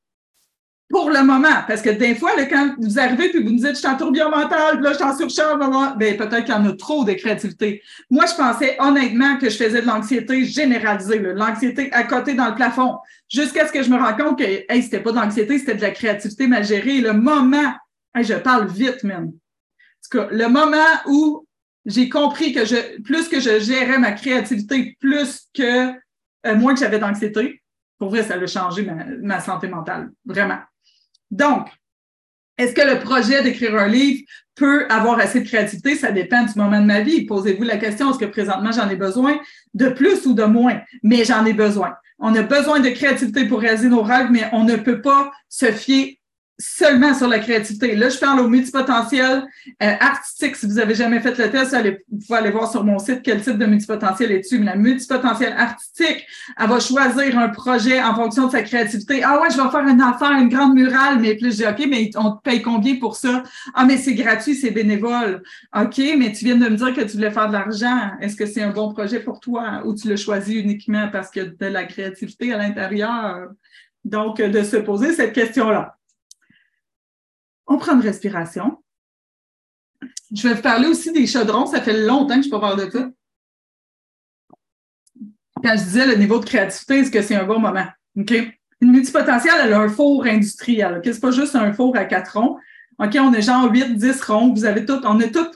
Pour 0.91 1.09
le 1.09 1.23
moment. 1.23 1.63
Parce 1.67 1.81
que 1.81 1.91
des 1.91 2.17
fois, 2.17 2.37
là, 2.37 2.47
quand 2.47 2.75
vous 2.79 2.99
arrivez 2.99 3.31
puis 3.31 3.43
vous 3.43 3.51
me 3.51 3.59
dites, 3.59 3.71
je 3.71 3.75
suis 3.75 3.87
en 3.87 3.97
tourbillon 3.97 4.29
mental, 4.29 4.81
là, 4.81 4.91
je 4.91 4.97
suis 4.97 5.05
en 5.05 5.17
surcharge, 5.17 5.59
ben, 5.97 6.17
peut-être 6.17 6.45
qu'il 6.45 6.55
y 6.55 6.57
en 6.57 6.67
a 6.67 6.73
trop 6.73 7.05
de 7.05 7.13
créativité. 7.13 7.83
Moi, 8.11 8.27
je 8.27 8.35
pensais 8.35 8.77
honnêtement 8.81 9.39
que 9.39 9.49
je 9.49 9.57
faisais 9.57 9.81
de 9.81 9.87
l'anxiété 9.87 10.45
généralisée, 10.45 11.21
l'anxiété 11.21 11.93
à 11.93 12.03
côté 12.03 12.35
dans 12.35 12.49
le 12.49 12.57
plafond, 12.57 12.99
jusqu'à 13.29 13.67
ce 13.67 13.73
que 13.73 13.83
je 13.83 13.89
me 13.89 13.97
rende 13.97 14.19
compte 14.19 14.39
que, 14.39 14.45
hey, 14.45 14.83
c'était 14.83 15.01
pas 15.01 15.13
de 15.13 15.17
l'anxiété, 15.17 15.59
c'était 15.59 15.77
de 15.77 15.83
la 15.83 15.93
créativité 15.93 16.49
mal 16.49 16.65
gérée. 16.65 17.01
Le 17.01 17.13
moment, 17.13 17.73
je 18.21 18.35
parle 18.35 18.67
vite, 18.67 19.05
même. 19.05 19.27
En 19.27 20.11
tout 20.11 20.19
cas, 20.19 20.29
le 20.33 20.49
moment 20.49 20.77
où 21.07 21.47
j'ai 21.87 22.09
compris 22.09 22.53
que 22.53 22.65
je, 22.65 23.01
plus 23.03 23.29
que 23.29 23.39
je 23.39 23.61
gérais 23.61 23.99
ma 23.99 24.13
créativité, 24.13 24.97
plus 24.99 25.47
que, 25.55 25.93
euh, 26.47 26.57
moins 26.57 26.75
que 26.75 26.81
j'avais 26.81 26.99
d'anxiété, 26.99 27.63
pour 27.97 28.09
vrai, 28.09 28.25
ça 28.25 28.35
a 28.35 28.47
changé 28.47 28.89
ma 29.23 29.41
santé 29.41 29.69
mentale, 29.69 30.11
vraiment. 30.25 30.59
Donc, 31.31 31.69
est-ce 32.59 32.75
que 32.75 32.83
le 32.83 33.01
projet 33.01 33.43
d'écrire 33.43 33.77
un 33.77 33.89
livre 33.89 34.23
peut 34.55 34.87
avoir 34.91 35.19
assez 35.19 35.41
de 35.41 35.49
créativité? 35.49 35.95
Ça 35.97 36.13
dépend 36.13 36.45
du 36.45 36.53
moment 36.57 36.81
de 36.81 36.85
ma 36.87 37.01
vie. 37.01 37.25
Posez-vous 37.25 37.63
la 37.63 37.79
question, 37.79 38.11
est-ce 38.11 38.19
que 38.19 38.27
présentement 38.27 38.71
j'en 38.71 38.89
ai 38.91 38.97
besoin 38.97 39.39
de 39.73 39.89
plus 39.89 40.27
ou 40.27 40.35
de 40.35 40.45
moins? 40.45 40.81
Mais 41.03 41.25
j'en 41.25 41.47
ai 41.47 41.55
besoin. 41.55 41.95
On 42.19 42.35
a 42.35 42.43
besoin 42.43 42.81
de 42.81 42.91
créativité 42.91 43.47
pour 43.47 43.61
réaliser 43.61 43.89
nos 43.89 44.03
rêves, 44.03 44.29
mais 44.31 44.45
on 44.53 44.65
ne 44.65 44.77
peut 44.77 45.01
pas 45.01 45.33
se 45.49 45.73
fier 45.73 46.20
seulement 46.61 47.15
sur 47.15 47.27
la 47.27 47.39
créativité. 47.39 47.97
Là, 47.97 48.11
je 48.11 48.19
parle 48.19 48.41
au 48.41 48.49
multipotentiel 48.49 49.45
euh, 49.83 49.93
artistique. 49.99 50.57
Si 50.57 50.67
vous 50.67 50.79
avez 50.79 50.95
jamais 50.95 51.21
fait 51.21 51.37
le 51.39 51.51
test, 51.51 51.73
allez, 51.73 52.05
vous 52.11 52.19
pouvez 52.19 52.39
aller 52.39 52.51
voir 52.51 52.71
sur 52.71 52.85
mon 52.85 52.99
site 52.99 53.23
quel 53.23 53.41
type 53.41 53.57
de 53.57 53.65
multipotentiel 53.65 54.31
est-tu. 54.33 54.59
Mais 54.59 54.67
la 54.67 54.77
multipotentiel 54.77 55.55
artistique, 55.57 56.27
elle 56.59 56.69
va 56.69 56.79
choisir 56.79 57.39
un 57.39 57.49
projet 57.49 58.03
en 58.03 58.15
fonction 58.15 58.47
de 58.47 58.53
sa 58.53 58.63
créativité. 58.63 59.23
Ah 59.25 59.41
ouais, 59.41 59.49
je 59.51 59.57
vais 59.57 59.71
faire 59.71 59.87
une 59.87 60.01
affaire, 60.03 60.33
une 60.33 60.51
grande 60.51 60.75
murale, 60.75 61.19
mais 61.19 61.35
plus 61.35 61.53
je 61.53 61.57
dis, 61.57 61.67
OK, 61.67 61.89
mais 61.89 62.11
on 62.17 62.33
te 62.33 62.43
paye 62.43 62.61
combien 62.61 62.97
pour 62.97 63.17
ça? 63.17 63.43
Ah, 63.75 63.87
mais 63.87 63.97
c'est 63.97 64.15
gratuit, 64.15 64.55
c'est 64.55 64.71
bénévole. 64.71 65.43
OK, 65.75 65.99
mais 66.19 66.33
tu 66.33 66.45
viens 66.45 66.57
de 66.57 66.69
me 66.69 66.77
dire 66.77 66.95
que 66.95 67.01
tu 67.01 67.17
voulais 67.17 67.31
faire 67.31 67.49
de 67.49 67.55
l'argent. 67.55 68.11
Est-ce 68.21 68.37
que 68.37 68.45
c'est 68.45 68.63
un 68.63 68.71
bon 68.71 68.93
projet 68.93 69.21
pour 69.21 69.41
toi? 69.41 69.83
Ou 69.87 69.95
tu 69.95 70.09
l'as 70.09 70.17
choisi 70.17 70.57
uniquement 70.57 71.09
parce 71.11 71.31
que 71.31 71.41
de 71.41 71.67
la 71.67 71.85
créativité 71.85 72.53
à 72.53 72.59
l'intérieur? 72.59 73.49
Donc, 74.05 74.39
de 74.39 74.63
se 74.63 74.77
poser 74.77 75.13
cette 75.15 75.35
question-là. 75.35 76.00
On 77.71 77.79
prend 77.79 77.95
une 77.95 78.01
respiration. 78.01 78.83
Je 80.35 80.49
vais 80.49 80.55
vous 80.55 80.63
parler 80.63 80.89
aussi 80.89 81.13
des 81.13 81.27
chaudrons. 81.27 81.67
Ça 81.67 81.81
fait 81.81 82.05
longtemps 82.05 82.35
que 82.35 82.43
je 82.43 82.49
ne 82.49 82.51
pas 82.51 82.61
parler 82.61 82.87
de 82.87 82.91
ça. 82.91 83.11
Quand 85.63 85.77
je 85.77 85.85
disais 85.85 86.07
le 86.07 86.17
niveau 86.17 86.41
de 86.41 86.45
créativité, 86.45 86.99
est-ce 86.99 87.11
que 87.13 87.23
c'est 87.23 87.37
un 87.37 87.45
bon 87.45 87.61
moment? 87.61 87.87
Une 88.17 88.93
multipotentielle, 88.93 89.55
elle 89.63 89.73
a 89.73 89.79
un 89.79 89.89
four 89.89 90.25
industriel. 90.27 91.01
Ce 91.05 91.11
n'est 91.11 91.21
pas 91.21 91.31
juste 91.31 91.55
un 91.55 91.73
four 91.73 91.97
à 91.97 92.07
quatre 92.07 92.39
ronds. 92.39 92.59
OK, 92.99 93.17
on 93.21 93.33
a 93.33 93.41
genre 93.41 93.71
8, 93.71 93.97
10 93.97 94.23
ronds. 94.25 94.53
Vous 94.53 94.65
avez 94.65 94.85
tout, 94.85 95.01
on 95.05 95.21
a 95.21 95.29
tout 95.29 95.47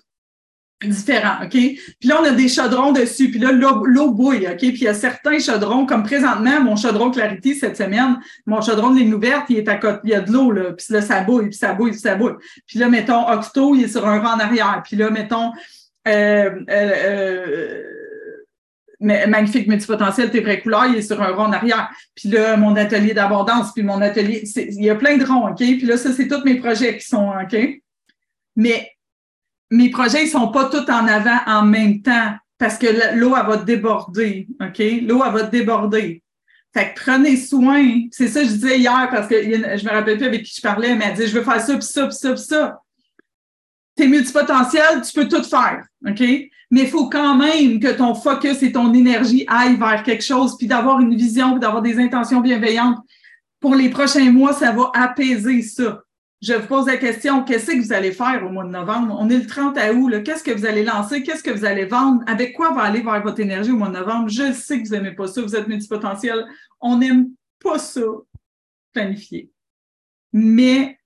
différents, 0.82 1.44
OK? 1.44 1.50
Puis 1.50 2.08
là, 2.08 2.20
on 2.20 2.24
a 2.24 2.30
des 2.30 2.48
chaudrons 2.48 2.92
dessus, 2.92 3.30
puis 3.30 3.38
là, 3.38 3.52
l'eau 3.52 4.10
bouille, 4.10 4.46
OK? 4.46 4.58
Puis 4.58 4.70
il 4.72 4.82
y 4.82 4.88
a 4.88 4.94
certains 4.94 5.38
chaudrons, 5.38 5.86
comme 5.86 6.02
présentement, 6.02 6.60
mon 6.60 6.76
chaudron 6.76 7.10
Clarity 7.10 7.54
cette 7.54 7.76
semaine, 7.76 8.18
mon 8.46 8.60
chaudron 8.60 8.90
de 8.90 8.98
ligne 8.98 9.14
ouverte, 9.14 9.46
il 9.48 9.58
est 9.58 9.68
à 9.68 9.76
côté, 9.76 10.00
il 10.04 10.10
y 10.10 10.14
a 10.14 10.20
de 10.20 10.30
l'eau, 10.30 10.52
là, 10.52 10.72
puis 10.72 10.86
là, 10.90 11.00
ça 11.00 11.22
bouille, 11.22 11.46
puis 11.46 11.58
ça 11.58 11.74
bouille, 11.74 11.92
puis 11.92 12.00
ça 12.00 12.14
bouille. 12.16 12.34
Puis 12.66 12.78
là, 12.78 12.88
mettons, 12.88 13.28
Octo, 13.30 13.74
il 13.74 13.84
est 13.84 13.88
sur 13.88 14.06
un 14.06 14.20
rang 14.20 14.34
en 14.36 14.40
arrière. 14.40 14.82
Puis 14.84 14.96
là, 14.96 15.10
mettons, 15.10 15.52
euh, 16.06 16.50
euh, 16.68 16.92
euh 17.00 17.82
magnifique 19.00 19.68
multipotentiel, 19.68 20.30
tes 20.30 20.40
vraies 20.40 20.62
couleurs, 20.62 20.86
il 20.86 20.96
est 20.96 21.02
sur 21.02 21.20
un 21.20 21.32
rond 21.32 21.44
en 21.44 21.52
arrière. 21.52 21.90
Puis 22.14 22.30
là, 22.30 22.56
mon 22.56 22.74
atelier 22.74 23.12
d'abondance, 23.12 23.72
puis 23.72 23.82
mon 23.82 24.00
atelier, 24.00 24.44
il 24.56 24.84
y 24.84 24.88
a 24.88 24.94
plein 24.94 25.18
de 25.18 25.24
ronds, 25.24 25.50
OK? 25.50 25.58
Puis 25.58 25.82
là, 25.82 25.98
ça, 25.98 26.12
c'est 26.12 26.26
tous 26.26 26.42
mes 26.44 26.54
projets 26.54 26.96
qui 26.96 27.06
sont, 27.06 27.28
OK? 27.30 27.82
Mais 28.56 28.93
mes 29.70 29.90
projets, 29.90 30.24
ils 30.24 30.30
sont 30.30 30.48
pas 30.48 30.66
tous 30.66 30.90
en 30.90 31.06
avant 31.06 31.38
en 31.46 31.62
même 31.62 32.02
temps 32.02 32.34
parce 32.58 32.78
que 32.78 32.86
l'eau, 33.16 33.34
elle 33.36 33.46
va 33.46 33.56
déborder, 33.56 34.46
OK? 34.60 34.78
L'eau, 35.02 35.22
elle 35.24 35.32
va 35.32 35.42
déborder. 35.42 36.22
Fait 36.72 36.92
que 36.92 37.00
prenez 37.00 37.36
soin. 37.36 38.00
C'est 38.10 38.28
ça 38.28 38.40
que 38.40 38.48
je 38.48 38.52
disais 38.52 38.78
hier 38.78 39.08
parce 39.10 39.28
que 39.28 39.42
je 39.42 39.84
me 39.84 39.90
rappelle 39.90 40.18
plus 40.18 40.26
avec 40.26 40.42
qui 40.42 40.54
je 40.56 40.62
parlais, 40.62 40.94
mais 40.94 41.06
elle 41.08 41.16
dit, 41.16 41.26
je 41.26 41.38
veux 41.38 41.44
faire 41.44 41.60
ça, 41.60 41.74
puis 41.74 41.86
ça, 41.86 42.06
puis 42.06 42.16
ça, 42.16 42.32
puis 42.32 42.42
ça. 42.42 42.80
T'es 43.96 44.08
multipotentiel, 44.08 45.02
tu 45.02 45.12
peux 45.12 45.28
tout 45.28 45.44
faire, 45.44 45.84
OK? 46.06 46.20
Mais 46.70 46.80
il 46.80 46.88
faut 46.88 47.08
quand 47.08 47.36
même 47.36 47.78
que 47.78 47.92
ton 47.92 48.14
focus 48.14 48.62
et 48.62 48.72
ton 48.72 48.92
énergie 48.92 49.44
aillent 49.46 49.76
vers 49.76 50.02
quelque 50.02 50.24
chose, 50.24 50.56
puis 50.58 50.66
d'avoir 50.66 50.98
une 51.00 51.14
vision, 51.14 51.52
puis 51.52 51.60
d'avoir 51.60 51.82
des 51.82 51.98
intentions 52.00 52.40
bienveillantes. 52.40 52.98
Pour 53.60 53.76
les 53.76 53.88
prochains 53.88 54.32
mois, 54.32 54.52
ça 54.52 54.72
va 54.72 54.90
apaiser 54.94 55.62
ça 55.62 56.03
je 56.44 56.52
vous 56.52 56.66
pose 56.66 56.86
la 56.86 56.98
question, 56.98 57.42
qu'est-ce 57.42 57.66
que 57.66 57.80
vous 57.80 57.92
allez 57.92 58.12
faire 58.12 58.44
au 58.46 58.50
mois 58.50 58.64
de 58.64 58.70
novembre? 58.70 59.16
On 59.18 59.30
est 59.30 59.38
le 59.38 59.46
30 59.46 59.78
août, 59.94 60.22
qu'est-ce 60.22 60.44
que 60.44 60.50
vous 60.50 60.66
allez 60.66 60.84
lancer? 60.84 61.22
Qu'est-ce 61.22 61.42
que 61.42 61.50
vous 61.50 61.64
allez 61.64 61.86
vendre? 61.86 62.22
Avec 62.26 62.54
quoi 62.54 62.70
va 62.72 62.82
aller 62.82 63.00
vers 63.00 63.22
votre 63.22 63.40
énergie 63.40 63.70
au 63.70 63.76
mois 63.76 63.88
de 63.88 63.94
novembre? 63.94 64.28
Je 64.28 64.52
sais 64.52 64.82
que 64.82 64.86
vous 64.86 64.94
n'aimez 64.94 65.12
pas 65.12 65.26
ça, 65.26 65.40
vous 65.40 65.56
êtes 65.56 65.66
multipotentiel. 65.66 66.44
On 66.80 66.98
n'aime 66.98 67.28
pas 67.62 67.78
ça, 67.78 68.02
planifier. 68.92 69.50
Mais 70.34 70.98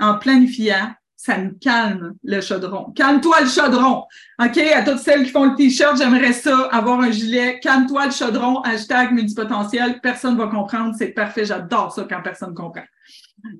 en 0.00 0.18
planifiant, 0.18 0.92
ça 1.14 1.36
nous 1.36 1.52
calme 1.60 2.14
le 2.24 2.40
chaudron. 2.40 2.92
Calme-toi 2.92 3.42
le 3.42 3.48
chaudron. 3.48 4.06
OK? 4.42 4.58
À 4.58 4.82
toutes 4.82 4.98
celles 4.98 5.24
qui 5.24 5.30
font 5.30 5.44
le 5.44 5.54
t-shirt, 5.54 5.98
j'aimerais 5.98 6.32
ça, 6.32 6.68
avoir 6.72 6.98
un 6.98 7.10
gilet. 7.10 7.60
Calme-toi 7.60 8.06
le 8.06 8.10
chaudron, 8.10 8.62
hashtag 8.62 9.12
multipotentiel. 9.12 10.00
Personne 10.00 10.34
ne 10.34 10.38
va 10.38 10.48
comprendre. 10.48 10.94
C'est 10.98 11.08
parfait. 11.08 11.44
J'adore 11.44 11.92
ça 11.92 12.06
quand 12.08 12.22
personne 12.22 12.54
comprend. 12.54 12.84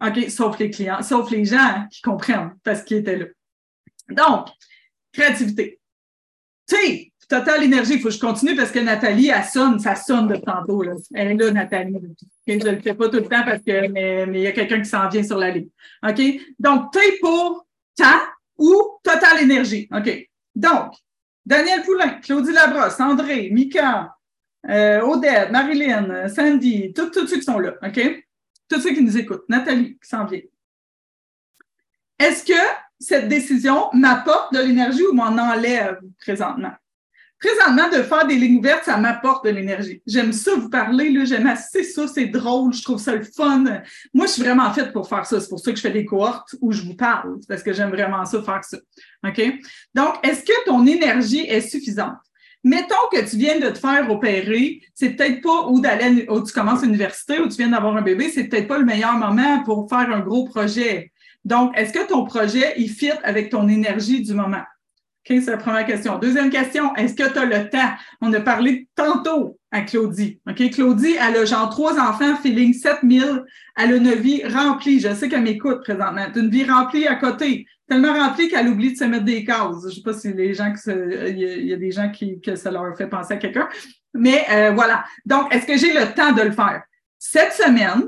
OK, 0.03 0.31
sauf 0.31 0.59
les 0.59 0.71
clients, 0.71 1.03
sauf 1.03 1.31
les 1.31 1.45
gens 1.45 1.87
qui 1.91 2.03
comprennent 2.03 2.55
parce 2.63 2.83
qu'ils 2.83 2.99
étaient 2.99 3.17
là. 3.17 3.27
Donc, 4.11 4.49
créativité. 5.13 5.81
Sais, 6.67 7.11
Total 7.31 7.63
Énergie, 7.63 7.95
il 7.95 8.01
faut 8.01 8.09
que 8.09 8.15
je 8.15 8.19
continue 8.19 8.57
parce 8.57 8.73
que 8.73 8.81
Nathalie, 8.81 9.29
elle 9.29 9.45
sonne, 9.45 9.79
ça 9.79 9.95
sonne 9.95 10.27
de 10.27 10.35
tantôt. 10.35 10.83
Là. 10.83 10.95
Elle 11.15 11.29
est 11.29 11.35
là, 11.35 11.51
Nathalie. 11.53 11.95
Je 12.45 12.55
ne 12.55 12.71
le 12.73 12.81
fais 12.81 12.95
pas 12.95 13.09
tout 13.09 13.19
le 13.19 13.29
temps 13.29 13.45
parce 13.45 13.63
que 13.63 13.87
mais, 13.87 14.25
il 14.27 14.41
y 14.41 14.47
a 14.49 14.53
quelqu'un 14.53 14.81
qui 14.81 14.89
s'en 14.89 15.09
vient 15.09 15.23
sur 15.23 15.39
la 15.39 15.51
ligne. 15.53 15.69
OK? 16.03 16.21
Donc, 16.59 16.93
T 16.93 16.99
pour 17.21 17.69
temps 17.97 18.21
ou 18.59 18.99
Total 19.05 19.43
Énergie. 19.43 19.89
OK? 19.95 20.29
Donc, 20.57 20.95
Daniel 21.47 21.83
Poulain, 21.83 22.15
Claudie 22.21 22.53
Labrosse, 22.53 22.99
André, 22.99 23.49
Mika, 23.53 24.13
euh, 24.69 25.01
Odette, 25.03 25.53
Marilyn, 25.53 26.29
Sandy, 26.29 26.93
tous 26.93 27.13
ceux 27.15 27.27
qui 27.27 27.43
sont 27.43 27.61
là. 27.61 27.75
OK? 27.81 28.25
Tous 28.71 28.81
ceux 28.81 28.95
qui 28.95 29.03
nous 29.03 29.19
écoutent, 29.19 29.49
Nathalie 29.49 29.99
qui 29.99 30.09
s'en 30.09 30.25
vient. 30.25 30.41
Est-ce 32.19 32.45
que 32.45 32.61
cette 32.99 33.29
décision 33.29 33.89
m'apporte 33.93 34.55
de 34.55 34.61
l'énergie 34.61 35.05
ou 35.07 35.13
m'en 35.13 35.37
enlève 35.37 36.01
présentement? 36.19 36.73
présentement, 37.41 37.89
de 37.89 38.03
faire 38.03 38.27
des 38.27 38.37
lignes 38.37 38.59
ouvertes, 38.59 38.85
ça 38.85 38.99
m'apporte 38.99 39.47
de 39.47 39.51
l'énergie. 39.51 40.03
J'aime 40.07 40.33
ça 40.33 40.55
vous 40.55 40.69
parler, 40.69 41.25
j'aime 41.25 41.47
assez 41.47 41.83
ça, 41.83 42.07
c'est 42.07 42.27
drôle, 42.27 42.75
je 42.75 42.83
trouve 42.83 43.01
ça 43.01 43.15
le 43.15 43.25
fun. 43.25 43.65
Moi, 44.13 44.27
je 44.27 44.33
suis 44.33 44.43
vraiment 44.43 44.71
faite 44.73 44.93
pour 44.93 45.09
faire 45.09 45.25
ça. 45.25 45.41
C'est 45.41 45.49
pour 45.49 45.59
ça 45.59 45.71
que 45.71 45.77
je 45.79 45.83
fais 45.83 45.91
des 45.91 46.05
cohortes 46.05 46.55
où 46.61 46.71
je 46.71 46.83
vous 46.83 46.95
parle, 46.95 47.39
parce 47.49 47.63
que 47.63 47.73
j'aime 47.73 47.91
vraiment 47.91 48.25
ça, 48.27 48.43
faire 48.43 48.63
ça. 48.63 48.77
OK? 49.27 49.43
Donc, 49.95 50.15
est-ce 50.23 50.45
que 50.45 50.65
ton 50.67 50.87
énergie 50.87 51.41
est 51.41 51.63
suffisante? 51.63 52.19
Mettons 52.63 52.95
que 53.11 53.29
tu 53.29 53.37
viens 53.37 53.59
de 53.59 53.69
te 53.71 53.79
faire 53.79 54.11
opérer, 54.11 54.81
c'est 54.95 55.11
peut-être 55.11 55.41
pas 55.41 55.67
où 55.69 55.81
d'aller, 55.81 56.27
où 56.29 56.43
tu 56.43 56.53
commences 56.53 56.83
l'université, 56.83 57.41
où 57.41 57.49
tu 57.49 57.57
viens 57.57 57.69
d'avoir 57.69 57.97
un 57.97 58.03
bébé, 58.03 58.29
c'est 58.29 58.45
peut-être 58.45 58.69
pas 58.69 58.79
le 58.79 58.85
meilleur 58.85 59.15
moment 59.15 59.63
pour 59.63 59.89
faire 59.89 60.11
un 60.11 60.21
gros 60.21 60.45
projet. 60.45 61.11
Donc, 61.45 61.73
est-ce 61.77 61.93
que 61.93 62.07
ton 62.07 62.25
projet, 62.25 62.75
il 62.77 62.91
fit 62.91 63.13
avec 63.23 63.51
ton 63.51 63.67
énergie 63.69 64.23
du 64.23 64.35
moment? 64.35 64.63
OK, 65.29 65.37
c'est 65.43 65.51
la 65.51 65.59
première 65.59 65.87
question. 65.87 66.19
Deuxième 66.19 66.51
question, 66.51 66.95
est-ce 66.97 67.15
que 67.15 67.31
tu 67.31 67.39
as 67.39 67.45
le 67.45 67.69
temps? 67.69 67.93
On 68.21 68.33
a 68.33 68.41
parlé 68.41 68.89
tantôt 68.95 69.59
à 69.71 69.83
Claudie. 69.83 70.41
OK, 70.49 70.71
Claudie, 70.71 71.15
elle 71.21 71.37
a 71.37 71.45
genre 71.45 71.69
trois 71.69 71.99
enfants, 71.99 72.37
feeling 72.37 72.73
7000. 72.73 73.45
Elle 73.77 73.93
a 73.93 73.97
une 73.97 74.15
vie 74.15 74.43
remplie. 74.47 74.99
Je 74.99 75.15
sais 75.15 75.29
qu'elle 75.29 75.43
m'écoute 75.43 75.83
présentement. 75.83 76.27
une 76.35 76.51
vie 76.51 76.65
remplie 76.65 77.07
à 77.07 77.17
côté. 77.17 77.67
Tellement 77.91 78.15
remplie 78.15 78.49
qu'elle 78.49 78.69
oublie 78.69 78.93
de 78.93 78.97
se 78.97 79.03
mettre 79.03 79.25
des 79.25 79.45
cases. 79.45 79.85
Je 79.89 79.97
sais 79.97 80.03
pas 80.03 80.13
si 80.13 80.33
les 80.33 80.55
gens 80.55 80.73
il 80.87 81.67
y, 81.67 81.73
a 81.73 81.77
des 81.77 81.91
gens 81.91 82.09
qui, 82.09 82.41
que 82.41 82.55
ça 82.55 82.71
leur 82.71 82.97
fait 82.97 83.09
penser 83.09 83.35
à 83.35 83.37
quelqu'un. 83.37 83.69
Mais 84.15 84.47
euh, 84.49 84.71
voilà. 84.71 85.05
Donc, 85.27 85.53
est-ce 85.53 85.67
que 85.67 85.77
j'ai 85.77 85.93
le 85.93 86.15
temps 86.15 86.31
de 86.31 86.43
le 86.43 86.53
faire? 86.53 86.85
Cette 87.19 87.53
semaine, 87.53 88.05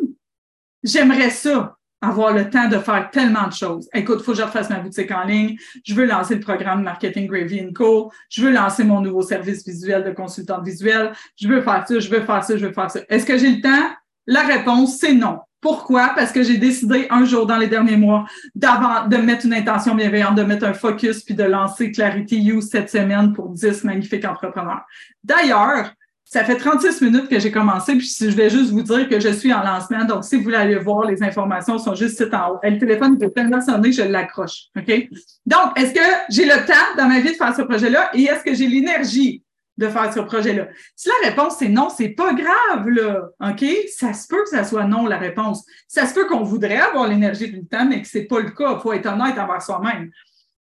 j'aimerais 0.84 1.30
ça 1.30 1.76
avoir 2.00 2.32
le 2.32 2.48
temps 2.48 2.68
de 2.68 2.78
faire 2.78 3.10
tellement 3.10 3.48
de 3.48 3.52
choses. 3.52 3.88
Écoute, 3.92 4.18
il 4.20 4.24
faut 4.24 4.30
que 4.30 4.38
je 4.38 4.44
refasse 4.44 4.70
ma 4.70 4.78
boutique 4.78 5.10
en 5.10 5.24
ligne. 5.24 5.56
Je 5.84 5.94
veux 5.96 6.04
lancer 6.04 6.36
le 6.36 6.40
programme 6.40 6.84
Marketing 6.84 7.26
Gravy 7.26 7.72
Co. 7.72 8.12
Je 8.28 8.42
veux 8.42 8.52
lancer 8.52 8.84
mon 8.84 9.00
nouveau 9.00 9.22
service 9.22 9.66
visuel 9.66 10.04
de 10.04 10.12
consultante 10.12 10.64
visuelle. 10.64 11.10
Je 11.34 11.48
veux 11.48 11.60
faire 11.60 11.84
ça, 11.88 11.98
je 11.98 12.08
veux 12.08 12.20
faire 12.20 12.44
ça, 12.44 12.56
je 12.56 12.64
veux 12.64 12.72
faire 12.72 12.88
ça. 12.88 13.00
Est-ce 13.08 13.26
que 13.26 13.36
j'ai 13.36 13.50
le 13.50 13.60
temps? 13.60 13.90
La 14.28 14.42
réponse, 14.42 14.98
c'est 14.98 15.14
non. 15.14 15.40
Pourquoi? 15.62 16.12
Parce 16.16 16.32
que 16.32 16.42
j'ai 16.42 16.58
décidé 16.58 17.06
un 17.08 17.24
jour 17.24 17.46
dans 17.46 17.56
les 17.56 17.68
derniers 17.68 17.96
mois 17.96 18.26
d'avant, 18.54 19.06
de 19.06 19.16
mettre 19.16 19.46
une 19.46 19.54
intention 19.54 19.94
bienveillante, 19.94 20.34
de 20.34 20.42
mettre 20.42 20.66
un 20.66 20.74
focus 20.74 21.22
puis 21.22 21.34
de 21.34 21.44
lancer 21.44 21.92
Clarity 21.92 22.38
You 22.42 22.60
cette 22.60 22.90
semaine 22.90 23.32
pour 23.32 23.48
10 23.48 23.84
magnifiques 23.84 24.24
entrepreneurs. 24.24 24.82
D'ailleurs, 25.22 25.94
ça 26.24 26.44
fait 26.44 26.56
36 26.56 27.02
minutes 27.02 27.28
que 27.28 27.38
j'ai 27.38 27.52
commencé, 27.52 27.94
puis 27.94 28.10
je 28.18 28.26
vais 28.30 28.50
juste 28.50 28.72
vous 28.72 28.82
dire 28.82 29.08
que 29.08 29.20
je 29.20 29.28
suis 29.28 29.52
en 29.52 29.62
lancement. 29.62 30.04
Donc, 30.04 30.24
si 30.24 30.36
vous 30.36 30.42
voulez 30.42 30.56
aller 30.56 30.78
voir, 30.78 31.06
les 31.06 31.22
informations 31.22 31.78
sont 31.78 31.94
juste 31.94 32.18
ici 32.18 32.34
en 32.34 32.54
haut. 32.54 32.58
Et 32.64 32.70
le 32.70 32.78
téléphone 32.78 33.16
peut 33.16 33.30
tellement 33.30 33.60
sonner, 33.60 33.92
je 33.92 34.02
l'accroche. 34.02 34.64
OK? 34.76 35.08
Donc, 35.46 35.78
est-ce 35.78 35.94
que 35.94 36.00
j'ai 36.28 36.46
le 36.46 36.66
temps 36.66 36.96
dans 36.96 37.06
ma 37.06 37.20
vie 37.20 37.32
de 37.32 37.36
faire 37.36 37.54
ce 37.54 37.62
projet-là? 37.62 38.10
Et 38.14 38.24
est-ce 38.24 38.42
que 38.42 38.54
j'ai 38.54 38.66
l'énergie 38.66 39.44
de 39.78 39.88
faire 39.88 40.12
ce 40.12 40.20
projet-là? 40.20 40.68
Si 40.94 41.08
la 41.08 41.28
réponse 41.28 41.56
c'est 41.58 41.68
non, 41.68 41.88
c'est 41.88 42.10
pas 42.10 42.32
grave, 42.34 42.88
là. 42.88 43.22
OK? 43.40 43.64
Ça 43.96 44.12
se 44.12 44.26
peut 44.28 44.42
que 44.42 44.50
ça 44.50 44.64
soit 44.64 44.84
non, 44.84 45.06
la 45.06 45.18
réponse. 45.18 45.64
Ça 45.88 46.06
se 46.06 46.14
peut 46.14 46.26
qu'on 46.26 46.42
voudrait 46.42 46.80
avoir 46.80 47.08
l'énergie 47.08 47.50
du 47.50 47.66
temps, 47.66 47.84
mais 47.84 48.02
que 48.02 48.08
c'est 48.08 48.24
pas 48.24 48.40
le 48.40 48.50
cas. 48.50 48.74
Il 48.76 48.80
faut 48.80 48.92
être 48.92 49.06
honnête 49.06 49.38
envers 49.38 49.62
soi-même. 49.62 50.10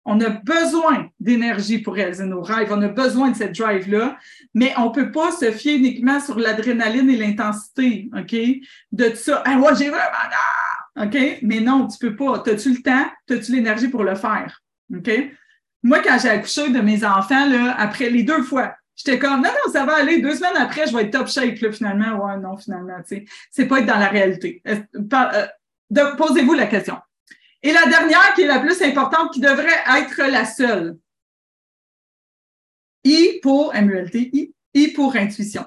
On 0.09 0.21
a 0.21 0.29
besoin 0.29 1.09
d'énergie 1.19 1.79
pour 1.79 1.95
réaliser 1.95 2.27
nos 2.27 2.41
rêves. 2.41 2.69
On 2.71 2.81
a 2.83 2.89
besoin 2.89 3.31
de 3.31 3.37
cette 3.37 3.59
drive-là, 3.59 4.17
mais 4.55 4.73
on 4.77 4.93
peut 4.93 5.11
pas 5.11 5.33
se 5.33 5.51
fier 5.51 5.77
uniquement 5.77 6.21
sur 6.21 6.39
l'adrénaline 6.39 7.11
et 7.11 7.17
l'intensité, 7.17 8.09
OK? 8.17 8.37
De 8.93 9.15
ça. 9.15 9.43
Ah, 9.45 9.57
moi, 9.57 9.75
j'ai 9.75 9.89
vraiment 9.89 10.03
OK? 10.99 11.39
Mais 11.43 11.61
non, 11.61 11.89
tu 11.89 11.99
peux 11.99 12.17
pas. 12.17 12.43
As-tu 12.47 12.75
le 12.75 12.83
temps? 12.83 13.07
As-tu 13.29 13.53
l'énergie 13.53 13.89
pour 13.89 14.05
le 14.05 14.15
faire? 14.15 14.63
OK? 14.95 15.11
Moi, 15.83 15.99
quand 16.01 16.19
j'ai 16.21 16.31
accouché 16.31 16.71
de 16.71 16.81
mes 16.81 17.05
enfants, 17.05 17.49
là, 17.49 17.75
après 17.79 18.09
les 18.09 18.23
deux 18.23 18.43
fois, 18.43 18.75
j'étais 18.97 19.19
comme, 19.19 19.43
non, 19.43 19.51
non, 19.51 19.73
ça 19.73 19.85
va 19.85 19.97
aller. 19.97 20.21
Deux 20.21 20.35
semaines 20.35 20.57
après, 20.57 20.87
je 20.87 20.97
vais 20.97 21.05
être 21.05 21.13
top 21.13 21.29
shape, 21.29 21.59
là, 21.61 21.71
finalement. 21.71 22.25
Ouais, 22.25 22.37
non, 22.39 22.57
finalement, 22.57 22.97
tu 23.07 23.17
sais. 23.17 23.25
C'est 23.51 23.67
pas 23.67 23.81
être 23.81 23.87
dans 23.87 23.99
la 23.99 24.09
réalité. 24.09 24.63
Euh, 24.67 26.15
posez-vous 26.17 26.55
la 26.55 26.67
question. 26.67 26.97
Et 27.63 27.73
la 27.73 27.87
dernière, 27.87 28.35
qui 28.35 28.43
est 28.43 28.47
la 28.47 28.61
plus 28.61 28.81
importante, 28.83 29.33
qui 29.33 29.41
devrait 29.41 29.83
être 29.99 30.31
la 30.31 30.45
seule. 30.45 30.97
I 33.05 33.39
pour 33.43 33.73
MULT, 33.75 34.15
I, 34.15 34.53
I 34.75 34.89
pour 34.89 35.15
intuition. 35.15 35.65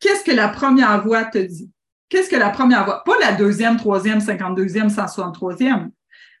Qu'est-ce 0.00 0.24
que 0.24 0.32
la 0.32 0.48
première 0.48 1.02
voix 1.02 1.24
te 1.24 1.38
dit? 1.38 1.70
Qu'est-ce 2.08 2.28
que 2.28 2.36
la 2.36 2.50
première 2.50 2.84
voix? 2.84 3.04
Pas 3.04 3.18
la 3.20 3.32
deuxième, 3.32 3.76
troisième, 3.76 4.20
cinquante-deuxième, 4.20 4.90
cent 4.90 5.06
soixante-troisième. 5.06 5.90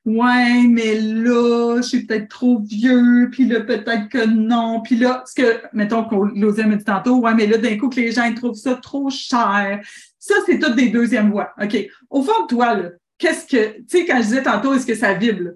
Ouais, 0.06 0.62
mais 0.66 0.98
là, 0.98 1.76
je 1.76 1.82
suis 1.82 2.06
peut-être 2.06 2.28
trop 2.28 2.58
vieux, 2.60 3.28
puis 3.30 3.44
là, 3.46 3.60
peut-être 3.60 4.08
que 4.08 4.24
non. 4.26 4.80
Puis 4.80 4.96
là, 4.96 5.22
ce 5.26 5.34
que, 5.34 5.60
mettons 5.74 6.04
qu'on 6.04 6.24
l'osait 6.24 6.64
me 6.64 6.76
dit 6.76 6.84
tantôt, 6.84 7.18
ouais, 7.20 7.34
mais 7.34 7.46
là, 7.46 7.58
d'un 7.58 7.76
coup, 7.76 7.90
que 7.90 7.96
les 7.96 8.10
gens 8.10 8.24
ils 8.24 8.34
trouvent 8.34 8.54
ça 8.54 8.76
trop 8.76 9.10
cher. 9.10 9.80
Ça, 10.18 10.34
c'est 10.46 10.58
toutes 10.58 10.76
des 10.76 10.88
deuxièmes 10.88 11.30
voix. 11.30 11.52
OK? 11.60 11.76
Au 12.08 12.22
fond 12.22 12.42
de 12.42 12.46
toi, 12.48 12.74
là, 12.74 12.90
qu'est-ce 13.18 13.46
que, 13.46 13.78
tu 13.80 13.84
sais, 13.88 14.06
quand 14.06 14.16
je 14.18 14.28
disais 14.28 14.42
tantôt, 14.42 14.72
est-ce 14.72 14.86
que 14.86 14.94
ça 14.94 15.12
vibre? 15.12 15.50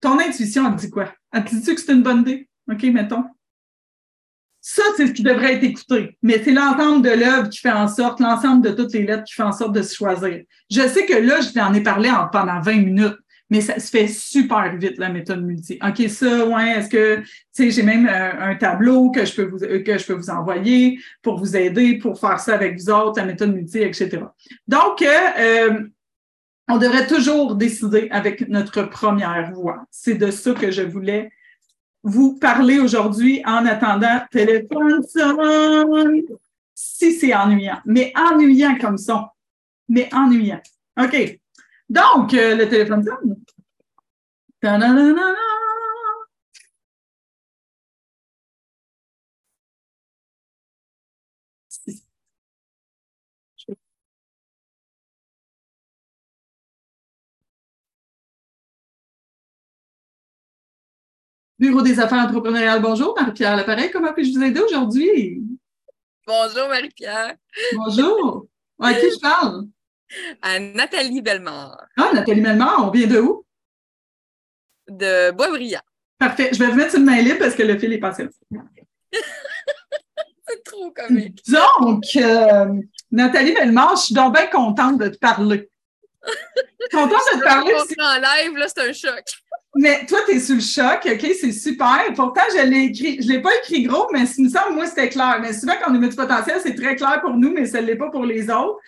Ton 0.00 0.18
intuition, 0.18 0.66
elle 0.66 0.74
te 0.76 0.80
dit 0.80 0.90
quoi? 0.90 1.12
Elle 1.32 1.44
te 1.44 1.54
dit 1.54 1.74
que 1.74 1.80
c'est 1.80 1.92
une 1.92 2.02
bonne 2.02 2.22
idée? 2.22 2.48
OK, 2.70 2.82
mettons. 2.84 3.24
Ça, 4.64 4.84
c'est 4.96 5.08
ce 5.08 5.12
qui 5.12 5.24
devrait 5.24 5.54
être 5.54 5.64
écouté. 5.64 6.16
Mais 6.22 6.40
c'est 6.42 6.52
l'ensemble 6.52 7.02
de 7.02 7.10
l'œuvre 7.10 7.48
qui 7.48 7.58
fait 7.58 7.72
en 7.72 7.88
sorte, 7.88 8.20
l'ensemble 8.20 8.62
de 8.62 8.70
toutes 8.70 8.92
les 8.92 9.04
lettres 9.04 9.24
qui 9.24 9.34
fait 9.34 9.42
en 9.42 9.50
sorte 9.50 9.74
de 9.74 9.82
se 9.82 9.92
choisir. 9.92 10.42
Je 10.70 10.88
sais 10.88 11.04
que 11.04 11.14
là, 11.14 11.40
je 11.40 11.50
t'en 11.50 11.74
ai 11.74 11.82
parlé 11.82 12.08
en, 12.08 12.28
pendant 12.28 12.60
20 12.60 12.76
minutes, 12.76 13.18
mais 13.50 13.60
ça 13.60 13.80
se 13.80 13.90
fait 13.90 14.06
super 14.06 14.76
vite, 14.76 14.98
la 14.98 15.08
méthode 15.08 15.44
multi. 15.44 15.80
OK, 15.84 16.08
ça, 16.08 16.46
ouais, 16.46 16.78
est-ce 16.78 16.88
que, 16.88 17.16
tu 17.16 17.26
sais, 17.50 17.70
j'ai 17.72 17.82
même 17.82 18.06
euh, 18.06 18.40
un 18.40 18.54
tableau 18.54 19.10
que 19.10 19.24
je 19.24 19.34
peux 19.34 19.42
vous, 19.42 19.64
euh, 19.64 19.82
que 19.82 19.98
je 19.98 20.06
peux 20.06 20.14
vous 20.14 20.30
envoyer 20.30 21.00
pour 21.22 21.38
vous 21.38 21.56
aider, 21.56 21.98
pour 21.98 22.20
faire 22.20 22.38
ça 22.38 22.54
avec 22.54 22.78
vous 22.78 22.88
autres, 22.88 23.18
la 23.18 23.26
méthode 23.26 23.52
multi, 23.52 23.80
etc. 23.80 24.20
Donc, 24.68 25.02
euh, 25.02 25.80
on 26.68 26.78
devrait 26.78 27.08
toujours 27.08 27.56
décider 27.56 28.06
avec 28.12 28.48
notre 28.48 28.84
première 28.84 29.50
voix. 29.52 29.84
C'est 29.90 30.14
de 30.14 30.30
ça 30.30 30.54
que 30.54 30.70
je 30.70 30.82
voulais 30.82 31.30
vous 32.02 32.38
parler 32.38 32.78
aujourd'hui 32.78 33.42
en 33.44 33.64
attendant 33.66 34.20
téléphone 34.30 35.02
sonne. 35.02 36.22
Si 36.74 37.12
c'est 37.12 37.34
ennuyant, 37.34 37.78
mais 37.84 38.12
ennuyant 38.16 38.76
comme 38.78 38.98
ça. 38.98 39.32
Mais 39.88 40.08
ennuyant. 40.12 40.60
OK. 41.00 41.38
Donc, 41.88 42.34
euh, 42.34 42.54
le 42.56 42.68
téléphone 42.68 43.04
sonne. 43.04 43.36
Bureau 61.62 61.80
des 61.80 62.00
affaires 62.00 62.18
entrepreneuriales, 62.18 62.82
bonjour. 62.82 63.14
Marie-Pierre 63.16 63.54
L'appareil, 63.54 63.88
comment 63.92 64.12
puis-je 64.12 64.36
vous 64.36 64.42
aider 64.42 64.58
aujourd'hui? 64.58 65.40
Bonjour 66.26 66.66
Marie-Pierre. 66.66 67.36
Bonjour. 67.74 68.48
À 68.80 68.92
qui 68.94 69.08
je 69.08 69.20
parle? 69.20 69.66
À 70.42 70.58
Nathalie 70.58 71.22
Bellemare. 71.22 71.86
Ah, 71.96 72.10
Nathalie 72.12 72.40
Bellemare, 72.40 72.84
on 72.84 72.90
vient 72.90 73.06
de 73.06 73.20
où? 73.20 73.46
De 74.88 75.30
Boisbriand. 75.30 75.82
Parfait. 76.18 76.50
Je 76.52 76.58
vais 76.58 76.66
vous 76.66 76.74
mettre 76.74 76.96
une 76.96 77.04
main 77.04 77.22
libre 77.22 77.38
parce 77.38 77.54
que 77.54 77.62
le 77.62 77.78
fil 77.78 77.92
est 77.92 77.98
passé. 77.98 78.26
C'est 80.48 80.64
trop 80.64 80.90
comique. 80.90 81.42
Donc, 81.46 82.02
euh, 82.16 82.74
Nathalie 83.12 83.52
Bellemare, 83.52 83.94
je 83.94 84.02
suis 84.06 84.14
donc 84.16 84.34
bien 84.34 84.48
contente 84.48 84.98
de 84.98 85.06
te 85.10 85.18
parler. 85.18 85.70
contente 86.90 87.22
de 87.34 87.38
te 87.38 87.44
parler. 87.44 87.72
en 87.72 88.14
live, 88.16 88.56
là, 88.56 88.66
c'est 88.66 88.80
un 88.80 88.92
choc. 88.92 89.41
Mais 89.74 90.04
toi, 90.04 90.18
tu 90.26 90.36
es 90.36 90.40
sous 90.40 90.54
le 90.54 90.60
choc, 90.60 91.00
OK, 91.06 91.26
c'est 91.40 91.52
super. 91.52 92.02
Pourtant, 92.14 92.42
je 92.54 92.62
l'ai 92.66 92.84
écrit, 92.84 93.22
je 93.22 93.28
l'ai 93.28 93.40
pas 93.40 93.54
écrit 93.56 93.84
gros, 93.84 94.06
mais 94.12 94.24
il 94.36 94.44
me 94.44 94.50
semble, 94.50 94.74
moi, 94.74 94.84
c'était 94.86 95.08
clair. 95.08 95.38
Mais 95.40 95.54
souvent, 95.54 95.72
quand 95.82 95.90
on 95.90 95.94
est 95.94 95.98
multipotentiel, 95.98 96.60
c'est 96.62 96.74
très 96.74 96.94
clair 96.94 97.22
pour 97.22 97.34
nous, 97.34 97.50
mais 97.52 97.64
ça 97.64 97.80
ne 97.80 97.86
l'est 97.86 97.96
pas 97.96 98.10
pour 98.10 98.26
les 98.26 98.50
autres. 98.50 98.78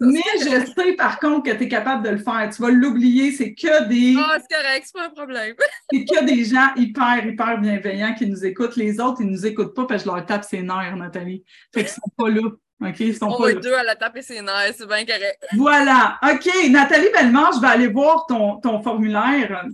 Mais 0.00 0.22
je 0.38 0.72
sais, 0.74 0.92
par 0.94 1.20
contre, 1.20 1.50
que 1.50 1.56
tu 1.56 1.64
es 1.64 1.68
capable 1.68 2.04
de 2.04 2.10
le 2.10 2.18
faire. 2.18 2.48
Tu 2.54 2.62
vas 2.62 2.70
l'oublier, 2.70 3.32
c'est 3.32 3.52
que 3.52 3.86
des. 3.88 4.16
Ah, 4.18 4.38
c'est 4.40 4.56
correct, 4.56 4.86
c'est 4.86 4.94
pas 4.94 5.06
un 5.06 5.10
problème. 5.10 5.54
c'est 5.92 6.04
que 6.04 6.24
des 6.24 6.44
gens 6.44 6.68
hyper, 6.74 7.26
hyper 7.26 7.60
bienveillants 7.60 8.14
qui 8.14 8.26
nous 8.26 8.42
écoutent. 8.42 8.76
Les 8.76 8.98
autres, 8.98 9.20
ils 9.20 9.30
nous 9.30 9.44
écoutent 9.44 9.74
pas 9.74 9.84
parce 9.84 10.04
que 10.04 10.08
je 10.08 10.14
leur 10.14 10.24
tape 10.24 10.44
ses 10.44 10.62
nerfs, 10.62 10.96
Nathalie. 10.96 11.44
Fait 11.74 11.82
qu'ils 11.82 11.90
sont 11.90 12.00
pas 12.16 12.30
là. 12.30 12.48
OK, 12.82 12.98
ils 13.00 13.14
sont 13.14 13.26
on 13.26 13.38
pas 13.38 13.52
deux 13.52 13.74
à 13.74 13.82
la 13.82 13.94
taper 13.94 14.22
ses 14.22 14.40
nerfs, 14.40 14.72
c'est 14.74 14.86
bien 14.86 15.04
correct. 15.04 15.38
Voilà. 15.54 16.18
OK, 16.22 16.48
Nathalie 16.70 17.10
Bellemare, 17.12 17.52
je 17.54 17.60
vais 17.60 17.66
aller 17.66 17.88
voir 17.88 18.24
ton, 18.26 18.56
ton 18.56 18.82
formulaire 18.82 19.66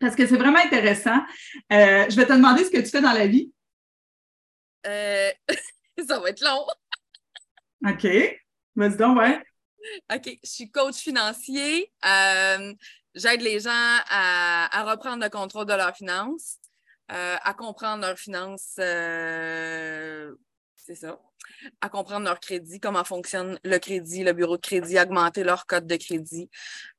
parce 0.00 0.16
que 0.16 0.26
c'est 0.26 0.36
vraiment 0.36 0.58
intéressant. 0.58 1.20
Euh, 1.72 2.04
je 2.08 2.16
vais 2.16 2.26
te 2.26 2.32
demander 2.32 2.64
ce 2.64 2.70
que 2.70 2.78
tu 2.78 2.88
fais 2.88 3.00
dans 3.00 3.12
la 3.12 3.26
vie. 3.26 3.52
Euh, 4.86 5.30
ça 6.06 6.18
va 6.18 6.30
être 6.30 6.42
long. 6.42 6.66
OK. 7.86 8.06
Vas-y 8.76 8.96
donc, 8.96 9.18
ouais. 9.18 9.42
OK. 10.14 10.38
Je 10.42 10.50
suis 10.50 10.70
coach 10.70 10.96
financier. 10.96 11.92
Euh, 12.04 12.74
j'aide 13.14 13.42
les 13.42 13.60
gens 13.60 13.70
à, 13.70 14.84
reprendre 14.90 15.22
le 15.22 15.30
contrôle 15.30 15.66
de 15.66 15.74
leurs 15.74 15.96
finances. 15.96 16.56
à 17.08 17.54
comprendre 17.54 18.06
leurs 18.06 18.18
finances, 18.18 18.72
c'est 18.76 20.34
ça, 20.96 21.20
à 21.80 21.88
comprendre 21.88 22.24
leur 22.24 22.40
crédit, 22.40 22.80
comment 22.80 23.04
fonctionne 23.04 23.60
le 23.64 23.78
crédit, 23.78 24.24
le 24.24 24.32
bureau 24.32 24.56
de 24.56 24.62
crédit, 24.62 24.98
augmenter 24.98 25.44
leur 25.44 25.66
code 25.66 25.86
de 25.86 25.96
crédit, 25.96 26.50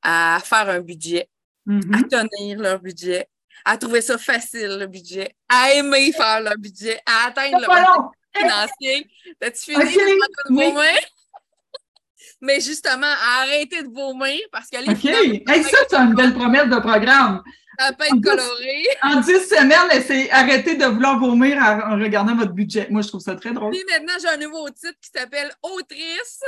à 0.01 0.39
faire 0.43 0.69
un 0.69 0.79
budget, 0.79 1.29
À 1.67 2.03
tenir 2.03 2.59
leur 2.59 2.79
budget, 2.79 3.27
à 3.63 3.77
trouver 3.77 4.01
ça 4.01 4.17
facile, 4.17 4.77
le 4.79 4.87
budget, 4.87 5.35
à 5.49 5.71
aimer 5.73 6.11
faire 6.11 6.41
leur 6.41 6.57
budget, 6.57 6.99
à 7.05 7.27
atteindre 7.27 7.65
Pas 7.65 7.81
long. 7.81 8.11
financier. 8.35 9.07
T'as-tu 9.39 9.73
fini 9.73 9.83
de 9.95 10.53
vomir? 10.53 10.75
Mais 12.41 12.59
justement, 12.59 13.07
à 13.07 13.41
arrêter 13.43 13.81
de 13.81 13.87
vomir 13.87 14.39
parce 14.51 14.69
que 14.69 14.77
les 14.77 14.91
OK. 14.91 15.05
Hey, 15.49 15.63
ça, 15.63 15.77
c'est 15.89 15.95
une 15.95 16.13
belle 16.13 16.33
promesse 16.33 16.67
de 16.69 16.79
programme. 16.79 17.41
ça 17.79 17.93
peut 17.93 18.03
être 18.03 18.21
coloré. 18.21 18.83
En 19.01 19.21
10 19.21 19.31
semaines, 19.47 20.03
c'est 20.05 20.29
arrêter 20.31 20.75
de 20.75 20.85
vouloir 20.85 21.17
vomir 21.19 21.57
en 21.57 21.95
regardant 21.99 22.35
votre 22.35 22.51
budget. 22.51 22.87
Moi, 22.91 23.01
je 23.01 23.07
trouve 23.07 23.21
ça 23.21 23.35
très 23.35 23.51
drôle. 23.53 23.71
Puis 23.71 23.83
maintenant, 23.89 24.13
j'ai 24.21 24.27
un 24.27 24.37
nouveau 24.37 24.69
titre 24.69 24.97
qui 25.01 25.09
s'appelle 25.15 25.51
Autrice. 25.63 26.41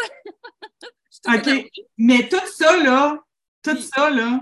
OK. 1.33 1.71
Mais 1.97 2.27
tout 2.29 2.45
ça, 2.53 2.77
là, 2.83 3.17
tout 3.63 3.71
Oui. 3.71 3.89
ça, 3.95 4.09
là, 4.09 4.41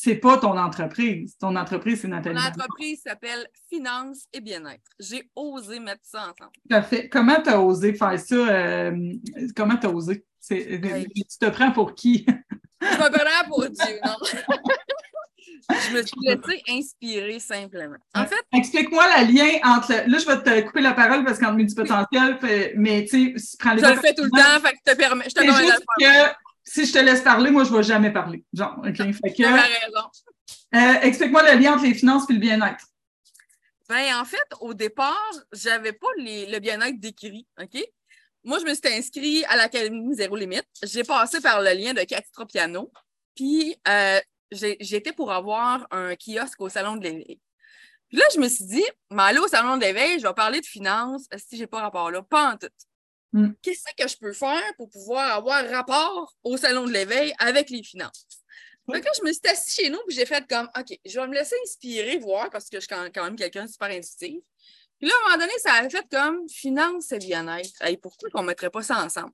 c'est 0.00 0.14
pas 0.16 0.38
ton 0.38 0.56
entreprise. 0.56 1.36
Ton 1.38 1.56
entreprise, 1.56 2.02
c'est 2.02 2.08
Nathalie. 2.08 2.36
Mon 2.38 2.46
entreprise 2.46 3.00
s'appelle 3.04 3.48
Finance 3.68 4.26
et 4.32 4.40
Bien-être. 4.40 4.82
J'ai 5.00 5.28
osé 5.34 5.80
mettre 5.80 6.02
ça 6.04 6.20
ensemble. 6.22 6.52
À 6.70 6.82
fait. 6.82 7.08
Comment 7.08 7.40
tu 7.42 7.50
as 7.50 7.60
osé 7.60 7.94
faire 7.94 8.18
ça? 8.18 8.34
euh, 8.36 9.12
comment 9.56 9.76
tu 9.76 9.86
as 9.86 9.90
osé? 9.90 10.24
Euh, 10.52 10.78
Ouais. 10.80 11.04
Tu 11.14 11.24
te 11.40 11.46
prends 11.50 11.72
pour 11.72 11.94
qui? 11.94 12.24
Je 12.80 12.86
me 12.86 13.10
prends 13.10 13.48
pour 13.48 13.68
Dieu, 13.68 13.98
non? 14.04 14.16
je 15.68 15.94
me 15.96 16.02
suis 16.02 16.16
laissée 16.22 16.62
inspirer 16.68 17.38
simplement. 17.40 17.96
En 18.14 18.24
fait, 18.24 18.36
Explique-moi 18.56 19.04
le 19.18 19.32
lien 19.32 19.58
entre. 19.64 19.92
le- 19.92 20.10
Là, 20.12 20.18
je 20.18 20.26
vais 20.26 20.42
te 20.42 20.66
couper 20.66 20.80
la 20.80 20.92
parole 20.92 21.24
parce 21.24 21.38
qu'entre 21.38 21.54
multipotentiel, 21.54 22.38
fait- 22.40 22.72
mais 22.76 23.04
tu 23.04 23.36
sais, 23.36 23.56
prends 23.58 23.74
les 23.74 23.82
je 23.82 23.86
le 23.88 23.96
fais 23.96 24.14
tout 24.14 24.24
le 24.24 24.30
temps, 24.30 24.60
fait 24.62 24.72
que 24.72 24.78
je 24.86 24.92
te 24.92 24.96
permets. 24.96 25.24
Je 25.28 25.34
te 25.34 25.40
permets 25.40 25.60
le 25.62 25.66
juste 25.66 25.84
que 25.98 26.47
si 26.70 26.86
je 26.86 26.92
te 26.92 26.98
laisse 26.98 27.22
parler, 27.22 27.50
moi, 27.50 27.64
je 27.64 27.72
ne 27.72 27.76
vais 27.78 27.82
jamais 27.82 28.12
parler. 28.12 28.44
Genre, 28.52 28.76
OK? 28.78 28.96
Fait 28.96 29.30
que, 29.30 29.34
Tu 29.36 29.44
as 29.44 29.52
raison. 29.62 30.08
euh, 30.74 31.00
explique-moi 31.02 31.42
le 31.54 31.58
lien 31.60 31.74
entre 31.74 31.84
les 31.84 31.94
finances 31.94 32.28
et 32.28 32.32
le 32.34 32.38
bien-être. 32.38 32.84
Ben, 33.88 34.14
en 34.20 34.24
fait, 34.24 34.46
au 34.60 34.74
départ, 34.74 35.30
j'avais 35.52 35.92
pas 35.94 36.08
les- 36.18 36.46
le 36.46 36.58
bien-être 36.58 37.00
décrit, 37.00 37.46
OK? 37.60 37.82
Moi, 38.44 38.58
je 38.60 38.64
me 38.64 38.74
suis 38.74 38.88
inscrite 38.94 39.44
à 39.48 39.56
l'Académie 39.56 40.14
Zéro 40.14 40.36
Limite. 40.36 40.66
J'ai 40.82 41.04
passé 41.04 41.40
par 41.40 41.60
le 41.62 41.72
lien 41.72 41.92
de 41.94 42.02
Cathy 42.02 42.30
Tropiano. 42.32 42.92
Puis, 43.34 43.76
euh, 43.88 44.20
j'étais 44.52 45.12
pour 45.12 45.32
avoir 45.32 45.86
un 45.90 46.14
kiosque 46.16 46.60
au 46.60 46.68
Salon 46.68 46.96
de 46.96 47.04
l'éveil. 47.04 47.40
Puis 48.08 48.16
là, 48.18 48.24
je 48.34 48.40
me 48.40 48.48
suis 48.48 48.64
dit, 48.64 48.84
mais 49.10 49.22
aller 49.24 49.38
au 49.38 49.48
Salon 49.48 49.76
de 49.76 49.82
l'éveil, 49.82 50.18
je 50.18 50.26
vais 50.26 50.34
parler 50.34 50.60
de 50.60 50.66
finances 50.66 51.26
si 51.36 51.56
j'ai 51.58 51.66
pas 51.66 51.80
rapport 51.80 52.10
là. 52.10 52.22
Pas 52.22 52.52
en 52.52 52.56
tout. 52.56 52.68
Mm. 53.32 53.50
Qu'est-ce 53.62 53.84
que 53.96 54.08
je 54.08 54.16
peux 54.16 54.32
faire 54.32 54.74
pour 54.76 54.88
pouvoir 54.88 55.36
avoir 55.36 55.68
rapport 55.68 56.34
au 56.42 56.56
Salon 56.56 56.86
de 56.86 56.92
l'éveil 56.92 57.34
avec 57.38 57.70
les 57.70 57.82
finances? 57.82 58.26
Que 58.86 58.94
là, 58.94 59.10
je 59.18 59.22
me 59.22 59.32
suis 59.32 59.42
assise 59.50 59.74
chez 59.74 59.90
nous, 59.90 59.98
puis 60.06 60.16
j'ai 60.16 60.24
fait 60.24 60.46
comme, 60.48 60.66
OK, 60.78 60.98
je 61.04 61.20
vais 61.20 61.26
me 61.26 61.34
laisser 61.34 61.56
inspirer, 61.62 62.16
voir, 62.16 62.48
parce 62.48 62.70
que 62.70 62.76
je 62.76 62.80
suis 62.80 62.88
quand 62.88 63.04
quand 63.14 63.24
même 63.24 63.36
quelqu'un 63.36 63.66
de 63.66 63.70
super 63.70 63.88
intuitif. 63.88 64.40
Puis 64.98 65.08
là, 65.08 65.14
à 65.14 65.18
un 65.18 65.30
moment 65.30 65.44
donné, 65.44 65.58
ça 65.58 65.74
a 65.74 65.90
fait 65.90 66.06
comme 66.10 66.48
finance 66.48 67.12
et 67.12 67.18
bien-être. 67.18 67.82
Hey, 67.82 67.98
pourquoi 67.98 68.30
qu'on 68.30 68.42
ne 68.42 68.46
mettrait 68.46 68.70
pas 68.70 68.82
ça 68.82 69.04
ensemble? 69.04 69.32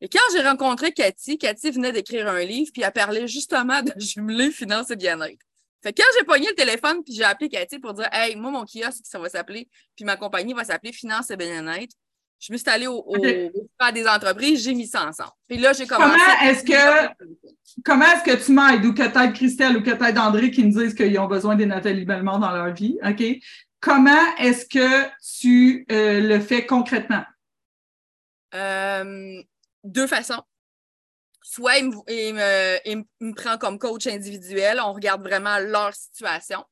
Et 0.00 0.08
quand 0.08 0.20
j'ai 0.32 0.40
rencontré 0.40 0.92
Cathy, 0.92 1.36
Cathy 1.36 1.70
venait 1.70 1.92
d'écrire 1.92 2.26
un 2.26 2.42
livre, 2.42 2.70
puis 2.72 2.82
elle 2.82 2.92
parlait 2.92 3.28
justement 3.28 3.82
de 3.82 3.92
jumeler 3.98 4.50
finance 4.50 4.90
et 4.90 4.96
bien-être. 4.96 5.44
Fait 5.82 5.92
que 5.92 6.02
quand 6.02 6.08
j'ai 6.18 6.24
pogné 6.24 6.48
le 6.48 6.54
téléphone, 6.54 7.04
puis 7.04 7.14
j'ai 7.14 7.24
appelé 7.24 7.48
Cathy 7.48 7.78
pour 7.78 7.94
dire, 7.94 8.08
hey, 8.12 8.34
moi, 8.34 8.50
mon 8.50 8.64
kiosque, 8.64 9.04
ça 9.04 9.18
va 9.18 9.28
s'appeler, 9.28 9.68
puis 9.94 10.04
ma 10.04 10.16
compagnie 10.16 10.54
va 10.54 10.64
s'appeler 10.64 10.92
Finance 10.92 11.30
et 11.30 11.36
bien-être. 11.36 11.94
Je 12.40 12.52
me 12.52 12.56
suis 12.56 12.68
allée 12.70 12.86
au, 12.86 13.02
au, 13.06 13.18
des 13.18 14.08
entreprises, 14.08 14.64
j'ai 14.64 14.72
mis 14.74 14.86
ça 14.86 15.06
ensemble. 15.06 15.30
Puis 15.46 15.58
là, 15.58 15.72
j'ai 15.74 15.86
commencé. 15.86 16.10
Comment 16.18 16.50
est-ce 16.50 16.64
que- 16.64 17.14
Comment 17.84 18.06
est-ce 18.06 18.24
que 18.24 18.44
tu 18.44 18.52
m'aides 18.52 18.84
ou 18.84 18.92
que 18.94 19.06
t'aides 19.06 19.32
Christelle 19.34 19.76
ou 19.76 19.82
que 19.82 19.90
t'aides 19.90 20.18
André 20.18 20.50
qui 20.50 20.64
me 20.64 20.70
disent 20.72 20.94
qu'ils 20.94 21.18
ont 21.18 21.26
besoin 21.28 21.54
des 21.54 21.66
Nathalie 21.66 22.04
Bellemare 22.04 22.38
dans 22.40 22.50
leur 22.50 22.72
vie? 22.74 22.98
OK? 23.04 23.22
Comment 23.80 24.36
est-ce 24.38 24.66
que 24.66 25.06
tu 25.40 25.86
euh, 25.92 26.20
le 26.20 26.40
fais 26.40 26.66
concrètement? 26.66 27.22
Euh, 28.54 29.42
deux 29.84 30.06
façons. 30.06 30.42
Soit 31.42 31.80
me- 31.82 31.94
il 32.08 32.34
me- 32.34 32.78
il 32.86 33.04
me 33.20 33.34
prend 33.34 33.56
comme 33.58 33.78
coach 33.78 34.06
individuel, 34.06 34.80
on 34.84 34.92
regarde 34.92 35.22
vraiment 35.22 35.58
leur 35.58 35.94
situation. 35.94 36.64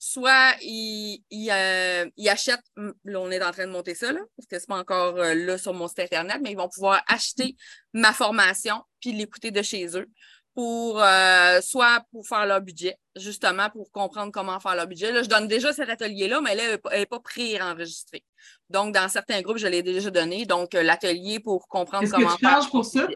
Soit 0.00 0.54
il, 0.62 1.24
il, 1.30 1.50
euh, 1.50 2.08
il 2.16 2.28
achète, 2.28 2.60
là 2.76 3.20
on 3.20 3.30
est 3.32 3.42
en 3.42 3.50
train 3.50 3.66
de 3.66 3.72
monter 3.72 3.94
ça, 3.96 4.12
là, 4.12 4.20
parce 4.36 4.46
que 4.46 4.58
c'est 4.58 4.68
pas 4.68 4.78
encore 4.78 5.16
euh, 5.16 5.34
là 5.34 5.58
sur 5.58 5.74
mon 5.74 5.88
site 5.88 5.98
internet, 6.00 6.38
mais 6.40 6.52
ils 6.52 6.56
vont 6.56 6.68
pouvoir 6.68 7.02
acheter 7.08 7.56
ma 7.92 8.12
formation 8.12 8.82
puis 9.00 9.12
l'écouter 9.12 9.50
de 9.50 9.60
chez 9.60 9.98
eux 9.98 10.08
pour 10.54 11.02
euh, 11.02 11.60
soit 11.60 12.02
pour 12.12 12.26
faire 12.26 12.46
leur 12.46 12.60
budget, 12.60 12.96
justement 13.16 13.70
pour 13.70 13.90
comprendre 13.92 14.32
comment 14.32 14.58
faire 14.60 14.74
leur 14.76 14.86
budget. 14.86 15.12
Là, 15.12 15.22
je 15.22 15.28
donne 15.28 15.46
déjà 15.48 15.72
cet 15.72 15.88
atelier-là, 15.88 16.40
mais 16.40 16.54
là, 16.54 16.62
elle 16.64 16.70
n'est 16.70 16.78
pas- 16.78 16.96
n'est 16.96 17.06
pré-enregistrée. 17.20 18.24
Donc, 18.70 18.94
dans 18.94 19.08
certains 19.08 19.40
groupes, 19.42 19.58
je 19.58 19.66
l'ai 19.68 19.82
déjà 19.82 20.10
donné. 20.10 20.46
Donc, 20.46 20.74
euh, 20.74 20.82
l'atelier 20.82 21.40
pour 21.40 21.68
comprendre 21.68 22.04
comment 22.10 22.28
que 22.34 22.40
tu 22.40 22.46
faire. 22.46 22.70
pour 22.70 22.84
ça? 22.84 23.08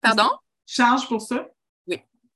Pardon? 0.00 0.30
Tu 0.66 0.74
charges 0.74 1.06
pour 1.08 1.20
ça? 1.20 1.46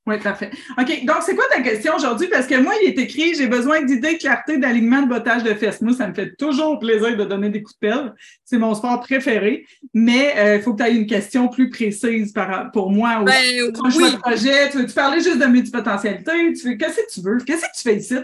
Oui. 0.09 0.19
Parfait. 0.19 0.51
OK. 0.79 1.05
Donc, 1.05 1.19
c'est 1.25 1.37
quoi 1.37 1.45
ta 1.51 1.61
question 1.61 1.95
aujourd'hui? 1.95 2.29
Parce 2.29 2.47
que 2.47 2.55
moi, 2.57 2.73
il 2.83 2.89
est 2.89 2.99
écrit 2.99 3.35
j'ai 3.35 3.47
besoin 3.47 3.83
d'idées, 3.83 4.19
clarté, 4.19 4.59
d'alignement, 4.59 5.03
de 5.03 5.09
bottage 5.09 5.43
de 5.45 5.55
fesses. 5.55 5.81
Moi, 5.81 5.95
ça 5.95 6.09
me 6.09 6.15
fait 6.15 6.35
toujours 6.37 6.79
plaisir 6.79 7.17
de 7.17 7.25
donner 7.25 7.51
des 7.51 7.63
coups 7.63 7.79
de 7.79 7.89
pelle. 7.89 8.15
C'est 8.45 8.59
mon 8.59 8.75
sport 8.75 9.01
préféré. 9.01 9.67
Mais 9.93 10.35
euh, 10.37 10.57
il 10.57 10.63
faut 10.63 10.75
que 10.75 10.83
tu 10.83 10.89
aies 10.89 10.95
une 10.95 11.07
question 11.07 11.49
plus 11.49 11.69
précise 11.71 12.33
par, 12.33 12.71
pour 12.73 12.91
moi. 12.91 13.23
Ben, 13.23 13.35
je 13.35 13.97
oui. 13.97 14.13
le 14.13 14.19
projet, 14.19 14.71
tu 14.71 14.79
veux-tu 14.79 14.95
parler 14.95 15.21
juste 15.21 15.39
de 15.39 15.47
multipotentialité? 15.47 16.53
Tu 16.55 16.71
veux, 16.71 16.75
qu'est-ce 16.77 16.97
que 16.97 17.13
tu 17.13 17.21
veux? 17.21 17.39
Qu'est-ce 17.45 17.63
que 17.63 17.77
tu 17.77 17.83
fais 17.83 17.97
ici? 17.97 18.17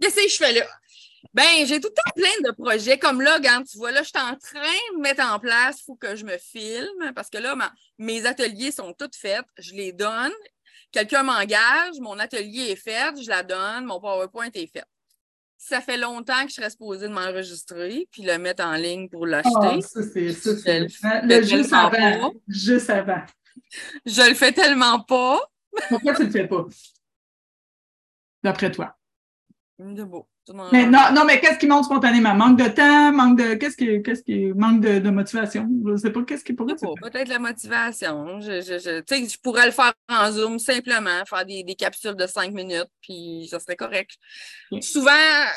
Qu'est-ce 0.00 0.16
que 0.16 0.28
je 0.30 0.36
fais 0.36 0.52
là? 0.52 0.64
Ben, 1.34 1.66
j'ai 1.66 1.80
tout 1.80 1.88
le 1.88 1.94
temps 1.94 2.12
plein 2.14 2.50
de 2.50 2.54
projets. 2.54 2.98
Comme 2.98 3.20
là, 3.20 3.38
quand 3.42 3.62
tu 3.64 3.76
vois, 3.76 3.90
là, 3.90 4.02
je 4.02 4.08
suis 4.08 4.18
en 4.18 4.36
train 4.36 4.96
de 4.96 5.00
mettre 5.00 5.24
en 5.24 5.38
place, 5.38 5.78
il 5.80 5.84
faut 5.84 5.94
que 5.96 6.16
je 6.16 6.24
me 6.24 6.36
filme 6.38 7.12
parce 7.14 7.28
que 7.28 7.38
là, 7.38 7.54
ma- 7.54 7.72
mes 7.98 8.24
ateliers 8.26 8.70
sont 8.70 8.92
toutes 8.98 9.16
faits. 9.16 9.44
Je 9.58 9.74
les 9.74 9.92
donne. 9.92 10.32
Quelqu'un 10.90 11.22
m'engage, 11.22 12.00
mon 12.00 12.18
atelier 12.18 12.70
est 12.70 12.76
fait, 12.76 13.20
je 13.22 13.28
la 13.28 13.42
donne, 13.42 13.84
mon 13.84 14.00
PowerPoint 14.00 14.50
est 14.54 14.66
fait. 14.66 14.84
Ça 15.60 15.80
fait 15.80 15.96
longtemps 15.96 16.42
que 16.44 16.50
je 16.50 16.54
serais 16.54 16.70
supposée 16.70 17.08
de 17.08 17.12
m'enregistrer 17.12 18.08
puis 18.10 18.22
le 18.22 18.38
mettre 18.38 18.64
en 18.64 18.74
ligne 18.74 19.08
pour 19.08 19.26
l'acheter. 19.26 19.50
Ah, 19.60 19.80
ça, 19.80 20.00
c'est 20.02 20.32
ça, 20.32 20.56
c'est 20.56 20.88
Je 20.88 21.26
le 21.26 21.42
juste 21.42 21.70
tellement 21.70 21.86
avant. 21.88 22.30
pas. 22.30 22.38
Juste 22.46 22.90
avant. 22.90 23.22
Je 24.06 24.28
le 24.28 24.34
fais 24.34 24.52
tellement 24.52 25.00
pas. 25.00 25.40
Pourquoi 25.88 26.14
tu 26.14 26.22
ne 26.22 26.26
le 26.26 26.32
fais 26.32 26.46
pas? 26.46 26.64
D'après 28.42 28.70
toi. 28.70 28.96
De 29.78 30.04
beau. 30.04 30.28
Dans- 30.48 30.70
Mais 30.72 30.86
non, 30.86 31.00
non, 31.12 31.24
mais 31.24 31.40
qu'est-ce 31.40 31.58
qui 31.58 31.66
monte 31.66 31.84
spontanément? 31.84 32.34
Manque 32.34 32.58
de 32.58 32.68
temps, 32.68 33.12
manque 33.12 33.38
de. 33.38 33.54
Qu'est-ce 33.54 33.76
qui, 33.76 34.02
qu'est-ce 34.02 34.22
qui 34.22 34.46
manque 34.54 34.80
de, 34.80 34.98
de 34.98 35.10
motivation? 35.10 35.68
Je 35.84 35.90
ne 35.90 35.96
sais 35.96 36.10
pas 36.10 36.22
qu'est-ce 36.22 36.44
qui 36.44 36.52
pourrait 36.52 36.74
Peut-être 36.74 37.28
la 37.28 37.38
motivation. 37.38 38.40
Je, 38.40 38.60
je, 38.60 38.78
je, 38.78 39.00
tu 39.00 39.16
sais, 39.16 39.28
je 39.28 39.38
pourrais 39.40 39.66
le 39.66 39.72
faire 39.72 39.92
en 40.08 40.30
Zoom 40.30 40.58
simplement, 40.58 41.24
faire 41.26 41.44
des, 41.44 41.62
des 41.64 41.74
capsules 41.74 42.14
de 42.16 42.26
cinq 42.26 42.52
minutes, 42.52 42.88
puis 43.02 43.46
ça 43.50 43.60
serait 43.60 43.76
correct. 43.76 44.12
Souvent, 44.80 45.10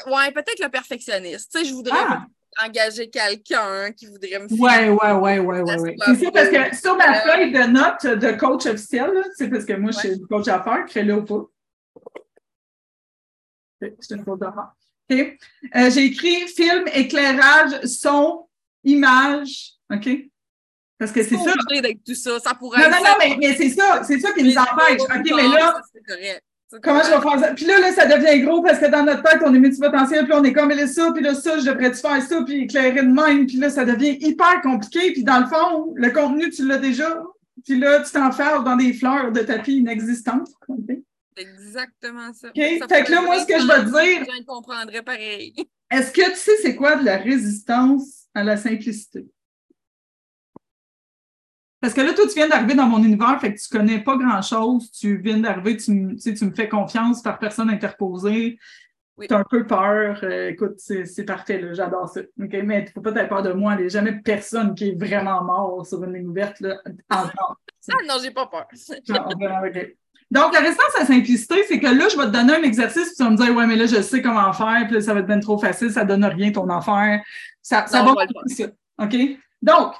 ouais, 0.07 0.31
peut-être 0.33 0.59
le 0.61 0.69
perfectionniste. 0.69 1.51
Tu 1.51 1.59
sais, 1.59 1.65
je 1.65 1.73
voudrais 1.73 1.97
Ah! 1.97 2.25
engager 2.65 3.09
quelqu'un 3.09 3.91
qui 3.93 4.07
voudrait 4.07 4.39
me 4.39 4.47
Ouais, 4.61 4.89
ouais, 4.89 5.11
ouais, 5.13 5.39
ouais, 5.39 5.61
ouais, 5.61 5.79
ouais. 5.79 5.95
C'est 6.05 6.25
ça 6.25 6.31
parce 6.31 6.49
que 6.49 6.75
sur 6.75 6.97
ma 6.97 7.13
feuille 7.21 7.51
de 7.51 7.67
notes 7.67 8.05
de 8.19 8.31
coach 8.37 8.65
officiel, 8.65 9.11
c'est 9.35 9.49
parce 9.49 9.63
que 9.63 9.73
moi, 9.73 9.91
je 9.91 9.99
suis 9.99 10.21
coach 10.29 10.47
à 10.49 10.61
faire, 10.61 10.85
crée-le 10.85 11.15
ou 11.15 11.23
pas. 11.23 11.45
C'est 13.99 14.15
une 14.15 14.23
faute 14.23 14.39
d'erreur. 14.39 14.73
Euh, 15.11 15.89
J'ai 15.91 16.05
écrit 16.05 16.47
film, 16.47 16.85
éclairage, 16.93 17.81
son, 17.85 18.47
image. 18.83 19.73
OK? 19.93 20.09
Parce 20.97 21.11
que 21.11 21.23
c'est 21.23 21.35
ça. 21.35 21.53
d'être 21.81 22.03
tout 22.05 22.15
ça. 22.15 22.39
Ça 22.39 22.53
pourrait 22.53 22.79
Non, 22.79 22.95
être 22.95 23.03
non, 23.03 23.09
non, 23.09 23.15
mais, 23.19 23.37
mais 23.39 23.55
c'est 23.55 23.69
ça. 23.69 24.03
C'est 24.03 24.19
ça 24.19 24.31
qui 24.33 24.43
nous 24.43 24.55
empêche. 24.55 25.01
OK, 25.01 25.31
mais 25.35 25.47
là, 25.47 25.81
correct. 26.07 26.43
Comment 26.81 27.01
je 27.03 27.09
vais 27.09 27.21
faire 27.21 27.39
ça? 27.39 27.53
Puis 27.53 27.65
là, 27.65 27.79
là, 27.79 27.91
ça 27.91 28.05
devient 28.05 28.45
gros 28.45 28.61
parce 28.61 28.79
que 28.79 28.89
dans 28.89 29.03
notre 29.03 29.23
tête, 29.23 29.41
on 29.45 29.53
est 29.53 29.59
multipotentiel, 29.59 30.23
puis 30.23 30.33
on 30.33 30.43
est 30.43 30.53
comme 30.53 30.71
ça, 30.87 31.11
puis 31.13 31.21
là, 31.21 31.35
ça, 31.35 31.59
je 31.59 31.65
devrais-tu 31.65 31.99
faire 31.99 32.21
ça, 32.21 32.41
puis 32.43 32.61
éclairer 32.61 33.03
de 33.03 33.11
même, 33.11 33.45
puis 33.45 33.57
là, 33.57 33.69
ça 33.69 33.83
devient 33.83 34.17
hyper 34.21 34.61
compliqué. 34.61 35.11
Puis 35.11 35.23
dans 35.23 35.39
le 35.39 35.47
fond, 35.47 35.91
le 35.95 36.09
contenu, 36.11 36.49
tu 36.49 36.65
l'as 36.65 36.77
déjà. 36.77 37.21
Puis 37.65 37.77
là, 37.77 38.01
tu 38.01 38.11
t'enfermes 38.11 38.63
dans 38.63 38.77
des 38.77 38.93
fleurs 38.93 39.31
de 39.31 39.41
tapis 39.41 39.77
inexistantes. 39.77 40.47
OK? 40.69 40.97
C'est 41.35 41.43
exactement 41.43 42.33
ça. 42.33 42.49
OK? 42.49 42.61
Ça 42.79 42.87
Fait 42.87 43.03
que 43.03 43.11
là, 43.11 43.21
moi, 43.21 43.39
ce 43.39 43.45
que 43.45 43.59
je 43.59 43.67
vais 43.67 43.85
te 43.85 44.25
dire, 44.25 44.35
Je 44.39 44.45
comprendrais 44.45 45.01
pareil. 45.01 45.53
est-ce 45.91 46.11
que 46.11 46.29
tu 46.29 46.35
sais 46.35 46.57
c'est 46.61 46.75
quoi 46.75 46.95
de 46.97 47.05
la 47.05 47.17
résistance 47.17 48.27
à 48.33 48.43
la 48.43 48.57
simplicité? 48.57 49.25
Parce 51.79 51.95
que 51.95 52.01
là, 52.01 52.13
toi, 52.13 52.27
tu 52.27 52.35
viens 52.35 52.47
d'arriver 52.47 52.75
dans 52.75 52.85
mon 52.85 53.03
univers, 53.03 53.39
fait 53.41 53.55
que 53.55 53.59
tu 53.59 53.67
connais 53.69 54.03
pas 54.03 54.15
grand-chose. 54.15 54.91
Tu 54.91 55.17
viens 55.17 55.39
d'arriver, 55.39 55.77
tu, 55.77 55.91
me- 55.91 56.13
tu 56.13 56.19
sais, 56.19 56.33
tu 56.35 56.45
me 56.45 56.53
fais 56.53 56.69
confiance 56.69 57.23
par 57.23 57.39
personne 57.39 57.71
interposée. 57.71 58.59
Oui. 59.17 59.27
Tu 59.27 59.33
as 59.33 59.39
un 59.39 59.43
peu 59.43 59.65
peur. 59.65 60.19
euh, 60.23 60.49
écoute, 60.49 60.75
c'est 60.77 61.25
parfait, 61.25 61.73
j'adore 61.73 62.07
ça. 62.07 62.21
OK? 62.21 62.53
Mais 62.63 62.79
il 62.81 62.85
ne 62.85 62.89
faut 62.91 63.01
pas 63.01 63.09
avoir 63.09 63.27
peur 63.27 63.43
de 63.43 63.53
moi. 63.53 63.73
Il 63.73 63.79
n'y 63.81 63.85
a 63.85 63.89
jamais 63.89 64.13
personne 64.19 64.75
qui 64.75 64.89
est 64.89 64.95
vraiment 64.95 65.43
mort 65.43 65.85
sur 65.85 66.03
une 66.03 66.13
ligne 66.13 66.27
ouverte 66.27 66.59
là, 66.59 66.77
encore. 67.09 67.57
Ah 67.91 67.95
non, 68.07 68.17
j'ai 68.21 68.29
pas 68.29 68.45
peur. 68.45 68.67
Genre. 69.03 69.27
Donc, 70.31 70.53
la 70.53 70.61
résistance 70.61 70.95
à 70.95 71.01
la 71.01 71.05
simplicité, 71.05 71.55
c'est 71.67 71.79
que 71.79 71.87
là, 71.87 72.07
je 72.09 72.17
vais 72.17 72.23
te 72.25 72.29
donner 72.29 72.55
un 72.55 72.63
exercice, 72.63 73.07
puis 73.07 73.15
tu 73.17 73.23
vas 73.23 73.29
me 73.31 73.35
dire, 73.35 73.53
ouais, 73.53 73.67
mais 73.67 73.75
là, 73.75 73.85
je 73.85 74.01
sais 74.01 74.21
comment 74.21 74.51
faire, 74.53 74.83
puis 74.85 74.95
là, 74.95 75.01
ça 75.01 75.13
va 75.13 75.19
être 75.19 75.27
bien 75.27 75.39
trop 75.41 75.57
facile, 75.59 75.91
ça 75.91 76.05
donne 76.05 76.23
rien 76.23 76.51
ton 76.51 76.69
affaire. 76.69 77.21
Ça, 77.61 77.85
ça 77.85 78.01
Non, 78.01 78.13
va 78.13 78.25
ça. 78.47 78.63
OK? 78.97 79.15
Donc, 79.61 79.93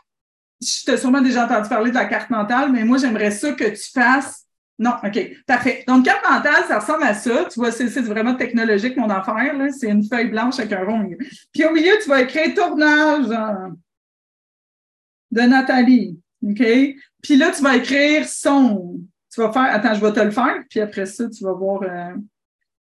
je 0.62 0.86
t'ai 0.86 0.96
sûrement 0.98 1.22
déjà 1.22 1.46
entendu 1.46 1.68
parler 1.68 1.90
de 1.92 1.96
la 1.96 2.06
carte 2.06 2.30
mentale, 2.30 2.72
mais 2.72 2.84
moi, 2.86 2.98
j'aimerais 2.98 3.32
ça 3.32 3.52
que 3.52 3.66
tu 3.66 3.92
fasses. 3.94 4.46
Non, 4.80 4.94
OK, 5.04 5.20
parfait. 5.46 5.84
Donc, 5.88 6.06
carte 6.06 6.28
mentale, 6.28 6.64
ça 6.68 6.80
ressemble 6.80 7.04
à 7.04 7.14
ça. 7.14 7.46
Tu 7.52 7.60
vois, 7.60 7.72
c'est 7.72 7.86
vraiment 8.02 8.36
technologique, 8.36 8.96
mon 8.98 9.10
affaire. 9.10 9.54
là. 9.56 9.70
C'est 9.70 9.90
une 9.90 10.04
feuille 10.04 10.30
blanche 10.30 10.60
avec 10.60 10.72
un 10.72 10.84
rond. 10.86 10.98
milieu. 11.00 11.18
Puis 11.54 11.66
au 11.66 11.72
milieu, 11.72 11.92
tu 12.02 12.10
vas 12.10 12.22
écrire 12.22 12.54
tournage 12.56 13.28
de 15.32 15.42
Nathalie. 15.42 16.20
OK? 16.44 16.64
Puis 17.22 17.36
là, 17.36 17.52
tu 17.52 17.62
vas 17.62 17.76
écrire 17.76 18.28
son. 18.28 19.02
Tu 19.34 19.42
vas 19.42 19.52
faire. 19.52 19.74
Attends, 19.74 19.94
je 19.94 20.02
vais 20.02 20.14
te 20.14 20.20
le 20.20 20.32
faire. 20.32 20.64
Puis 20.70 20.80
après 20.80 21.06
ça, 21.06 21.30
tu 21.30 21.44
vas 21.44 21.54
voir. 21.54 21.84
euh, 21.84 22.16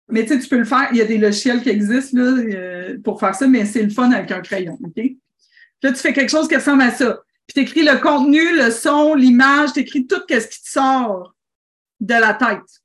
Mais 0.07 0.23
tu 0.23 0.29
sais, 0.29 0.39
tu 0.39 0.47
peux 0.47 0.57
le 0.57 0.65
faire. 0.65 0.87
Il 0.91 0.97
y 0.97 1.01
a 1.01 1.05
des 1.05 1.17
logiciels 1.17 1.61
qui 1.61 1.69
existent 1.69 2.17
là, 2.17 2.31
euh, 2.31 2.97
pour 3.03 3.19
faire 3.19 3.35
ça, 3.35 3.47
mais 3.47 3.65
c'est 3.65 3.83
le 3.83 3.89
fun 3.89 4.11
avec 4.11 4.31
un 4.31 4.41
crayon. 4.41 4.77
OK? 4.83 4.93
Puis 4.93 5.19
là, 5.83 5.91
tu 5.91 5.99
fais 5.99 6.13
quelque 6.13 6.29
chose 6.29 6.47
qui 6.47 6.55
ressemble 6.55 6.81
à 6.81 6.91
ça. 6.91 7.19
Puis 7.47 7.53
tu 7.55 7.59
écris 7.61 7.83
le 7.83 7.99
contenu, 7.99 8.57
le 8.57 8.69
son, 8.69 9.15
l'image, 9.15 9.73
tu 9.73 9.79
écris 9.79 10.05
tout 10.05 10.21
ce 10.29 10.47
qui 10.47 10.61
te 10.61 10.69
sort 10.69 11.35
de 11.99 12.13
la 12.13 12.33
tête. 12.33 12.83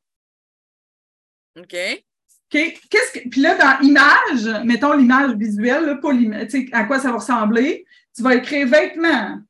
OK. 1.59 1.77
OK? 1.77 2.81
Qu'est-ce 2.91 3.13
que... 3.19 3.29
Puis 3.29 3.41
là, 3.41 3.57
dans 3.57 3.87
image, 3.87 4.65
mettons 4.65 4.93
l'image 4.93 5.37
visuelle, 5.37 5.85
là, 5.85 5.97
pas 5.97 6.13
l'image, 6.13 6.49
tu 6.49 6.67
sais, 6.67 6.69
à 6.73 6.85
quoi 6.85 6.99
ça 6.99 7.11
va 7.11 7.19
ressembler, 7.19 7.85
tu 8.15 8.23
vas 8.23 8.37
écrire 8.37 8.69
vêtements, 8.69 9.41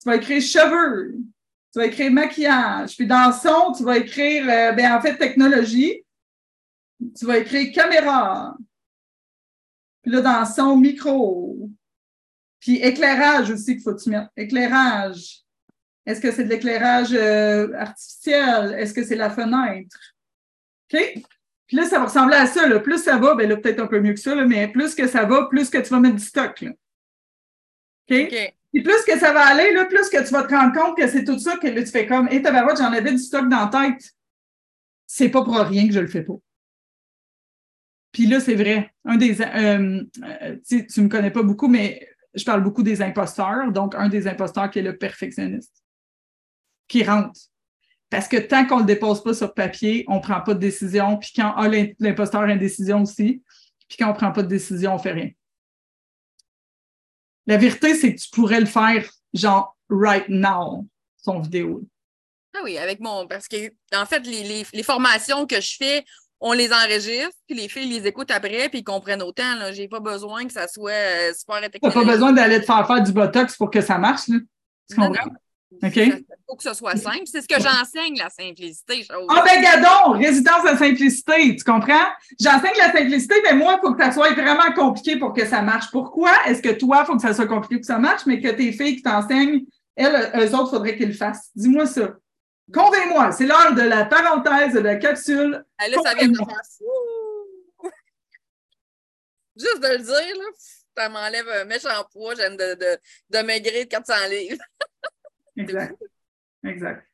tu 0.00 0.08
vas 0.08 0.16
écrire 0.16 0.42
cheveux, 0.42 1.16
tu 1.72 1.78
vas 1.78 1.86
écrire 1.86 2.10
maquillage. 2.10 2.96
Puis 2.96 3.06
dans 3.06 3.32
son, 3.32 3.72
tu 3.72 3.84
vas 3.84 3.98
écrire, 3.98 4.44
euh, 4.48 4.72
ben, 4.72 4.92
en 4.92 5.00
fait, 5.00 5.16
technologie. 5.16 6.04
Tu 7.16 7.26
vas 7.26 7.38
écrire 7.38 7.72
caméra. 7.72 8.56
Puis 10.02 10.12
là, 10.12 10.20
dans 10.20 10.44
son, 10.46 10.76
micro. 10.76 11.70
Puis 12.60 12.76
éclairage 12.76 13.50
aussi 13.50 13.74
qu'il 13.74 13.82
faut 13.82 13.94
que 13.94 14.02
tu 14.02 14.10
mettes. 14.10 14.30
Éclairage. 14.36 15.42
Est-ce 16.06 16.20
que 16.20 16.32
c'est 16.32 16.44
de 16.44 16.48
l'éclairage 16.48 17.12
euh, 17.12 17.72
artificiel? 17.74 18.74
Est-ce 18.78 18.94
que 18.94 19.04
c'est 19.04 19.14
la 19.14 19.30
fenêtre? 19.30 19.96
OK? 20.92 21.22
Puis 21.66 21.76
là, 21.76 21.84
ça 21.84 21.98
va 21.98 22.06
ressembler 22.06 22.36
à 22.36 22.46
ça. 22.46 22.66
Là. 22.66 22.80
Plus 22.80 22.98
ça 22.98 23.18
va, 23.18 23.34
ben 23.34 23.46
là, 23.46 23.58
peut-être 23.58 23.80
un 23.80 23.86
peu 23.86 24.00
mieux 24.00 24.14
que 24.14 24.20
ça, 24.20 24.34
là, 24.34 24.46
mais 24.46 24.68
plus 24.68 24.94
que 24.94 25.06
ça 25.06 25.26
va, 25.26 25.46
plus 25.50 25.68
que 25.68 25.76
tu 25.76 25.90
vas 25.90 26.00
mettre 26.00 26.16
du 26.16 26.24
stock. 26.24 26.62
Là. 26.62 26.70
OK? 28.10 28.26
OK. 28.32 28.57
Puis 28.72 28.82
plus 28.82 29.02
que 29.06 29.18
ça 29.18 29.32
va 29.32 29.46
aller, 29.46 29.72
là, 29.72 29.86
plus 29.86 30.08
que 30.10 30.22
tu 30.26 30.32
vas 30.32 30.42
te 30.42 30.54
rendre 30.54 30.74
compte 30.78 30.96
que 30.96 31.08
c'est 31.08 31.24
tout 31.24 31.38
ça 31.38 31.56
que 31.56 31.66
là, 31.68 31.82
tu 31.82 31.90
fais 31.90 32.06
comme, 32.06 32.28
hé, 32.30 32.42
tabarouette, 32.42 32.78
j'en 32.78 32.92
avais 32.92 33.12
du 33.12 33.18
stock 33.18 33.48
dans 33.48 33.70
la 33.70 33.90
tête. 33.90 34.10
C'est 35.06 35.30
pas 35.30 35.42
pour 35.42 35.56
rien 35.56 35.86
que 35.86 35.94
je 35.94 36.00
le 36.00 36.06
fais 36.06 36.22
pas. 36.22 36.34
Puis 38.12 38.26
là, 38.26 38.40
c'est 38.40 38.54
vrai. 38.54 38.90
Un 39.04 39.16
des, 39.16 39.40
euh, 39.40 40.02
euh, 40.22 40.56
tu 40.66 40.86
tu 40.86 41.00
me 41.00 41.08
connais 41.08 41.30
pas 41.30 41.42
beaucoup, 41.42 41.68
mais 41.68 42.06
je 42.34 42.44
parle 42.44 42.62
beaucoup 42.62 42.82
des 42.82 43.00
imposteurs. 43.00 43.72
Donc, 43.72 43.94
un 43.94 44.08
des 44.08 44.26
imposteurs 44.26 44.70
qui 44.70 44.80
est 44.80 44.82
le 44.82 44.98
perfectionniste, 44.98 45.82
qui 46.88 47.04
rentre. 47.04 47.38
Parce 48.10 48.28
que 48.28 48.36
tant 48.38 48.66
qu'on 48.66 48.78
le 48.80 48.84
dépose 48.84 49.22
pas 49.22 49.34
sur 49.34 49.52
papier, 49.52 50.04
on 50.08 50.20
prend 50.20 50.40
pas 50.40 50.54
de 50.54 50.60
décision. 50.60 51.18
Puis 51.18 51.32
quand 51.36 51.52
ah, 51.56 51.68
l'im- 51.68 51.92
l'imposteur 51.98 52.42
a 52.42 52.52
une 52.52 52.58
décision 52.58 53.02
aussi, 53.02 53.42
puis 53.88 53.98
quand 53.98 54.10
on 54.10 54.14
prend 54.14 54.32
pas 54.32 54.42
de 54.42 54.48
décision, 54.48 54.94
on 54.94 54.98
fait 54.98 55.12
rien. 55.12 55.30
La 57.48 57.56
vérité, 57.56 57.94
c'est 57.94 58.14
que 58.14 58.20
tu 58.20 58.28
pourrais 58.30 58.60
le 58.60 58.66
faire, 58.66 59.08
genre, 59.34 59.76
right 59.90 60.28
now, 60.28 60.86
son 61.16 61.40
vidéo. 61.40 61.82
Ah 62.54 62.60
oui, 62.62 62.78
avec 62.78 63.00
mon. 63.00 63.26
Parce 63.26 63.48
que, 63.48 63.72
en 63.94 64.06
fait, 64.06 64.20
les, 64.26 64.44
les, 64.44 64.66
les 64.72 64.82
formations 64.82 65.46
que 65.46 65.60
je 65.60 65.76
fais, 65.76 66.04
on 66.40 66.52
les 66.52 66.72
enregistre, 66.72 67.34
puis 67.48 67.56
les 67.56 67.68
filles 67.68 67.88
les 67.88 68.06
écoutent 68.06 68.30
après, 68.30 68.68
puis 68.68 68.80
ils 68.80 68.84
comprennent 68.84 69.22
autant. 69.22 69.54
Là. 69.56 69.72
J'ai 69.72 69.88
pas 69.88 69.98
besoin 70.00 70.46
que 70.46 70.52
ça 70.52 70.68
soit 70.68 70.92
euh, 70.92 71.32
super 71.36 71.60
T'as 71.60 71.68
technologique. 71.68 72.04
pas 72.06 72.12
besoin 72.12 72.32
d'aller 72.32 72.60
te 72.60 72.66
faire 72.66 72.86
faire 72.86 73.02
du 73.02 73.12
botox 73.12 73.56
pour 73.56 73.70
que 73.70 73.80
ça 73.80 73.98
marche, 73.98 74.28
là. 74.28 74.36
Tu 74.90 74.96
comprends? 74.96 75.30
OK. 75.82 75.96
Il 75.96 76.24
faut 76.46 76.56
que 76.56 76.62
ce 76.62 76.72
soit 76.72 76.96
simple. 76.96 77.24
C'est 77.26 77.42
ce 77.42 77.48
que 77.48 77.60
j'enseigne, 77.60 78.16
la 78.16 78.30
simplicité. 78.30 79.06
Ah 79.10 79.44
ben 79.44 79.62
gadon, 79.62 80.18
résidence 80.18 80.62
de 80.64 80.76
simplicité, 80.78 81.54
tu 81.54 81.64
comprends? 81.64 82.06
J'enseigne 82.40 82.76
la 82.78 82.90
simplicité, 82.90 83.34
mais 83.44 83.54
moi, 83.54 83.78
il 83.78 83.80
faut 83.86 83.94
que 83.94 84.02
ça 84.02 84.10
soit 84.10 84.32
vraiment 84.32 84.72
compliqué 84.74 85.18
pour 85.18 85.34
que 85.34 85.46
ça 85.46 85.60
marche. 85.60 85.90
Pourquoi 85.90 86.32
est-ce 86.46 86.62
que 86.62 86.70
toi, 86.70 87.00
il 87.02 87.06
faut 87.06 87.16
que 87.16 87.22
ça 87.22 87.34
soit 87.34 87.46
compliqué 87.46 87.76
pour 87.76 87.82
que 87.82 87.86
ça 87.86 87.98
marche, 87.98 88.24
mais 88.26 88.40
que 88.40 88.48
tes 88.48 88.72
filles 88.72 88.96
qui 88.96 89.02
t'enseignent, 89.02 89.66
elles, 89.94 90.32
eux 90.36 90.54
autres, 90.54 90.70
faudrait 90.70 90.96
qu'ils 90.96 91.08
le 91.08 91.14
fassent? 91.14 91.50
Dis-moi 91.54 91.86
ça. 91.86 92.14
Convainc-moi, 92.72 93.32
c'est 93.32 93.46
l'heure 93.46 93.74
de 93.74 93.82
la 93.82 94.04
parenthèse 94.06 94.74
de 94.74 94.80
la 94.80 94.96
capsule. 94.96 95.64
Ah, 95.78 95.88
là, 95.88 95.96
ça 96.02 96.14
vient 96.14 96.28
de 96.28 96.32
me 96.32 96.36
faire 96.36 96.62
fou. 96.78 97.90
Juste 99.56 99.80
de 99.80 99.88
le 99.88 99.98
dire, 99.98 100.14
là, 100.14 100.44
ça 100.96 101.08
m'enlève 101.08 101.48
un 101.48 101.64
méchant 101.64 102.04
poids. 102.12 102.34
J'aime 102.34 102.56
de, 102.56 102.74
de, 102.74 102.98
de 103.30 103.38
maigrir 103.44 103.84
de 103.84 103.88
400 103.88 104.14
livres. 104.30 104.62
Exact. 105.58 106.02
Exact. 106.64 107.06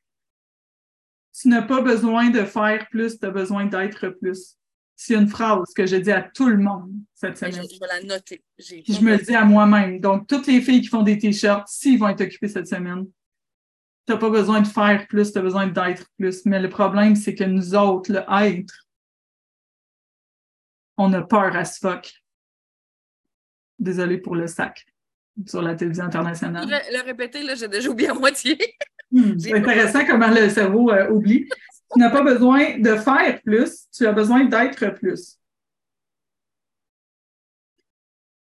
Tu 1.40 1.48
n'as 1.48 1.62
pas 1.62 1.80
besoin 1.80 2.30
de 2.30 2.44
faire 2.44 2.86
plus, 2.88 3.18
tu 3.18 3.26
as 3.26 3.30
besoin 3.30 3.66
d'être 3.66 4.08
plus. 4.08 4.56
C'est 4.96 5.14
une 5.14 5.26
phrase 5.26 5.74
que 5.74 5.86
je 5.86 5.96
dis 5.96 6.12
à 6.12 6.22
tout 6.22 6.48
le 6.48 6.58
monde 6.58 6.92
cette 7.14 7.36
semaine. 7.36 7.54
je 7.68 7.80
vais 7.80 7.86
la 7.88 8.02
noter. 8.02 8.44
Puis 8.56 8.84
je 8.86 9.00
me 9.00 9.16
le 9.16 9.18
dis 9.22 9.34
à 9.34 9.44
moi-même. 9.44 9.98
Donc, 9.98 10.28
toutes 10.28 10.46
les 10.46 10.60
filles 10.60 10.82
qui 10.82 10.88
font 10.88 11.02
des 11.02 11.18
t-shirts, 11.18 11.66
s'ils 11.66 11.98
vont 11.98 12.08
être 12.08 12.20
occupés 12.20 12.48
cette 12.48 12.68
semaine, 12.68 13.06
tu 14.06 14.12
n'as 14.12 14.18
pas 14.18 14.30
besoin 14.30 14.60
de 14.60 14.66
faire 14.68 15.08
plus, 15.08 15.32
tu 15.32 15.38
as 15.38 15.42
besoin 15.42 15.66
d'être 15.66 16.08
plus. 16.16 16.46
Mais 16.46 16.60
le 16.60 16.68
problème, 16.68 17.16
c'est 17.16 17.34
que 17.34 17.44
nous 17.44 17.74
autres, 17.74 18.12
le 18.12 18.22
être, 18.44 18.86
on 20.96 21.12
a 21.12 21.22
peur 21.22 21.56
à 21.56 21.64
ce 21.64 21.80
fuck. 21.80 22.12
Désolée 23.80 24.18
pour 24.18 24.36
le 24.36 24.46
sac 24.46 24.86
sur 25.46 25.62
la 25.62 25.74
télévision 25.74 26.04
internationale. 26.04 26.68
Le, 26.68 26.98
le 26.98 27.04
répéter, 27.04 27.42
là, 27.42 27.54
j'ai 27.54 27.68
déjà 27.68 27.88
oublié 27.88 28.10
à 28.10 28.14
moitié. 28.14 28.58
Hmm, 29.12 29.38
c'est 29.38 29.54
intéressant 29.54 30.04
comment 30.04 30.26
le 30.28 30.48
cerveau 30.48 30.90
euh, 30.90 31.08
oublie. 31.10 31.46
Tu 31.92 32.00
n'as 32.00 32.10
pas 32.10 32.22
besoin 32.22 32.78
de 32.78 32.96
faire 32.96 33.40
plus, 33.42 33.86
tu 33.96 34.06
as 34.08 34.12
besoin 34.12 34.44
d'être 34.44 34.86
plus. 34.98 35.38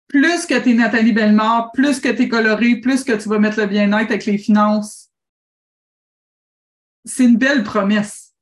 Plus 0.10 0.46
que 0.46 0.60
tu 0.60 0.72
es 0.72 0.74
Nathalie 0.74 1.14
Bellemare, 1.14 1.72
plus 1.72 2.02
que 2.02 2.10
tu 2.10 2.24
es 2.24 2.28
colorée, 2.28 2.76
plus 2.78 3.06
que 3.06 3.14
tu 3.14 3.30
vas 3.30 3.40
mettre 3.40 3.62
le 3.62 3.68
bien-être 3.68 4.10
avec 4.10 4.26
les 4.26 4.38
finances. 4.38 5.10
C'est 7.06 7.24
une 7.24 7.38
belle 7.38 7.64
promesse. 7.64 8.34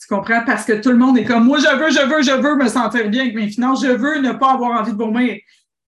Tu 0.00 0.06
comprends? 0.06 0.44
Parce 0.46 0.64
que 0.64 0.80
tout 0.80 0.90
le 0.90 0.96
monde 0.96 1.18
est 1.18 1.24
comme 1.24 1.44
moi, 1.44 1.58
je 1.58 1.76
veux, 1.76 1.90
je 1.90 2.06
veux, 2.06 2.22
je 2.22 2.40
veux 2.40 2.56
me 2.56 2.68
sentir 2.68 3.10
bien 3.10 3.22
avec 3.22 3.34
mes 3.34 3.48
finances, 3.48 3.84
je 3.84 3.90
veux 3.90 4.20
ne 4.20 4.32
pas 4.32 4.52
avoir 4.52 4.80
envie 4.80 4.92
de 4.92 4.96
vomir. 4.96 5.36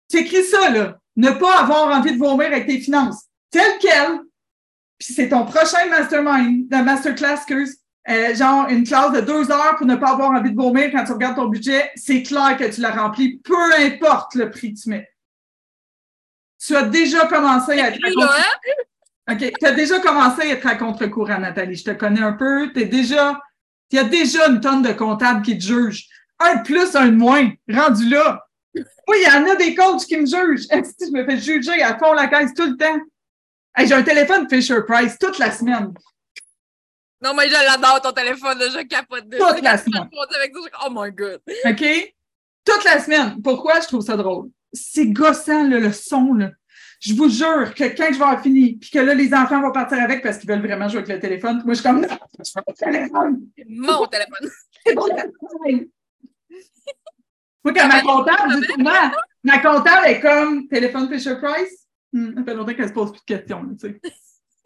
Tu 0.09 0.17
écris 0.17 0.43
ça, 0.43 0.69
là. 0.69 1.00
Ne 1.16 1.32
pas 1.32 1.59
avoir 1.62 1.88
envie 1.97 2.14
de 2.14 2.20
vomir 2.20 2.47
avec 2.47 2.68
tes 2.68 2.80
finances. 2.80 3.26
Tel 3.49 3.72
quel, 3.82 4.20
puis 4.97 5.14
c'est 5.14 5.30
ton 5.30 5.45
prochain 5.45 5.88
mastermind, 5.89 6.68
la 6.70 6.84
masterclass, 6.84 7.34
excuse, 7.34 7.78
euh, 8.09 8.34
genre 8.36 8.68
une 8.70 8.84
classe 8.86 9.12
de 9.14 9.22
deux 9.22 9.51
heures 9.51 9.76
pour 9.78 9.86
ne 9.86 9.95
pas 9.95 10.12
avoir 10.12 10.32
envie 10.32 10.51
de 10.51 10.55
vomir 10.55 10.91
quand 10.91 11.03
tu 11.03 11.12
regardes 11.12 11.36
ton 11.36 11.47
budget, 11.47 11.91
c'est 11.95 12.24
clair 12.24 12.55
que 12.57 12.74
tu 12.74 12.82
l'as 12.82 12.91
rempli, 12.91 13.39
peu 13.43 13.74
importe 13.80 14.36
le 14.36 14.49
prix 14.49 14.74
que 14.74 14.80
tu 14.80 14.89
mets. 14.89 15.07
Tu 16.64 16.76
as 16.76 16.84
déjà 16.84 17.26
commencé 17.28 17.80
à 17.80 17.89
être 17.89 17.99
à 18.22 18.38
hein? 18.38 19.34
OK. 19.34 19.51
Tu 19.59 19.66
as 19.66 19.72
déjà 19.72 19.99
commencé 19.99 20.41
à 20.41 20.47
être 20.47 20.68
à 20.68 20.76
contre-courant, 20.76 21.39
Nathalie. 21.39 21.76
Je 21.76 21.86
te 21.86 21.91
connais 21.91 22.22
un 22.22 22.34
peu. 22.34 22.72
T'es 22.72 22.86
déjà. 22.86 23.39
Il 23.89 23.95
y 23.95 23.99
a 23.99 24.03
déjà 24.03 24.47
une 24.47 24.62
tonne 24.62 24.84
de 24.84 24.93
comptables 24.93 25.41
qui 25.41 25.57
te 25.57 25.64
jugent. 25.64 26.07
Un 26.39 26.57
de 26.57 26.64
plus, 26.64 26.95
un 26.95 27.07
de 27.07 27.16
moins. 27.16 27.51
Rendu 27.68 28.09
là. 28.09 28.45
Oui, 28.74 29.17
il 29.17 29.24
y 29.24 29.28
en 29.36 29.49
a 29.49 29.55
des 29.55 29.76
coachs 29.76 30.05
qui 30.05 30.17
me 30.17 30.26
jugent. 30.26 30.67
Que 30.69 31.05
je 31.05 31.11
me 31.11 31.26
fais 31.26 31.38
juger 31.39 31.82
à 31.82 31.97
fond 31.97 32.13
la 32.13 32.28
caisse 32.28 32.53
tout 32.53 32.65
le 32.65 32.78
temps? 32.78 32.99
Hey, 33.76 33.88
J'ai 33.88 33.93
un 33.93 34.03
téléphone 34.03 34.47
Fisher 34.49 34.80
Price 34.88 35.17
toute 35.19 35.38
la 35.39 35.51
semaine. 35.51 35.93
Non, 37.24 37.34
mais 37.36 37.47
je 37.47 37.53
l'adore, 37.53 38.01
ton 38.01 38.11
téléphone, 38.11 38.57
je 38.59 38.84
capote 38.88 39.28
de 39.30 39.38
Toute 39.38 39.61
la 39.61 39.78
semaine. 39.78 40.09
avec 40.36 40.53
ça, 40.55 40.59
je- 40.63 40.88
Oh 40.88 40.89
my 40.91 41.11
god. 41.11 41.39
OK? 41.65 42.13
Toute 42.65 42.84
la 42.84 42.99
semaine. 42.99 43.41
Pourquoi 43.41 43.80
je 43.82 43.88
trouve 43.88 44.01
ça 44.01 44.17
drôle? 44.17 44.49
C'est 44.74 45.07
gossant, 45.07 45.67
là, 45.67 45.80
le 45.80 45.91
son. 45.91 46.34
Là. 46.34 46.49
Je 46.99 47.13
vous 47.13 47.30
jure 47.30 47.74
que 47.76 47.84
quand 47.95 48.07
je 48.11 48.17
vais 48.17 48.24
avoir 48.24 48.41
fini, 48.41 48.78
puis 48.78 48.89
que 48.89 48.99
là, 48.99 49.13
les 49.13 49.34
enfants 49.34 49.61
vont 49.61 49.72
partir 49.72 49.99
avec 50.01 50.22
parce 50.24 50.38
qu'ils 50.38 50.49
veulent 50.49 50.65
vraiment 50.65 50.88
jouer 50.88 50.99
avec 50.99 51.09
le 51.15 51.19
téléphone, 51.19 51.61
moi, 51.65 51.74
je 51.74 51.82
suis 51.82 51.84
comme, 51.84 52.01
non, 52.01 52.07
je 52.39 52.51
de 52.72 52.76
téléphone. 52.76 53.41
Mon 53.67 54.05
téléphone. 54.07 54.49
C'est 54.86 54.95
bon. 54.95 55.07
Moi, 57.64 57.74
quand 57.74 57.88
ma 57.88 58.01
comptable, 58.01 58.59
dit 58.62 58.68
souvent, 58.68 59.12
ma 59.43 59.59
comptable 59.59 60.07
est 60.07 60.20
comme 60.20 60.68
téléphone 60.68 61.12
Fisher 61.12 61.36
Price. 61.41 61.88
Hmm, 62.14 62.36
ça 62.36 62.43
fait 62.43 62.53
longtemps 62.55 62.74
qu'elle 62.74 62.88
se 62.89 62.93
pose 62.93 63.12
plus 63.12 63.20
de 63.22 63.26
questions, 63.26 63.68
tu 63.80 63.88
sais. 63.88 64.01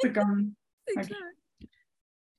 C'est 0.01 0.13
comme. 0.13 0.51
C'est 0.87 0.99
Ok. 0.99 1.07
clair. 1.07 1.19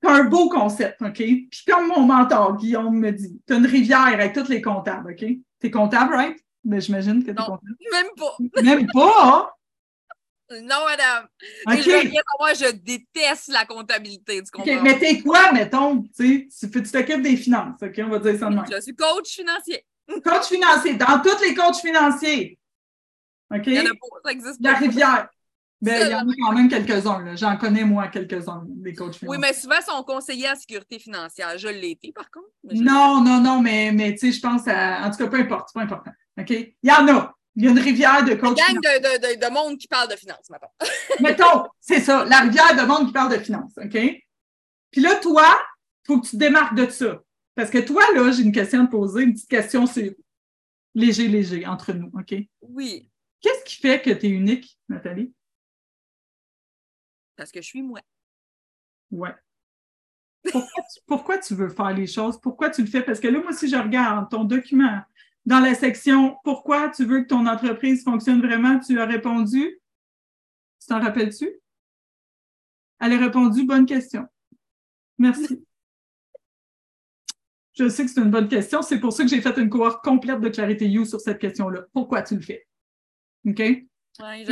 C'est 0.03 0.09
un 0.09 0.23
beau 0.25 0.47
concept, 0.49 1.01
OK? 1.01 1.13
Puis 1.15 1.49
comme 1.67 1.87
mon 1.87 2.01
mentor, 2.01 2.55
Guillaume, 2.57 2.97
me 2.97 3.11
dit, 3.11 3.41
tu 3.47 3.53
as 3.53 3.57
une 3.57 3.65
rivière 3.65 3.99
avec 4.05 4.33
tous 4.33 4.47
les 4.47 4.61
comptables, 4.61 5.11
OK? 5.11 5.25
T'es 5.59 5.71
comptable, 5.71 6.13
right? 6.13 6.37
Ben, 6.63 6.79
j'imagine 6.79 7.21
que 7.23 7.31
t'es 7.31 7.35
comptable. 7.35 7.75
Même 7.91 8.07
pas. 8.15 8.35
Même 8.63 8.87
pas, 8.93 9.53
Non, 10.51 10.85
madame. 10.85 11.27
hein? 11.65 11.73
Et 11.75 11.79
OK. 11.79 11.83
je 11.83 11.89
savoir, 11.91 12.55
je 12.55 12.71
déteste 12.77 13.47
la 13.49 13.65
comptabilité, 13.65 14.41
tu 14.43 14.49
OK, 14.53 14.65
comprends? 14.65 14.81
mais 14.83 14.97
t'es 14.97 15.19
quoi, 15.21 15.51
mettons, 15.51 16.03
tu 16.03 16.47
sais, 16.49 16.69
tu 16.71 16.83
t'occupes 16.91 17.21
des 17.21 17.35
finances, 17.35 17.81
OK? 17.81 17.99
On 17.99 18.09
va 18.09 18.19
dire 18.19 18.39
ça 18.39 18.49
de 18.49 18.55
même. 18.55 18.65
Je 18.71 18.79
suis 18.81 18.95
coach 18.95 19.27
financier. 19.35 19.83
Coach 20.23 20.47
financier, 20.47 20.95
dans 20.95 21.21
tous 21.21 21.41
les 21.41 21.53
coachs 21.53 21.77
financiers. 21.77 22.57
OK? 23.53 23.63
Il 23.67 23.73
y 23.73 23.79
en 23.79 23.85
a 23.85 23.89
pas, 23.89 24.17
ça 24.25 24.31
existe 24.31 24.57
La 24.61 24.73
rivière. 24.73 25.29
Ben, 25.79 26.01
C'est 26.01 26.07
il 26.07 26.11
y 26.11 26.15
en 26.15 26.27
a 26.27 26.33
quand 26.39 26.53
même 26.53 26.69
quelques-uns. 26.69 27.35
J'en 27.35 27.55
connais, 27.57 27.83
moi, 27.83 28.07
quelques-uns, 28.07 28.63
des 28.67 28.95
coachs 28.95 29.15
financiers. 29.15 29.27
Oui, 29.27 29.37
mais 29.39 29.53
souvent, 29.53 29.79
sont 29.85 30.03
conseillers 30.03 30.49
en 30.49 30.55
sécurité 30.55 30.97
financière. 30.97 31.55
Je 31.57 31.67
l'ai 31.67 31.91
été, 31.91 32.11
par 32.11 32.31
contre. 32.31 32.47
mais 32.63 32.73
Non, 32.75 33.21
non, 33.21 33.39
non, 33.39 33.61
mais, 33.61 33.91
mais 33.91 34.13
tu 34.13 34.31
sais, 34.31 34.31
je 34.31 34.41
pense 34.41 34.67
à. 34.67 35.05
En 35.05 35.11
tout 35.11 35.17
cas, 35.17 35.27
peu 35.27 35.39
importe, 35.39 35.69
c'est 35.69 35.79
pas 35.79 35.85
important. 35.85 36.11
OK? 36.39 36.49
Il 36.49 36.75
y 36.83 36.91
en 36.91 37.07
a. 37.07 37.33
Il 37.55 37.65
y 37.65 37.67
a 37.67 37.71
une 37.71 37.79
rivière 37.79 38.23
de 38.23 38.35
coachs 38.35 38.55
Gang 38.55 38.75
de, 38.75 38.79
de, 38.79 39.35
de, 39.35 39.45
de 39.45 39.51
monde 39.51 39.77
qui 39.77 39.87
parle 39.87 40.09
de 40.09 40.15
finances, 40.15 40.49
maintenant. 40.49 40.71
Mettons, 41.19 41.65
c'est 41.79 42.01
ça, 42.01 42.23
la 42.25 42.41
rivière 42.41 42.75
de 42.75 42.83
monde 42.83 43.07
qui 43.07 43.13
parle 43.13 43.31
de 43.35 43.43
finances, 43.43 43.73
OK? 43.77 43.97
Puis 44.91 45.01
là, 45.01 45.15
toi, 45.15 45.45
il 46.03 46.07
faut 46.07 46.21
que 46.21 46.25
tu 46.25 46.31
te 46.33 46.37
démarques 46.37 46.75
de 46.75 46.87
ça. 46.89 47.19
Parce 47.57 47.71
que 47.71 47.79
toi, 47.79 48.03
là, 48.13 48.31
j'ai 48.31 48.43
une 48.43 48.51
question 48.51 48.83
à 48.83 48.85
te 48.85 48.91
poser, 48.91 49.23
une 49.23 49.33
petite 49.33 49.49
question 49.49 49.87
sur 49.87 50.13
léger, 50.93 51.27
léger, 51.27 51.65
entre 51.65 51.91
nous, 51.91 52.11
OK? 52.13 52.35
Oui, 52.61 53.09
Qu'est-ce 53.41 53.65
qui 53.65 53.75
fait 53.81 54.01
que 54.01 54.11
tu 54.11 54.27
es 54.27 54.29
unique, 54.29 54.79
Nathalie? 54.87 55.33
parce 57.35 57.51
que 57.51 57.61
je 57.61 57.67
suis 57.67 57.83
moi. 57.83 57.99
Ouais. 59.11 59.35
Pourquoi 60.51 60.83
tu, 60.91 60.99
pourquoi 61.05 61.37
tu 61.37 61.53
veux 61.53 61.69
faire 61.69 61.93
les 61.93 62.07
choses? 62.07 62.39
Pourquoi 62.41 62.71
tu 62.71 62.81
le 62.81 62.87
fais? 62.87 63.03
Parce 63.03 63.19
que 63.19 63.27
là, 63.27 63.39
moi, 63.39 63.53
si 63.53 63.67
je 63.67 63.75
regarde 63.75 64.27
ton 64.31 64.43
document 64.43 65.01
dans 65.45 65.59
la 65.59 65.75
section 65.75 66.37
Pourquoi 66.43 66.89
tu 66.89 67.05
veux 67.05 67.21
que 67.21 67.27
ton 67.27 67.45
entreprise 67.45 68.03
fonctionne 68.03 68.41
vraiment, 68.41 68.79
tu 68.79 68.99
as 68.99 69.05
répondu. 69.05 69.79
Tu 70.79 70.87
t'en 70.87 70.99
rappelles-tu? 70.99 71.47
Elle 72.99 73.13
a 73.13 73.17
répondu 73.19 73.65
Bonne 73.65 73.85
question. 73.85 74.25
Merci. 75.19 75.66
Je 77.77 77.89
sais 77.89 78.05
que 78.05 78.11
c'est 78.11 78.21
une 78.21 78.31
bonne 78.31 78.47
question. 78.47 78.81
C'est 78.81 78.99
pour 78.99 79.13
ça 79.13 79.23
que 79.23 79.29
j'ai 79.29 79.41
fait 79.41 79.55
une 79.57 79.69
cohorte 79.69 80.03
complète 80.03 80.39
de 80.39 80.49
Clarité 80.49 80.87
You 80.87 81.05
sur 81.05 81.21
cette 81.21 81.37
question-là. 81.37 81.81
Pourquoi 81.93 82.23
tu 82.23 82.35
le 82.35 82.41
fais? 82.41 82.65
OK? 83.47 83.59
Ouais, 83.59 83.85
je 84.47 84.51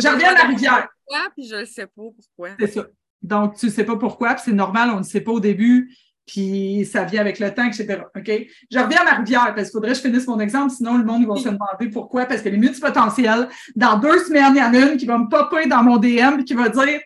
sais, 0.00 0.10
reviens 0.10 0.30
à 0.30 0.34
la 0.34 0.48
rivière. 0.48 0.88
Pourquoi, 1.06 1.30
puis 1.34 1.48
je 1.48 1.56
ne 1.56 1.64
sais 1.64 1.86
pas 1.86 1.92
pourquoi. 1.94 2.50
C'est 2.60 2.72
ça. 2.72 2.86
Donc, 3.22 3.56
tu 3.56 3.66
ne 3.66 3.70
sais 3.70 3.84
pas 3.84 3.96
pourquoi, 3.96 4.34
puis 4.34 4.42
c'est 4.44 4.52
normal, 4.52 4.90
on 4.90 4.98
ne 4.98 5.02
sait 5.02 5.22
pas 5.22 5.32
au 5.32 5.40
début, 5.40 5.96
puis 6.26 6.84
ça 6.84 7.04
vient 7.04 7.22
avec 7.22 7.38
le 7.38 7.52
temps, 7.52 7.64
etc. 7.64 8.02
OK? 8.14 8.30
Je 8.70 8.78
reviens 8.78 9.00
à 9.00 9.04
ma 9.04 9.14
rivière, 9.14 9.54
parce 9.54 9.70
qu'il 9.70 9.72
faudrait 9.72 9.92
que 9.92 9.96
je 9.96 10.02
finisse 10.02 10.26
mon 10.26 10.38
exemple, 10.38 10.70
sinon 10.70 10.98
le 10.98 11.04
monde 11.04 11.26
va 11.26 11.36
se 11.36 11.48
demander 11.48 11.88
pourquoi, 11.90 12.26
parce 12.26 12.42
que 12.42 12.50
les 12.50 12.58
multipotentiels, 12.58 13.48
dans 13.74 13.98
deux 13.98 14.18
semaines, 14.24 14.54
il 14.54 14.58
y 14.58 14.62
en 14.62 14.74
a 14.74 14.92
une 14.92 14.98
qui 14.98 15.06
va 15.06 15.16
me 15.16 15.28
popper 15.28 15.66
dans 15.66 15.82
mon 15.82 15.96
DM 15.96 16.36
puis 16.36 16.44
qui 16.44 16.54
va 16.54 16.68
dire 16.68 17.00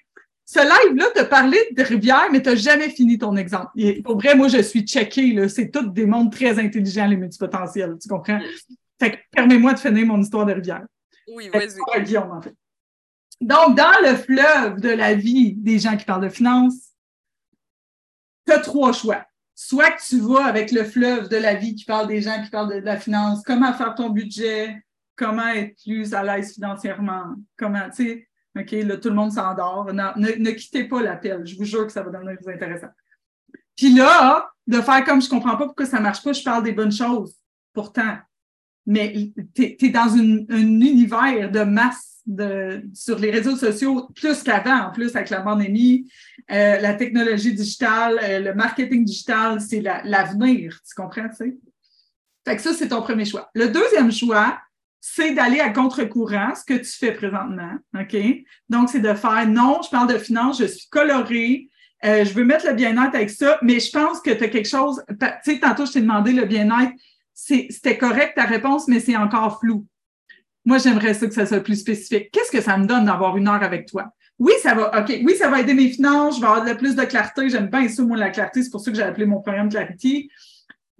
Ce 0.52 0.58
live-là 0.58 1.06
te 1.14 1.22
parlait 1.22 1.66
de 1.72 1.82
rivière, 1.82 2.28
mais 2.30 2.42
tu 2.42 2.50
n'as 2.50 2.56
jamais 2.56 2.90
fini 2.90 3.16
ton 3.16 3.36
exemple. 3.36 3.70
Et 3.74 4.02
pour 4.02 4.18
vrai, 4.18 4.34
moi, 4.34 4.48
je 4.48 4.60
suis 4.60 4.82
checké, 4.82 5.32
là. 5.32 5.48
C'est 5.48 5.70
tous 5.70 5.88
des 5.88 6.04
mondes 6.04 6.30
très 6.30 6.58
intelligents, 6.58 7.06
les 7.06 7.16
multipotentiels. 7.16 7.96
Tu 7.98 8.06
comprends? 8.06 8.38
Fait 9.00 9.12
que 9.12 9.16
permets-moi 9.30 9.72
de 9.72 9.78
finir 9.78 10.04
mon 10.04 10.20
histoire 10.20 10.44
de 10.44 10.52
rivière. 10.52 10.84
Oui, 11.34 11.48
vas-y. 11.48 12.04
Guillaume, 12.04 12.32
en 12.32 12.42
fait. 12.42 12.54
Donc, 13.40 13.78
dans 13.78 13.98
le 14.02 14.14
fleuve 14.14 14.78
de 14.78 14.90
la 14.90 15.14
vie 15.14 15.54
des 15.54 15.78
gens 15.78 15.96
qui 15.96 16.04
parlent 16.04 16.24
de 16.24 16.28
finances, 16.28 16.90
tu 18.46 18.52
as 18.52 18.58
trois 18.58 18.92
choix. 18.92 19.24
Soit 19.54 19.92
que 19.92 20.02
tu 20.06 20.20
vas 20.20 20.44
avec 20.44 20.70
le 20.70 20.84
fleuve 20.84 21.30
de 21.30 21.38
la 21.38 21.54
vie 21.54 21.74
qui 21.74 21.86
parle 21.86 22.08
des 22.08 22.20
gens 22.20 22.42
qui 22.44 22.50
parlent 22.50 22.74
de, 22.74 22.80
de 22.80 22.84
la 22.84 22.98
finance, 22.98 23.42
comment 23.46 23.72
faire 23.72 23.94
ton 23.94 24.10
budget, 24.10 24.84
comment 25.16 25.48
être 25.48 25.82
plus 25.82 26.12
à 26.12 26.22
l'aise 26.22 26.52
financièrement, 26.52 27.36
comment, 27.56 27.88
tu 27.88 28.04
sais, 28.04 28.28
OK, 28.58 28.70
là, 28.72 28.96
tout 28.98 29.08
le 29.08 29.14
monde 29.14 29.32
s'endort. 29.32 29.92
Non, 29.92 30.12
Ne, 30.16 30.32
ne 30.38 30.50
quittez 30.50 30.84
pas 30.84 31.02
l'appel. 31.02 31.46
Je 31.46 31.56
vous 31.56 31.64
jure 31.64 31.86
que 31.86 31.92
ça 31.92 32.02
va 32.02 32.10
devenir 32.10 32.36
plus 32.36 32.52
intéressant. 32.52 32.88
Puis 33.76 33.94
là, 33.94 34.50
de 34.66 34.80
faire 34.80 35.04
comme 35.04 35.22
je 35.22 35.28
comprends 35.28 35.56
pas 35.56 35.66
pourquoi 35.66 35.86
ça 35.86 36.00
marche 36.00 36.22
pas, 36.22 36.32
je 36.32 36.42
parle 36.42 36.62
des 36.64 36.72
bonnes 36.72 36.92
choses. 36.92 37.34
Pourtant, 37.72 38.18
mais 38.86 39.32
tu 39.54 39.76
es, 39.80 39.88
dans 39.90 40.12
un 40.14 40.46
univers 40.80 41.50
de 41.50 41.60
masse 41.60 42.20
de, 42.26 42.84
sur 42.94 43.18
les 43.18 43.30
réseaux 43.30 43.56
sociaux 43.56 44.08
plus 44.14 44.42
qu'avant, 44.42 44.88
en 44.88 44.92
plus 44.92 45.14
avec 45.16 45.30
la 45.30 45.40
pandémie, 45.40 46.10
euh, 46.50 46.78
la 46.78 46.94
technologie 46.94 47.54
digitale, 47.54 48.20
euh, 48.22 48.38
le 48.40 48.54
marketing 48.54 49.04
digital, 49.04 49.60
c'est 49.60 49.80
la- 49.80 50.02
l'avenir, 50.04 50.78
tu 50.86 50.94
comprends, 50.94 51.28
tu 51.28 51.36
sais? 51.36 51.56
Fait 52.46 52.56
que 52.56 52.62
ça, 52.62 52.74
c'est 52.74 52.88
ton 52.88 53.02
premier 53.02 53.24
choix. 53.24 53.50
Le 53.54 53.68
deuxième 53.68 54.12
choix, 54.12 54.58
c'est 55.04 55.34
d'aller 55.34 55.58
à 55.58 55.70
contre-courant, 55.70 56.54
ce 56.54 56.64
que 56.64 56.78
tu 56.78 56.90
fais 56.90 57.10
présentement, 57.10 57.72
OK? 57.98 58.16
Donc, 58.68 58.88
c'est 58.88 59.00
de 59.00 59.12
faire, 59.14 59.48
non, 59.48 59.80
je 59.82 59.90
parle 59.90 60.12
de 60.12 60.16
finance, 60.16 60.60
je 60.60 60.64
suis 60.64 60.88
colorée, 60.88 61.68
euh, 62.04 62.24
je 62.24 62.32
veux 62.32 62.44
mettre 62.44 62.68
le 62.68 62.74
bien-être 62.74 63.16
avec 63.16 63.30
ça, 63.30 63.58
mais 63.62 63.80
je 63.80 63.90
pense 63.90 64.20
que 64.20 64.30
tu 64.30 64.44
as 64.44 64.48
quelque 64.48 64.68
chose, 64.68 65.02
tu 65.08 65.26
sais, 65.42 65.58
tantôt, 65.58 65.86
je 65.86 65.92
t'ai 65.92 66.00
demandé 66.00 66.32
le 66.32 66.44
bien-être, 66.44 66.92
c'était 67.34 67.98
correct 67.98 68.34
ta 68.36 68.44
réponse, 68.44 68.86
mais 68.86 69.00
c'est 69.00 69.16
encore 69.16 69.58
flou. 69.58 69.84
Moi, 70.64 70.78
j'aimerais 70.78 71.14
ça 71.14 71.26
que 71.26 71.34
ça 71.34 71.46
soit 71.46 71.60
plus 71.60 71.80
spécifique. 71.80 72.30
Qu'est-ce 72.30 72.52
que 72.52 72.60
ça 72.60 72.78
me 72.78 72.86
donne 72.86 73.06
d'avoir 73.06 73.36
une 73.36 73.48
heure 73.48 73.62
avec 73.64 73.86
toi? 73.86 74.14
Oui, 74.38 74.52
ça 74.62 74.72
va, 74.76 75.00
OK, 75.00 75.12
oui, 75.24 75.34
ça 75.34 75.48
va 75.48 75.60
aider 75.60 75.74
mes 75.74 75.88
finances, 75.88 76.36
je 76.36 76.40
vais 76.40 76.46
avoir 76.46 76.76
plus 76.76 76.94
de 76.94 77.02
clarté. 77.02 77.48
J'aime 77.48 77.66
bien 77.66 77.88
ça, 77.88 78.04
moi, 78.04 78.16
la 78.16 78.30
clarté. 78.30 78.62
C'est 78.62 78.70
pour 78.70 78.80
ça 78.80 78.92
que 78.92 78.96
j'ai 78.96 79.02
appelé 79.02 79.26
mon 79.26 79.40
programme 79.40 79.68
Clarity. 79.68 80.30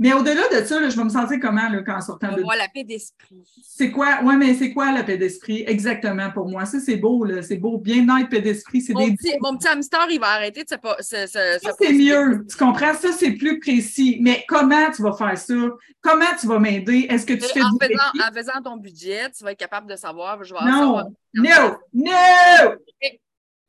Mais 0.02 0.12
au-delà 0.12 0.42
de 0.48 0.66
ça, 0.66 0.80
là, 0.80 0.88
je 0.88 0.96
vais 0.96 1.04
me 1.04 1.08
sentir 1.10 1.38
comment 1.40 1.68
là, 1.68 1.80
quand 1.86 1.94
en 1.96 2.00
sortant 2.00 2.32
de 2.32 2.42
la 2.42 2.66
paix 2.74 2.82
d'esprit. 2.82 3.44
c'est 3.64 3.92
quoi? 3.92 4.20
Ouais, 4.24 4.36
mais 4.36 4.52
c'est 4.54 4.72
quoi 4.72 4.90
la 4.90 5.04
paix 5.04 5.16
d'esprit? 5.16 5.62
Exactement 5.64 6.28
pour 6.32 6.48
moi. 6.48 6.64
Ça, 6.64 6.80
c'est 6.80 6.96
beau, 6.96 7.24
là. 7.24 7.40
C'est 7.40 7.56
beau. 7.56 7.78
Bien-être, 7.78 8.28
paix 8.28 8.40
d'esprit, 8.40 8.80
c'est 8.80 8.94
Mon 8.94 9.06
des. 9.06 9.14
petit, 9.14 9.32
mon 9.40 9.56
petit 9.56 9.68
hamster, 9.68 10.04
il 10.10 10.18
va 10.18 10.30
arrêter 10.30 10.64
de 10.64 10.68
se. 10.68 10.74
pa- 10.74 10.96
se- 11.00 11.28
se- 11.28 11.58
Ça, 11.62 11.70
c'est 11.80 11.92
mieux. 11.92 12.44
Tu 12.50 12.56
comprends? 12.56 12.94
Ça, 12.94 13.12
c'est 13.12 13.30
plus 13.32 13.60
précis. 13.60 14.18
Mais 14.20 14.44
comment 14.48 14.90
tu 14.90 15.02
vas 15.02 15.12
faire 15.12 15.38
ça? 15.38 15.54
Comment 16.00 16.24
tu 16.40 16.48
vas 16.48 16.58
m'aider? 16.58 17.06
Est-ce 17.08 17.24
que 17.24 17.34
tu 17.34 17.42
fais 17.46 17.62
En 17.62 17.70
du 17.70 17.78
faisant, 17.86 18.28
en 18.28 18.32
faisant 18.34 18.60
ton 18.64 18.76
budget, 18.78 19.30
tu 19.30 19.44
vas 19.44 19.52
être 19.52 19.58
capable 19.60 19.88
de 19.88 19.94
savoir. 19.94 20.42
Je 20.42 20.52
vais 20.52 20.60
Non, 20.64 20.96
savoir- 20.96 21.06
no, 21.34 21.52
no, 21.94 22.74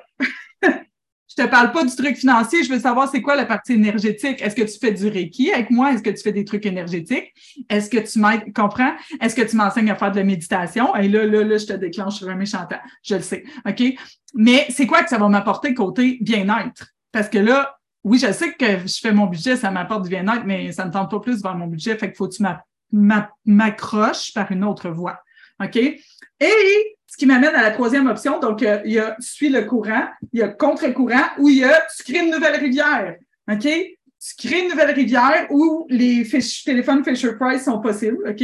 Je 1.39 1.45
te 1.45 1.49
parle 1.49 1.71
pas 1.73 1.85
du 1.85 1.95
truc 1.95 2.17
financier, 2.17 2.65
je 2.65 2.73
veux 2.73 2.79
savoir 2.81 3.11
c'est 3.11 3.21
quoi 3.21 3.37
la 3.37 3.45
partie 3.45 3.75
énergétique. 3.75 4.41
Est-ce 4.41 4.57
que 4.57 4.63
tu 4.63 4.79
fais 4.79 4.93
du 4.93 5.09
Reiki 5.09 5.53
avec 5.53 5.71
moi? 5.71 5.93
Est-ce 5.93 6.03
que 6.03 6.09
tu 6.11 6.23
fais 6.23 6.33
des 6.33 6.47
trucs 6.47 6.65
énergétiques? 6.65 7.35
Est-ce 7.69 7.91
que 7.91 7.99
tu 7.99 8.19
m'aides, 8.19 8.55
comprends? 8.55 8.95
Est-ce 9.21 9.35
que 9.37 9.43
tu 9.43 9.55
m'enseignes 9.55 9.91
à 9.91 9.97
faire 9.97 10.13
de 10.13 10.17
la 10.17 10.25
méditation? 10.25 10.97
Et 10.97 11.09
là, 11.09 11.27
là, 11.27 11.45
là, 11.45 11.59
je 11.59 11.67
te 11.67 11.75
déclenche 11.75 12.17
sur 12.17 12.29
un 12.31 12.37
méchant. 12.37 12.67
Je 13.03 13.17
le 13.17 13.21
sais. 13.21 13.45
OK? 13.69 13.83
Mais 14.35 14.67
c'est 14.71 14.87
quoi 14.87 15.03
que 15.03 15.11
ça 15.11 15.19
va 15.19 15.29
m'apporter 15.29 15.75
côté 15.75 16.17
bien-être? 16.23 16.87
Parce 17.13 17.29
que 17.29 17.39
là, 17.39 17.77
oui, 18.03 18.19
je 18.19 18.33
sais 18.33 18.53
que 18.53 18.87
je 18.87 18.99
fais 19.01 19.13
mon 19.13 19.27
budget, 19.27 19.57
ça 19.57 19.71
m'apporte 19.71 20.05
du 20.05 20.09
bien-être, 20.09 20.45
mais 20.47 20.73
ça 20.73 20.87
ne 20.87 20.91
tente 20.91 21.11
pas 21.11 21.21
plus 21.21 21.43
vers 21.43 21.55
mon 21.55 21.67
budget. 21.67 21.99
Fait 21.99 22.07
qu'il 22.07 22.17
faut 22.17 22.29
que 22.29 22.35
tu 22.37 22.43
m'a- 22.43 22.63
m'a- 22.93 23.31
m'accroches 23.45 24.33
par 24.33 24.51
une 24.53 24.65
autre 24.65 24.89
voie. 24.89 25.19
OK? 25.63 25.77
Et 25.77 26.96
ce 27.07 27.17
qui 27.17 27.27
m'amène 27.27 27.55
à 27.55 27.63
la 27.63 27.71
troisième 27.71 28.07
option, 28.09 28.41
donc 28.41 28.63
euh, 28.63 28.81
il 28.85 28.93
y 28.93 28.99
a 28.99 29.17
suis 29.21 29.49
le 29.49 29.63
courant, 29.63 30.07
il 30.33 30.41
y 30.41 30.43
a 30.43 30.49
contre-courant, 30.49 31.25
ou 31.39 31.49
il 31.49 31.59
y 31.59 31.65
a 31.65 31.83
tu 31.97 32.13
crées 32.13 32.25
une 32.25 32.33
nouvelle 32.33 32.61
rivière. 32.61 33.17
OK? 33.51 33.63
Tu 33.63 34.49
crées 34.49 34.63
une 34.63 34.71
nouvelle 34.71 34.91
rivière 34.91 35.47
où 35.51 35.87
les 35.89 36.29
téléphones 36.65 37.05
Fisher 37.05 37.35
Price 37.39 37.65
sont 37.65 37.81
possibles. 37.81 38.19
OK? 38.29 38.43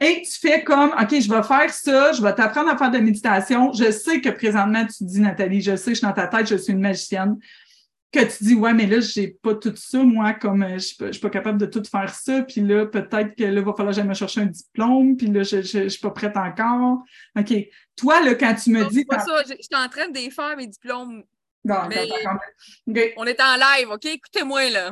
Et 0.00 0.22
tu 0.22 0.38
fais 0.40 0.62
comme 0.62 0.90
OK, 0.90 1.20
je 1.20 1.28
vais 1.28 1.42
faire 1.42 1.70
ça, 1.70 2.12
je 2.12 2.22
vais 2.22 2.34
t'apprendre 2.34 2.70
à 2.70 2.78
faire 2.78 2.90
de 2.90 2.96
la 2.96 3.02
méditation. 3.02 3.72
Je 3.72 3.90
sais 3.90 4.20
que 4.20 4.28
présentement, 4.28 4.86
tu 4.86 5.04
dis, 5.04 5.20
Nathalie, 5.20 5.60
je 5.60 5.76
sais, 5.76 5.90
je 5.90 5.96
suis 5.96 6.06
dans 6.06 6.12
ta 6.12 6.28
tête, 6.28 6.48
je 6.48 6.56
suis 6.56 6.72
une 6.72 6.80
magicienne. 6.80 7.36
Que 8.10 8.20
tu 8.20 8.42
dis, 8.44 8.54
ouais, 8.54 8.72
mais 8.72 8.86
là, 8.86 9.00
j'ai 9.00 9.28
pas 9.28 9.54
tout 9.54 9.74
ça, 9.76 10.02
moi, 10.02 10.32
comme 10.32 10.62
euh, 10.62 10.74
je 10.74 10.78
suis 10.78 10.96
pas- 10.96 11.06
je 11.08 11.12
suis 11.12 11.20
pas 11.20 11.28
capable 11.28 11.58
de 11.58 11.66
tout 11.66 11.82
faire 11.84 12.14
ça, 12.14 12.42
puis 12.42 12.62
là, 12.62 12.86
peut-être 12.86 13.34
que 13.36 13.44
là, 13.44 13.60
va 13.60 13.72
falloir 13.74 13.88
que 13.88 13.96
j'aille 14.00 14.08
me 14.08 14.14
chercher 14.14 14.40
un 14.40 14.46
diplôme, 14.46 15.16
puis 15.16 15.26
là, 15.26 15.42
je, 15.42 15.60
je, 15.60 15.82
je 15.84 15.88
suis 15.88 16.00
pas 16.00 16.10
prête 16.12 16.34
encore. 16.36 17.02
OK. 17.38 17.52
Toi, 17.96 18.22
là, 18.24 18.34
quand 18.34 18.54
tu 18.54 18.70
me 18.70 18.80
Non, 18.80 18.88
dis. 18.88 19.00
c'est 19.00 19.04
pas 19.04 19.18
ça. 19.18 19.42
Je 19.46 19.52
je 19.54 19.62
suis 19.62 19.76
en 19.76 19.88
train 19.90 20.08
de 20.08 20.14
défaire 20.14 20.56
mes 20.56 20.66
diplômes. 20.66 21.22
Non, 21.64 21.76
Mais-. 22.86 23.14
On 23.18 23.24
est 23.26 23.40
en 23.42 23.56
live, 23.56 23.90
OK? 23.90 24.06
Écoutez-moi, 24.06 24.70
là. 24.70 24.90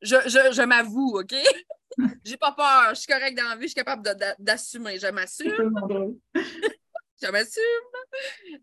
Je, 0.00 0.16
je, 0.26 0.52
je 0.54 0.62
m'avoue, 0.62 1.18
OK? 1.20 1.34
J'ai 2.24 2.36
pas 2.38 2.52
peur. 2.52 2.90
Je 2.94 3.00
suis 3.00 3.12
correcte 3.12 3.36
dans 3.36 3.48
la 3.48 3.56
vie. 3.56 3.62
Je 3.62 3.68
suis 3.68 3.74
capable 3.74 4.08
d'assumer. 4.38 4.98
Je 4.98 5.08
m'assume. 5.08 5.52
Je 7.22 7.30
m'assume. 7.30 8.62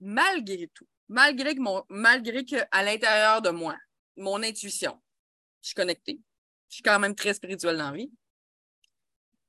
Malgré 0.00 0.68
tout, 0.72 0.86
malgré 1.08 1.54
que 1.54 1.60
mon, 1.60 1.82
malgré 1.88 2.44
que 2.44 2.56
à 2.70 2.82
l'intérieur 2.82 3.42
de 3.42 3.50
moi, 3.50 3.76
mon 4.16 4.42
intuition, 4.42 4.98
je 5.62 5.68
suis 5.68 5.74
connectée. 5.74 6.20
Je 6.68 6.76
suis 6.76 6.82
quand 6.82 6.98
même 6.98 7.14
très 7.14 7.34
spirituelle 7.34 7.78
dans 7.78 7.90
la 7.90 7.96
vie. 7.96 8.10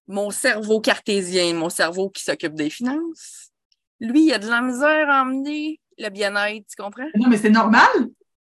Mon 0.08 0.32
cerveau 0.32 0.80
cartésien, 0.80 1.54
mon 1.54 1.70
cerveau 1.70 2.10
qui 2.10 2.24
s'occupe 2.24 2.56
des 2.56 2.70
finances, 2.70 3.52
lui, 4.00 4.26
il 4.26 4.34
a 4.34 4.40
de 4.40 4.48
la 4.48 4.62
misère 4.62 5.10
à 5.10 5.22
emmener 5.22 5.80
le 5.98 6.10
bien-être, 6.10 6.66
tu 6.68 6.82
comprends? 6.82 7.10
Non, 7.16 7.28
mais 7.28 7.38
c'est 7.38 7.50
normal. 7.50 7.90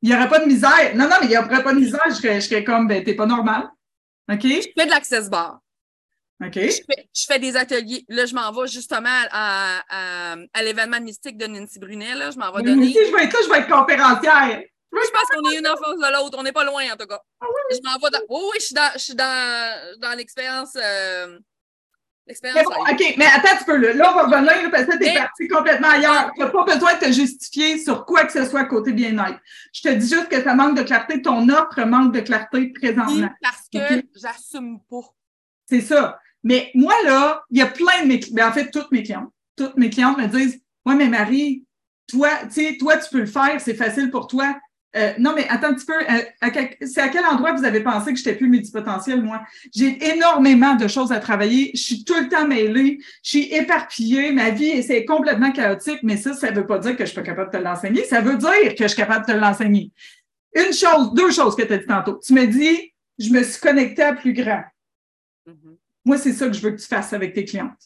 Il 0.01 0.09
n'y 0.09 0.15
aurait 0.15 0.29
pas 0.29 0.39
de 0.39 0.45
misère. 0.45 0.95
Non, 0.95 1.05
non, 1.05 1.15
mais 1.21 1.27
il 1.27 1.29
n'y 1.29 1.37
aurait 1.37 1.63
pas 1.63 1.73
de 1.73 1.79
misère. 1.79 2.01
Je 2.07 2.15
serais, 2.15 2.41
je 2.41 2.47
serais 2.47 2.63
comme, 2.63 2.87
ben, 2.87 3.03
t'es 3.03 3.15
pas 3.15 3.25
normal. 3.25 3.69
OK? 4.29 4.43
Je 4.43 4.67
fais 4.77 4.85
de 4.85 4.91
l'access 4.91 5.29
bar. 5.29 5.61
OK. 6.43 6.53
Je 6.53 6.59
fais, 6.69 7.09
je 7.15 7.25
fais 7.27 7.39
des 7.39 7.55
ateliers. 7.57 8.05
Là, 8.09 8.25
je 8.27 8.35
m'en 8.35 8.51
vais 8.51 8.67
justement 8.67 9.09
à, 9.31 9.81
à, 9.89 10.35
à 10.53 10.63
l'événement 10.63 11.01
mystique 11.01 11.37
de 11.37 11.47
Nancy 11.47 11.79
Brunet. 11.79 12.13
Là. 12.15 12.29
Je 12.31 12.37
m'en 12.37 12.51
vais 12.51 12.61
donner. 12.63 12.87
aussi, 12.87 12.93
je 13.09 13.15
vais 13.15 13.23
être 13.23 13.33
là, 13.33 13.39
je 13.43 13.49
vais 13.49 13.59
être 13.59 13.69
conférencière. 13.69 14.61
Je 14.91 15.11
pense 15.11 15.23
qu'on 15.33 15.51
est 15.51 15.57
une 15.59 15.67
en 15.67 15.75
face 15.75 15.97
de 15.97 16.13
l'autre. 16.13 16.37
On 16.39 16.43
n'est 16.43 16.51
pas 16.51 16.63
loin, 16.63 16.83
en 16.93 16.95
tout 16.95 17.07
cas. 17.07 17.19
Je 17.71 17.77
m'en 17.83 17.97
vais 17.97 18.09
dans. 18.11 18.19
Oui, 18.29 18.41
oui, 18.51 18.57
je 18.59 18.65
suis 18.65 18.73
dans, 18.75 18.89
je 18.93 18.99
suis 18.99 19.15
dans, 19.15 19.99
dans 19.99 20.15
l'expérience. 20.17 20.75
euh, 20.75 21.37
L'expérience. 22.27 22.65
bon, 22.65 22.71
OK, 22.81 23.13
mais 23.17 23.25
attends 23.25 23.53
un 23.53 23.55
petit 23.55 23.63
peu 23.65 23.77
là. 23.77 23.93
Là, 23.93 24.11
on 24.11 24.15
va 24.15 24.23
revenir 24.39 24.69
parce 24.69 24.83
que 24.83 24.97
t'es 24.97 25.13
Mais- 25.13 25.15
parti 25.15 25.47
complètement 25.47 25.89
ailleurs. 25.89 26.31
Tu 26.35 26.41
n'as 26.41 26.49
pas 26.49 26.65
besoin 26.65 26.93
de 26.95 26.99
te 26.99 27.11
justifier 27.11 27.79
sur 27.79 28.05
quoi 28.05 28.25
que 28.25 28.33
ce 28.33 28.43
soit 28.45 28.65
côté 28.65 28.91
bien-être. 28.91 29.39
Je 29.73 29.81
te 29.81 29.87
dis 29.93 30.07
juste 30.09 30.27
que 30.27 30.43
ça 30.43 30.53
manque 30.53 30.77
de 30.77 30.83
clarté. 30.83 31.21
Ton 31.21 31.47
offre 31.49 31.81
manque 31.85 32.13
de 32.13 32.19
clarté 32.19 32.67
présentement. 32.73 33.29
parce 33.41 33.63
que 33.73 34.03
j'assume 34.15 34.79
pas. 34.89 35.01
C'est 35.69 35.79
ça. 35.81 36.19
Mais 36.47 36.71
moi, 36.73 36.93
là, 37.03 37.43
il 37.51 37.57
y 37.57 37.61
a 37.61 37.65
plein 37.65 38.03
de 38.03 38.07
mes 38.07 38.21
clients, 38.21 38.47
en 38.47 38.53
fait, 38.53 38.71
toutes 38.71 38.89
mes 38.89 39.03
clientes, 39.03 39.29
toutes 39.57 39.75
mes 39.75 39.89
clientes 39.89 40.17
me 40.17 40.27
disent 40.27 40.61
Ouais, 40.85 40.95
mais 40.95 41.09
Marie, 41.09 41.65
toi, 42.07 42.29
tu 42.43 42.51
sais, 42.51 42.77
toi, 42.79 42.95
tu 42.95 43.09
peux 43.11 43.19
le 43.19 43.25
faire, 43.25 43.59
c'est 43.59 43.73
facile 43.73 44.09
pour 44.09 44.27
toi. 44.27 44.57
Euh, 44.95 45.11
non, 45.19 45.33
mais 45.35 45.45
attends 45.49 45.67
un 45.67 45.73
petit 45.73 45.85
peu, 45.85 45.93
euh, 45.93 46.77
c'est 46.87 47.01
à 47.01 47.09
quel 47.09 47.25
endroit 47.25 47.51
vous 47.51 47.65
avez 47.65 47.81
pensé 47.81 48.13
que 48.13 48.17
j'étais 48.17 48.35
plus 48.35 48.47
multipotentiel, 48.47 49.21
moi? 49.21 49.41
J'ai 49.75 50.01
énormément 50.13 50.75
de 50.75 50.87
choses 50.87 51.11
à 51.11 51.19
travailler. 51.19 51.71
Je 51.73 51.81
suis 51.81 52.05
tout 52.05 52.17
le 52.17 52.29
temps 52.29 52.47
mêlée. 52.47 52.99
Je 53.23 53.29
suis 53.29 53.53
éparpillée. 53.53 54.31
Ma 54.31 54.51
vie, 54.51 54.81
c'est 54.83 55.03
complètement 55.03 55.51
chaotique, 55.51 55.99
mais 56.03 56.15
ça, 56.15 56.33
ça 56.33 56.49
veut 56.51 56.65
pas 56.65 56.79
dire 56.79 56.95
que 56.95 57.03
je 57.03 57.11
suis 57.11 57.15
pas 57.15 57.23
capable 57.23 57.51
de 57.51 57.57
te 57.57 57.61
l'enseigner. 57.61 58.05
Ça 58.05 58.21
veut 58.21 58.37
dire 58.37 58.73
que 58.73 58.83
je 58.83 58.87
suis 58.87 58.95
capable 58.97 59.25
de 59.27 59.33
te 59.33 59.37
l'enseigner. 59.37 59.91
Une 60.55 60.73
chose, 60.73 61.13
deux 61.13 61.31
choses 61.31 61.57
que 61.57 61.63
tu 61.63 61.73
as 61.73 61.77
dit 61.77 61.85
tantôt. 61.85 62.21
Tu 62.25 62.33
me 62.33 62.47
dis, 62.47 62.93
je 63.19 63.31
me 63.31 63.43
suis 63.43 63.59
connectée 63.59 64.03
à 64.03 64.13
plus 64.13 64.31
grand. 64.31 64.63
Mhm. 65.45 65.77
Moi, 66.07 66.17
c'est 66.17 66.31
ça 66.33 66.47
que 66.47 66.53
je 66.53 66.61
veux 66.61 66.71
que 66.71 66.79
tu 66.81 66.87
fasses 66.87 67.11
avec 67.13 67.33
tes 67.33 67.43
clientes. 67.43 67.77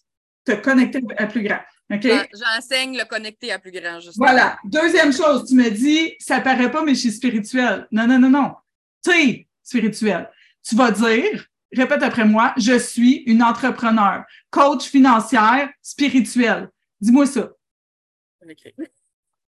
Te 0.45 0.51
connecter 0.53 1.01
à 1.17 1.25
plus 1.27 1.41
grand. 1.43 1.59
OK? 1.91 2.03
J'en- 2.03 2.23
J'enseigne 2.33 2.97
le 2.97 3.05
connecté 3.05 3.51
à 3.51 3.57
plus 3.59 3.71
grand, 3.71 3.99
justement. 3.99 4.25
Voilà. 4.27 4.57
Deuxième 4.63 5.11
chose, 5.11 5.47
tu 5.47 5.55
me 5.55 5.69
dis, 5.69 6.13
ça 6.19 6.39
paraît 6.39 6.69
pas, 6.71 6.83
mais 6.83 6.93
je 6.93 6.99
suis 7.01 7.11
spirituelle. 7.11 7.87
Non, 7.91 8.07
non, 8.07 8.19
non, 8.19 8.29
non. 8.29 8.55
Tu 9.03 9.11
es 9.11 9.47
spirituel. 9.63 10.29
Tu 10.63 10.75
vas 10.75 10.91
dire, 10.91 11.47
répète 11.73 12.03
après 12.03 12.25
moi, 12.25 12.53
je 12.57 12.77
suis 12.77 13.23
une 13.25 13.41
entrepreneur, 13.43 14.23
coach 14.51 14.83
financière, 14.85 15.69
spirituelle. 15.81 16.69
Dis-moi 16.99 17.25
ça. 17.25 17.49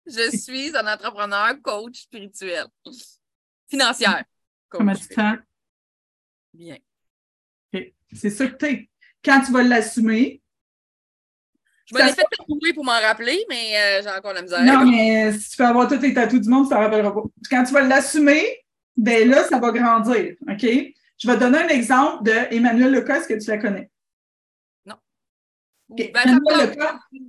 Je 0.06 0.38
suis 0.38 0.76
un 0.76 0.88
entrepreneur, 0.94 1.54
coach 1.62 2.02
spirituel. 2.02 2.66
Financière. 3.70 4.24
Coach 4.70 4.80
Comment 4.80 4.94
tu 4.96 5.08
te 5.08 5.14
sens? 5.14 5.38
Bien. 6.54 6.78
C'est 8.14 8.30
ça 8.30 8.48
que 8.48 8.56
tu 8.58 8.66
es. 8.66 8.90
Quand 9.24 9.42
tu 9.42 9.52
vas 9.52 9.64
l'assumer, 9.64 10.42
Je 11.86 11.96
me 11.96 12.00
Ça 12.00 12.06
l'ai 12.06 12.12
se- 12.12 12.16
fait 12.18 12.26
tatouer 12.38 12.74
pour 12.74 12.84
m'en 12.84 13.00
rappeler, 13.00 13.46
mais 13.50 13.72
euh, 13.78 14.02
j'ai 14.04 14.10
encore 14.10 14.34
la 14.34 14.42
misère. 14.42 14.62
non, 14.64 14.86
mais 14.86 15.32
si 15.34 15.52
tu 15.52 15.58
peux 15.58 15.66
avoir 15.66 15.88
tous 15.88 15.98
tes 16.00 16.14
tatous 16.14 16.42
du 16.42 16.50
monde, 16.50 16.66
tu 16.66 16.70
t'en 16.72 16.80
rappelleras 16.80 17.12
pas. 17.12 17.24
Quand 17.50 17.64
tu 17.64 17.74
vas 17.74 17.82
l'assumer, 17.82 18.44
ben 18.98 19.30
là, 19.30 19.44
ça 19.46 19.58
va 19.60 19.72
grandir. 19.72 20.36
OK? 20.50 20.62
Je 21.20 21.28
vais 21.28 21.36
te 21.36 21.40
donner 21.40 21.60
un 21.60 21.68
exemple 21.70 22.24
de 22.24 22.54
Emmanuel 22.54 22.92
Lucas, 22.94 23.20
est-ce 23.20 23.28
que 23.30 23.40
tu 23.44 23.50
la 23.50 23.58
connais? 23.58 23.90
Ben, 24.86 24.96
Ok. 25.90 26.12
ça, 26.14 26.26
me 26.26 26.38
Emmanuel 26.50 26.76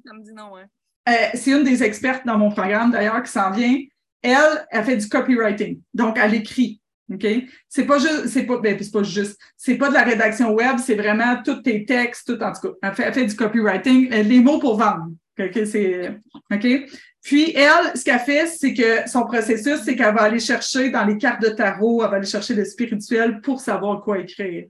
ça 0.04 0.12
me 0.14 0.22
dit 0.24 0.32
non, 0.32 0.56
hein. 0.56 0.66
Euh, 1.08 1.12
c'est 1.34 1.52
une 1.52 1.62
des 1.64 1.82
expertes 1.84 2.26
dans 2.26 2.36
mon 2.36 2.50
programme, 2.50 2.90
d'ailleurs, 2.90 3.22
qui 3.22 3.30
s'en 3.30 3.50
vient. 3.52 3.78
Elle, 4.20 4.66
elle 4.70 4.84
fait 4.84 4.96
du 4.96 5.08
copywriting. 5.08 5.80
Donc, 5.94 6.18
elle 6.18 6.34
écrit. 6.34 6.80
OK? 7.12 7.26
C'est 7.68 7.86
pas 7.86 7.98
juste, 7.98 8.28
c'est 8.28 8.44
pas, 8.44 8.58
ben, 8.58 8.76
c'est 8.78 8.92
pas 8.92 9.02
juste, 9.02 9.40
c'est 9.56 9.76
pas 9.76 9.88
de 9.88 9.94
la 9.94 10.02
rédaction 10.02 10.52
web, 10.52 10.76
c'est 10.78 10.94
vraiment 10.94 11.42
tous 11.42 11.62
tes 11.62 11.84
textes, 11.84 12.26
tout, 12.26 12.42
en 12.42 12.52
tout 12.52 12.68
cas. 12.68 12.74
Elle 12.82 12.94
fait, 12.94 13.12
fait 13.12 13.26
du 13.26 13.34
copywriting, 13.34 14.12
euh, 14.12 14.22
les 14.22 14.40
mots 14.40 14.58
pour 14.58 14.76
vendre. 14.78 15.08
OK? 15.38 15.60
C'est, 15.64 16.18
OK? 16.52 16.66
Puis, 17.22 17.52
elle, 17.54 17.96
ce 17.96 18.04
qu'elle 18.04 18.18
fait, 18.20 18.46
c'est 18.46 18.74
que 18.74 19.08
son 19.08 19.24
processus, 19.24 19.80
c'est 19.84 19.96
qu'elle 19.96 20.14
va 20.14 20.22
aller 20.22 20.40
chercher 20.40 20.90
dans 20.90 21.04
les 21.04 21.18
cartes 21.18 21.42
de 21.42 21.48
tarot, 21.48 22.02
elle 22.02 22.10
va 22.10 22.16
aller 22.16 22.26
chercher 22.26 22.54
le 22.54 22.64
spirituel 22.64 23.40
pour 23.40 23.60
savoir 23.60 24.02
quoi 24.02 24.18
écrire. 24.18 24.66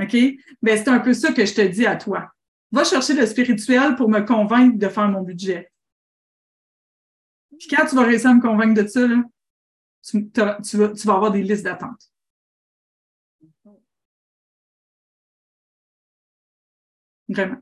OK? 0.00 0.16
Ben, 0.62 0.76
c'est 0.76 0.88
un 0.88 1.00
peu 1.00 1.12
ça 1.12 1.32
que 1.32 1.44
je 1.44 1.54
te 1.54 1.62
dis 1.62 1.86
à 1.86 1.96
toi. 1.96 2.30
Va 2.70 2.84
chercher 2.84 3.14
le 3.14 3.26
spirituel 3.26 3.94
pour 3.96 4.08
me 4.08 4.20
convaincre 4.20 4.78
de 4.78 4.88
faire 4.88 5.08
mon 5.08 5.22
budget. 5.22 5.70
Puis 7.58 7.68
quand 7.68 7.86
tu 7.86 7.96
vas 7.96 8.02
réussir 8.02 8.30
à 8.30 8.34
me 8.34 8.40
convaincre 8.40 8.80
de 8.80 8.86
ça, 8.86 9.06
là, 9.06 9.16
tu, 10.10 10.76
vas, 10.76 11.14
avoir 11.14 11.30
des 11.30 11.42
listes 11.42 11.64
d'attente. 11.64 12.10
Vraiment. 17.28 17.58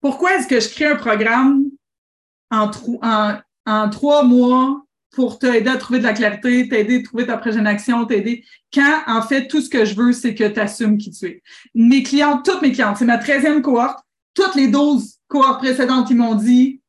Pourquoi 0.00 0.34
est-ce 0.34 0.48
que 0.48 0.60
je 0.60 0.68
crée 0.68 0.86
un 0.86 0.96
programme 0.96 1.64
en, 2.50 2.68
trois 3.88 4.22
mois 4.24 4.84
pour 5.12 5.38
t'aider 5.38 5.70
à 5.70 5.76
trouver 5.76 6.00
de 6.00 6.04
la 6.04 6.12
clarité, 6.12 6.68
t'aider 6.68 6.98
à 6.98 7.02
trouver 7.02 7.26
ta 7.26 7.38
prochaine 7.38 7.66
action, 7.66 8.04
t'aider, 8.04 8.44
quand 8.72 9.02
en 9.06 9.22
fait 9.22 9.46
tout 9.46 9.60
ce 9.60 9.70
que 9.70 9.84
je 9.84 9.94
veux, 9.94 10.12
c'est 10.12 10.34
que 10.34 10.48
tu 10.48 10.60
assumes 10.60 10.98
qui 10.98 11.10
tu 11.10 11.26
es. 11.26 11.42
Mes 11.74 12.02
clientes, 12.02 12.44
toutes 12.44 12.62
mes 12.62 12.72
clientes, 12.72 12.96
c'est 12.98 13.04
ma 13.04 13.18
13e 13.18 13.62
cohorte, 13.62 14.00
toutes 14.34 14.54
les 14.54 14.68
12 14.68 15.18
cohortes 15.28 15.60
précédentes, 15.60 16.10
ils 16.10 16.16
m'ont 16.16 16.34
dit, 16.34 16.81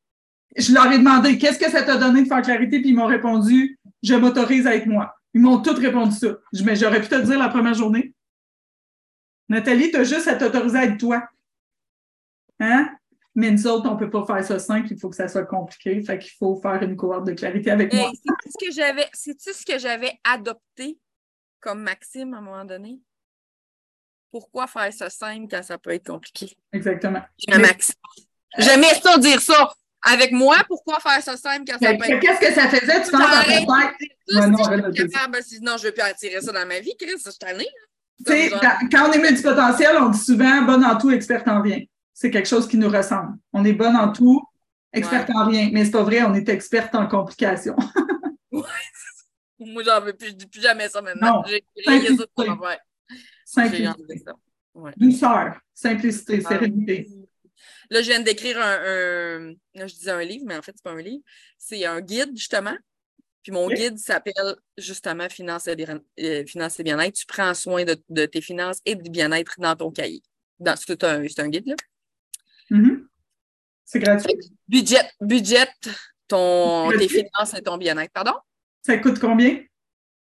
je 0.55 0.73
leur 0.73 0.91
ai 0.91 0.97
demandé 0.97 1.37
qu'est-ce 1.37 1.59
que 1.59 1.69
ça 1.69 1.83
t'a 1.83 1.97
donné 1.97 2.23
de 2.23 2.27
faire 2.27 2.41
clarité, 2.41 2.79
puis 2.79 2.89
ils 2.89 2.95
m'ont 2.95 3.05
répondu, 3.07 3.79
je 4.01 4.13
m'autorise 4.15 4.67
à 4.67 4.75
être 4.75 4.85
moi. 4.87 5.15
Ils 5.33 5.41
m'ont 5.41 5.61
toutes 5.61 5.79
répondu 5.79 6.15
ça. 6.15 6.27
Je- 6.53 6.63
Mais 6.63 6.75
j'aurais 6.75 7.01
pu 7.01 7.07
te 7.07 7.15
le 7.15 7.23
dire 7.23 7.39
la 7.39 7.49
première 7.49 7.73
journée. 7.73 8.13
Nathalie, 9.49 9.91
tu 9.91 9.97
as 9.97 10.03
juste 10.03 10.27
à 10.27 10.35
t'autoriser 10.35 10.77
à 10.77 10.83
être 10.85 10.97
toi. 10.97 11.27
Hein? 12.59 12.89
Mais 13.35 13.49
nous 13.49 13.65
autres, 13.65 13.89
on 13.89 13.95
ne 13.95 13.99
peut 13.99 14.09
pas 14.11 14.25
faire 14.25 14.43
ça 14.45 14.59
simple, 14.59 14.87
il 14.91 14.99
faut 14.99 15.09
que 15.09 15.15
ça 15.15 15.27
soit 15.27 15.45
compliqué. 15.45 16.01
Fait 16.03 16.19
qu'il 16.19 16.31
faut 16.37 16.55
faire 16.61 16.81
une 16.83 16.95
cohorte 16.95 17.25
de 17.25 17.33
clarité 17.33 17.71
avec 17.71 17.91
moi. 17.93 18.11
C'est-tu 18.13 18.51
ce 18.51 18.65
que 18.67 18.71
j'avais, 18.71 19.07
c'est-tu 19.13 19.53
ce 19.53 19.65
que 19.65 19.79
j'avais 19.79 20.13
adopté 20.23 20.99
comme 21.59 21.81
Maxime 21.81 22.33
à 22.35 22.37
un 22.37 22.41
moment 22.41 22.65
donné? 22.65 22.99
Pourquoi 24.31 24.67
faire 24.67 24.91
ça 24.93 25.09
simple 25.09 25.47
quand 25.49 25.63
ça 25.63 25.77
peut 25.77 25.91
être 25.91 26.07
compliqué? 26.07 26.55
Exactement. 26.71 27.21
Maxime. 27.49 27.95
J'aimais 28.57 28.93
ça 29.01 29.17
dire 29.17 29.41
ça. 29.41 29.73
Avec 30.05 30.31
moi, 30.31 30.57
pourquoi 30.67 30.99
faire 30.99 31.21
ça 31.21 31.37
simple 31.37 31.63
quand 31.65 31.79
ça 31.81 31.93
peut 31.93 32.19
Qu'est-ce 32.19 32.39
que 32.39 32.53
ça 32.53 32.67
faisait? 32.67 33.03
Tu 33.03 33.11
penses 33.11 33.21
Ouais, 34.27 34.93
capable, 34.93 35.43
sinon 35.43 35.77
je 35.77 35.83
ne 35.83 35.87
veux 35.87 35.91
plus 35.93 36.01
attirer 36.01 36.41
ça 36.41 36.51
dans 36.51 36.65
ma 36.65 36.79
vie, 36.79 36.93
Chris, 36.99 37.11
je 37.23 37.29
suis 37.29 37.39
tannée. 37.39 37.67
Comme 38.25 38.89
quand, 38.91 39.09
on 39.09 39.11
est 39.13 39.19
multipotentiel, 39.19 39.97
on 39.97 40.09
dit 40.09 40.19
souvent 40.19 40.61
bonne 40.63 40.83
en 40.83 40.97
tout, 40.97 41.11
experte 41.11 41.47
en 41.47 41.61
rien. 41.61 41.79
C'est 42.13 42.29
quelque 42.31 42.47
chose 42.47 42.67
qui 42.67 42.77
nous 42.77 42.89
ressemble. 42.89 43.37
On 43.53 43.65
est 43.65 43.73
bonne 43.73 43.95
en 43.95 44.11
tout, 44.11 44.41
experte 44.91 45.29
en 45.31 45.45
rien. 45.45 45.69
Mais 45.71 45.85
c'est 45.85 45.91
pas 45.91 46.03
vrai, 46.03 46.21
on 46.23 46.33
est 46.33 46.47
experte 46.49 46.93
en 46.95 47.07
complications. 47.07 47.75
Moi, 49.59 49.83
j'en 49.83 50.01
veux 50.01 50.13
plus, 50.13 50.29
je 50.29 50.33
dis 50.33 50.47
plus 50.47 50.61
jamais 50.61 50.89
ça 50.89 51.01
maintenant. 51.01 51.37
Non. 51.37 51.43
J'ai 51.47 51.63
Simplicité. 51.83 52.25
Simplicité. 53.45 54.31
Ouais. 54.73 54.91
douceur, 54.97 55.59
simplicité, 55.73 56.41
Ah. 56.43 56.49
sérénité. 56.49 57.07
Là, 57.93 58.01
je 58.01 58.07
viens 58.09 58.19
d'écrire 58.21 58.59
un, 58.59 58.73
un- 58.73 59.53
Là, 59.75 59.87
je 59.87 59.93
disais 59.93 60.11
un 60.11 60.23
livre, 60.23 60.45
mais 60.47 60.55
en 60.57 60.61
fait, 60.61 60.73
c'est 60.75 60.83
pas 60.83 60.91
un 60.91 61.01
livre. 61.01 61.23
C'est 61.57 61.85
un 61.85 62.01
guide, 62.01 62.35
justement. 62.35 62.75
Puis 63.43 63.51
mon 63.51 63.67
guide 63.75 63.97
s'appelle 63.99 64.55
justement 64.77 65.27
Finances 65.29 65.67
et, 65.67 65.75
euh, 66.19 66.43
et 66.79 66.83
bien-être. 66.83 67.13
Tu 67.13 67.25
prends 67.25 67.53
soin 67.53 67.83
de, 67.83 68.01
de 68.09 68.25
tes 68.25 68.41
finances 68.41 68.79
et 68.85 68.95
du 68.95 69.09
bien-être 69.09 69.55
dans 69.59 69.75
ton 69.75 69.91
cahier. 69.91 70.21
C'est 70.77 71.03
un, 71.03 71.23
un 71.39 71.49
guide, 71.49 71.67
là. 71.67 71.75
Mhm. 72.69 73.07
C'est 73.85 73.99
gratuit? 73.99 74.33
Budget, 74.67 75.01
budget 75.21 75.67
ton, 76.27 76.89
tes 76.97 77.07
finances 77.09 77.53
et 77.53 77.61
ton 77.61 77.77
bien-être. 77.77 78.11
Pardon? 78.13 78.33
Ça 78.81 78.97
coûte 78.97 79.19
combien? 79.19 79.61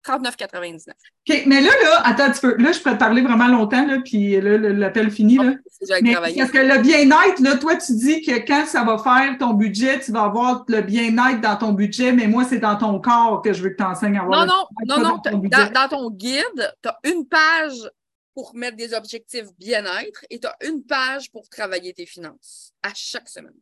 39,99. 0.05 0.89
OK, 0.89 1.43
mais 1.45 1.61
là, 1.61 1.69
là, 1.83 2.01
attends 2.05 2.23
un 2.23 2.31
petit 2.31 2.41
peu. 2.41 2.55
Là, 2.57 2.71
je 2.71 2.79
peux 2.79 2.91
te 2.91 2.97
parler 2.97 3.21
vraiment 3.21 3.47
longtemps, 3.47 3.85
là, 3.85 3.97
puis 4.03 4.39
là, 4.39 4.57
l'appel 4.57 5.11
fini, 5.11 5.37
là. 5.37 5.53
C'est 5.67 5.85
déjà 5.85 6.01
Mais 6.01 6.13
travaillé. 6.13 6.37
parce 6.37 6.51
que 6.51 6.57
le 6.57 6.81
bien-être, 6.81 7.39
là, 7.39 7.57
toi, 7.57 7.75
tu 7.75 7.93
dis 7.93 8.21
que 8.21 8.45
quand 8.47 8.65
ça 8.65 8.83
va 8.83 8.97
faire 8.97 9.37
ton 9.37 9.53
budget, 9.53 9.99
tu 9.99 10.11
vas 10.11 10.23
avoir 10.23 10.63
le 10.67 10.81
bien-être 10.81 11.41
dans 11.41 11.57
ton 11.57 11.73
budget, 11.73 12.13
mais 12.13 12.27
moi, 12.27 12.45
c'est 12.45 12.59
dans 12.59 12.77
ton 12.77 12.99
corps 12.99 13.41
que 13.41 13.53
je 13.53 13.61
veux 13.61 13.69
que 13.69 13.77
tu 13.77 13.83
enseignes 13.83 14.17
à 14.17 14.23
avoir. 14.23 14.45
Non, 14.45 14.53
non, 14.85 14.97
non, 14.97 15.03
non. 15.03 15.09
dans 15.17 15.19
ton 15.19 15.37
dans 15.39 15.87
ton 15.89 16.09
guide, 16.11 16.73
tu 16.81 16.89
as 16.89 16.99
une 17.03 17.27
page 17.27 17.89
pour 18.33 18.55
mettre 18.55 18.77
des 18.77 18.93
objectifs 18.93 19.47
bien-être 19.57 20.25
et 20.29 20.39
tu 20.39 20.47
as 20.47 20.55
une 20.65 20.83
page 20.83 21.29
pour 21.31 21.49
travailler 21.49 21.93
tes 21.93 22.05
finances 22.05 22.71
à 22.83 22.91
chaque 22.95 23.27
semaine. 23.27 23.53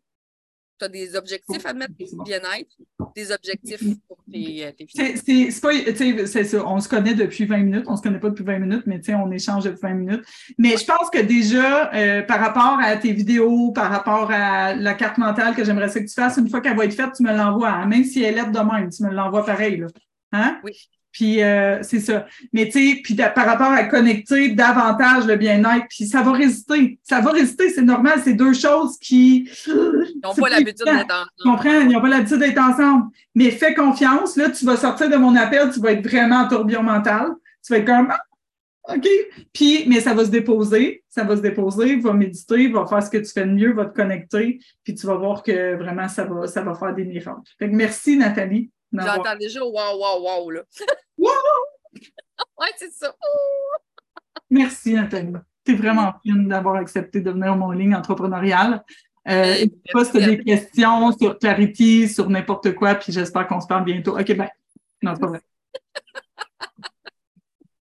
Tu 0.80 0.86
as 0.86 0.90
des 0.90 1.16
objectifs 1.16 1.66
à 1.66 1.74
mettre 1.74 1.94
bon. 1.98 2.24
bien-être, 2.24 2.76
des 3.16 3.32
objectifs 3.32 3.82
pour 4.08 4.18
tes, 4.32 4.66
euh, 4.66 4.72
tes 4.72 4.86
C'est, 4.94 5.62
pas, 5.62 6.26
ça. 6.26 6.66
On 6.68 6.80
se 6.80 6.88
connaît 6.88 7.16
depuis 7.16 7.46
20 7.46 7.58
minutes. 7.58 7.86
On 7.88 7.96
se 7.96 8.02
connaît 8.02 8.20
pas 8.20 8.30
depuis 8.30 8.44
20 8.44 8.60
minutes, 8.60 8.84
mais 8.86 9.02
on 9.16 9.32
échange 9.32 9.64
depuis 9.64 9.82
20 9.82 9.94
minutes. 9.94 10.24
Mais 10.58 10.78
je 10.78 10.86
pense 10.86 11.10
que 11.10 11.20
déjà, 11.20 11.92
euh, 11.94 12.22
par 12.22 12.40
rapport 12.40 12.78
à 12.80 12.96
tes 12.98 13.14
vidéos, 13.14 13.72
par 13.72 13.90
rapport 13.90 14.30
à 14.32 14.76
la 14.76 14.94
carte 14.94 15.18
mentale 15.18 15.56
que 15.56 15.64
j'aimerais 15.64 15.88
que 15.90 16.00
tu 16.00 16.14
fasses, 16.14 16.38
une 16.38 16.50
fois 16.50 16.62
qu'elle 16.62 16.78
va 16.78 16.86
être 16.86 16.94
faite, 16.94 17.14
tu 17.16 17.24
me 17.24 17.36
l'envoies. 17.36 17.70
hein. 17.70 17.86
Même 17.88 18.04
si 18.04 18.24
elle 18.24 18.38
est 18.38 18.52
de 18.52 18.60
même, 18.60 18.90
tu 18.90 19.04
me 19.04 19.12
l'envoies 19.12 19.46
pareil, 19.46 19.78
là. 19.78 19.88
Hein? 20.34 20.60
Oui. 20.64 20.74
Puis 21.18 21.42
euh, 21.42 21.80
c'est 21.82 22.00
ça. 22.00 22.28
Mais 22.54 22.66
tu 22.70 22.74
sais, 22.74 23.02
puis 23.04 23.16
par 23.16 23.48
rapport 23.48 23.72
à 23.72 23.86
connecter 23.86 24.50
davantage 24.50 25.26
le 25.26 25.36
bien-être, 25.36 25.88
puis 25.90 26.06
ça 26.06 26.22
va 26.22 26.32
résister. 26.32 27.00
Ça 27.02 27.22
va 27.22 27.32
résister, 27.32 27.72
c'est 27.72 27.82
normal. 27.82 28.22
C'est 28.24 28.36
deux 28.36 28.54
choses 28.54 29.00
qui. 29.00 29.50
Ils 29.66 30.22
n'ont 30.24 30.36
pas 30.36 30.50
l'habitude 30.50 30.86
d'être 30.86 31.12
ensemble. 31.12 31.30
Tu 31.42 31.50
comprends? 31.50 31.82
Ils 31.82 31.88
n'ont 31.88 32.02
pas 32.02 32.10
l'habitude 32.10 32.38
d'être 32.38 32.60
ensemble. 32.60 33.06
Mais 33.34 33.50
fais 33.50 33.74
confiance. 33.74 34.38
Là, 34.38 34.52
tu 34.52 34.64
vas 34.64 34.78
sortir 34.78 35.10
de 35.10 35.16
mon 35.16 35.36
appel, 35.36 35.72
tu 35.74 35.80
vas 35.80 35.94
être 35.94 36.08
vraiment 36.08 36.42
en 36.42 36.48
tourbillon 36.48 36.84
mental. 36.84 37.32
Tu 37.66 37.74
vas 37.74 37.80
être 37.80 37.88
comme 37.88 38.12
Ah, 38.12 38.96
OK. 38.96 39.08
Puis, 39.54 39.86
mais 39.88 40.00
ça 40.00 40.14
va 40.14 40.24
se 40.24 40.30
déposer. 40.30 41.04
Ça 41.10 41.24
va 41.24 41.36
se 41.36 41.42
déposer. 41.42 41.96
Va 41.96 42.14
méditer, 42.14 42.68
va 42.68 42.86
faire 42.86 43.02
ce 43.02 43.10
que 43.10 43.18
tu 43.18 43.32
fais 43.32 43.46
de 43.46 43.54
mieux, 43.54 43.74
va 43.74 43.86
te 43.86 43.96
connecter. 43.96 44.60
Puis 44.84 44.94
tu 44.94 45.08
vas 45.08 45.16
voir 45.16 45.42
que 45.42 45.76
vraiment, 45.78 46.08
ça 46.08 46.26
va, 46.26 46.46
ça 46.46 46.62
va 46.62 46.76
faire 46.76 46.94
des 46.94 47.06
miracles. 47.06 47.42
Fait 47.58 47.72
que 47.72 47.76
merci, 47.76 48.18
Nathalie. 48.18 48.70
J'entends 48.92 49.36
déjà 49.36 49.64
wow, 49.64 49.98
wow, 49.98 50.22
wow, 50.22 50.52
là. 50.52 50.62
Wow! 51.18 51.32
ouais, 52.60 52.72
c'est 52.78 52.92
ça. 52.92 53.14
Merci, 54.50 54.94
Nathalie. 54.94 55.34
Tu 55.66 55.74
es 55.74 55.76
vraiment 55.76 56.14
fine 56.24 56.48
d'avoir 56.48 56.76
accepté 56.76 57.22
de 57.22 57.32
venir 57.32 57.56
mon 57.56 57.72
ligne 57.72 57.96
entrepreneuriale. 57.96 58.84
Euh, 59.28 59.54
n'hésite 59.54 59.92
pas 59.92 60.06
si 60.06 60.12
tu 60.12 60.24
as 60.24 60.28
des 60.28 60.44
questions 60.44 61.12
sur 61.18 61.38
Clarity, 61.38 62.08
sur 62.08 62.30
n'importe 62.30 62.74
quoi, 62.76 62.96
puis 62.96 63.12
j'espère 63.12 63.46
qu'on 63.48 63.60
se 63.60 63.68
parle 63.68 63.84
bientôt. 63.84 64.18
OK, 64.18 64.36
ben, 64.36 64.48
non, 65.02 65.14
c'est 65.16 65.22
pas 65.22 65.28
vrai. 65.28 65.42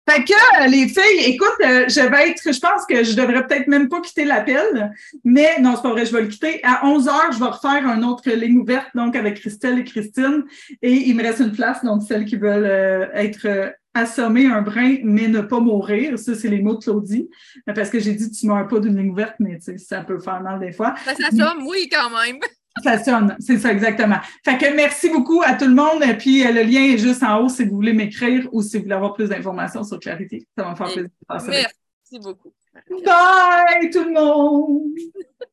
Fait 0.07 0.23
que 0.23 0.63
euh, 0.63 0.67
les 0.67 0.87
filles, 0.87 1.33
écoute, 1.33 1.55
euh, 1.61 1.85
je 1.87 2.01
vais 2.01 2.29
être, 2.29 2.53
je 2.53 2.59
pense 2.59 2.85
que 2.87 3.03
je 3.03 3.15
devrais 3.15 3.45
peut-être 3.47 3.67
même 3.67 3.89
pas 3.89 4.01
quitter 4.01 4.23
l'appel, 4.23 4.93
mais 5.23 5.59
non, 5.59 5.75
c'est 5.75 5.81
pas 5.81 5.91
vrai, 5.91 6.05
je 6.05 6.13
vais 6.13 6.21
le 6.21 6.27
quitter. 6.27 6.59
À 6.63 6.85
11 6.85 7.07
heures, 7.07 7.31
je 7.31 7.39
vais 7.39 7.45
refaire 7.45 7.87
une 7.87 8.05
autre 8.05 8.29
ligne 8.29 8.59
ouverte, 8.59 8.87
donc 8.93 9.15
avec 9.15 9.39
Christelle 9.39 9.79
et 9.79 9.83
Christine, 9.83 10.43
et 10.83 10.91
il 10.91 11.15
me 11.15 11.23
reste 11.23 11.39
une 11.39 11.51
place, 11.51 11.83
donc 11.83 12.03
celles 12.03 12.25
qui 12.25 12.35
veulent 12.35 12.65
euh, 12.65 13.07
être 13.15 13.47
euh, 13.47 13.71
assommées 13.95 14.45
un 14.45 14.61
brin, 14.61 14.97
mais 15.03 15.27
ne 15.27 15.41
pas 15.41 15.59
mourir. 15.59 16.19
Ça, 16.19 16.35
c'est 16.35 16.49
les 16.49 16.61
mots 16.61 16.75
de 16.75 16.83
Claudie, 16.83 17.27
parce 17.73 17.89
que 17.89 17.99
j'ai 17.99 18.13
dit 18.13 18.29
tu 18.29 18.45
meurs 18.45 18.67
pas 18.67 18.79
d'une 18.79 18.97
ligne 18.97 19.09
ouverte, 19.09 19.35
mais 19.39 19.57
tu 19.57 19.63
sais, 19.63 19.77
ça 19.79 20.01
peut 20.01 20.19
faire 20.19 20.41
mal 20.41 20.59
des 20.59 20.71
fois. 20.71 20.93
Ça 21.03 21.15
s'assomme, 21.15 21.65
oui, 21.65 21.89
quand 21.91 22.11
même. 22.11 22.39
Ça 22.83 23.01
sonne, 23.01 23.35
c'est 23.39 23.57
ça 23.57 23.71
exactement. 23.71 24.17
Fait 24.43 24.57
que 24.57 24.75
merci 24.75 25.09
beaucoup 25.09 25.41
à 25.43 25.53
tout 25.53 25.65
le 25.65 25.73
monde. 25.73 26.03
Et 26.03 26.13
puis 26.15 26.45
euh, 26.45 26.51
le 26.51 26.63
lien 26.63 26.81
est 26.81 26.97
juste 26.97 27.23
en 27.23 27.39
haut 27.39 27.49
si 27.49 27.63
vous 27.63 27.75
voulez 27.75 27.93
m'écrire 27.93 28.47
ou 28.51 28.61
si 28.61 28.77
vous 28.77 28.83
voulez 28.83 28.95
avoir 28.95 29.13
plus 29.13 29.29
d'informations 29.29 29.83
sur 29.83 29.99
Clarité. 29.99 30.45
Ça 30.57 30.63
va 30.63 30.71
me 30.71 30.75
faire 30.75 30.87
plaisir 30.87 31.03
de 31.03 31.25
passer 31.27 31.47
avec 31.49 31.67
Merci 32.11 32.27
beaucoup. 32.27 32.53
Bye 32.89 33.89
tout 33.89 34.03
le 34.03 34.13
monde! 34.13 35.47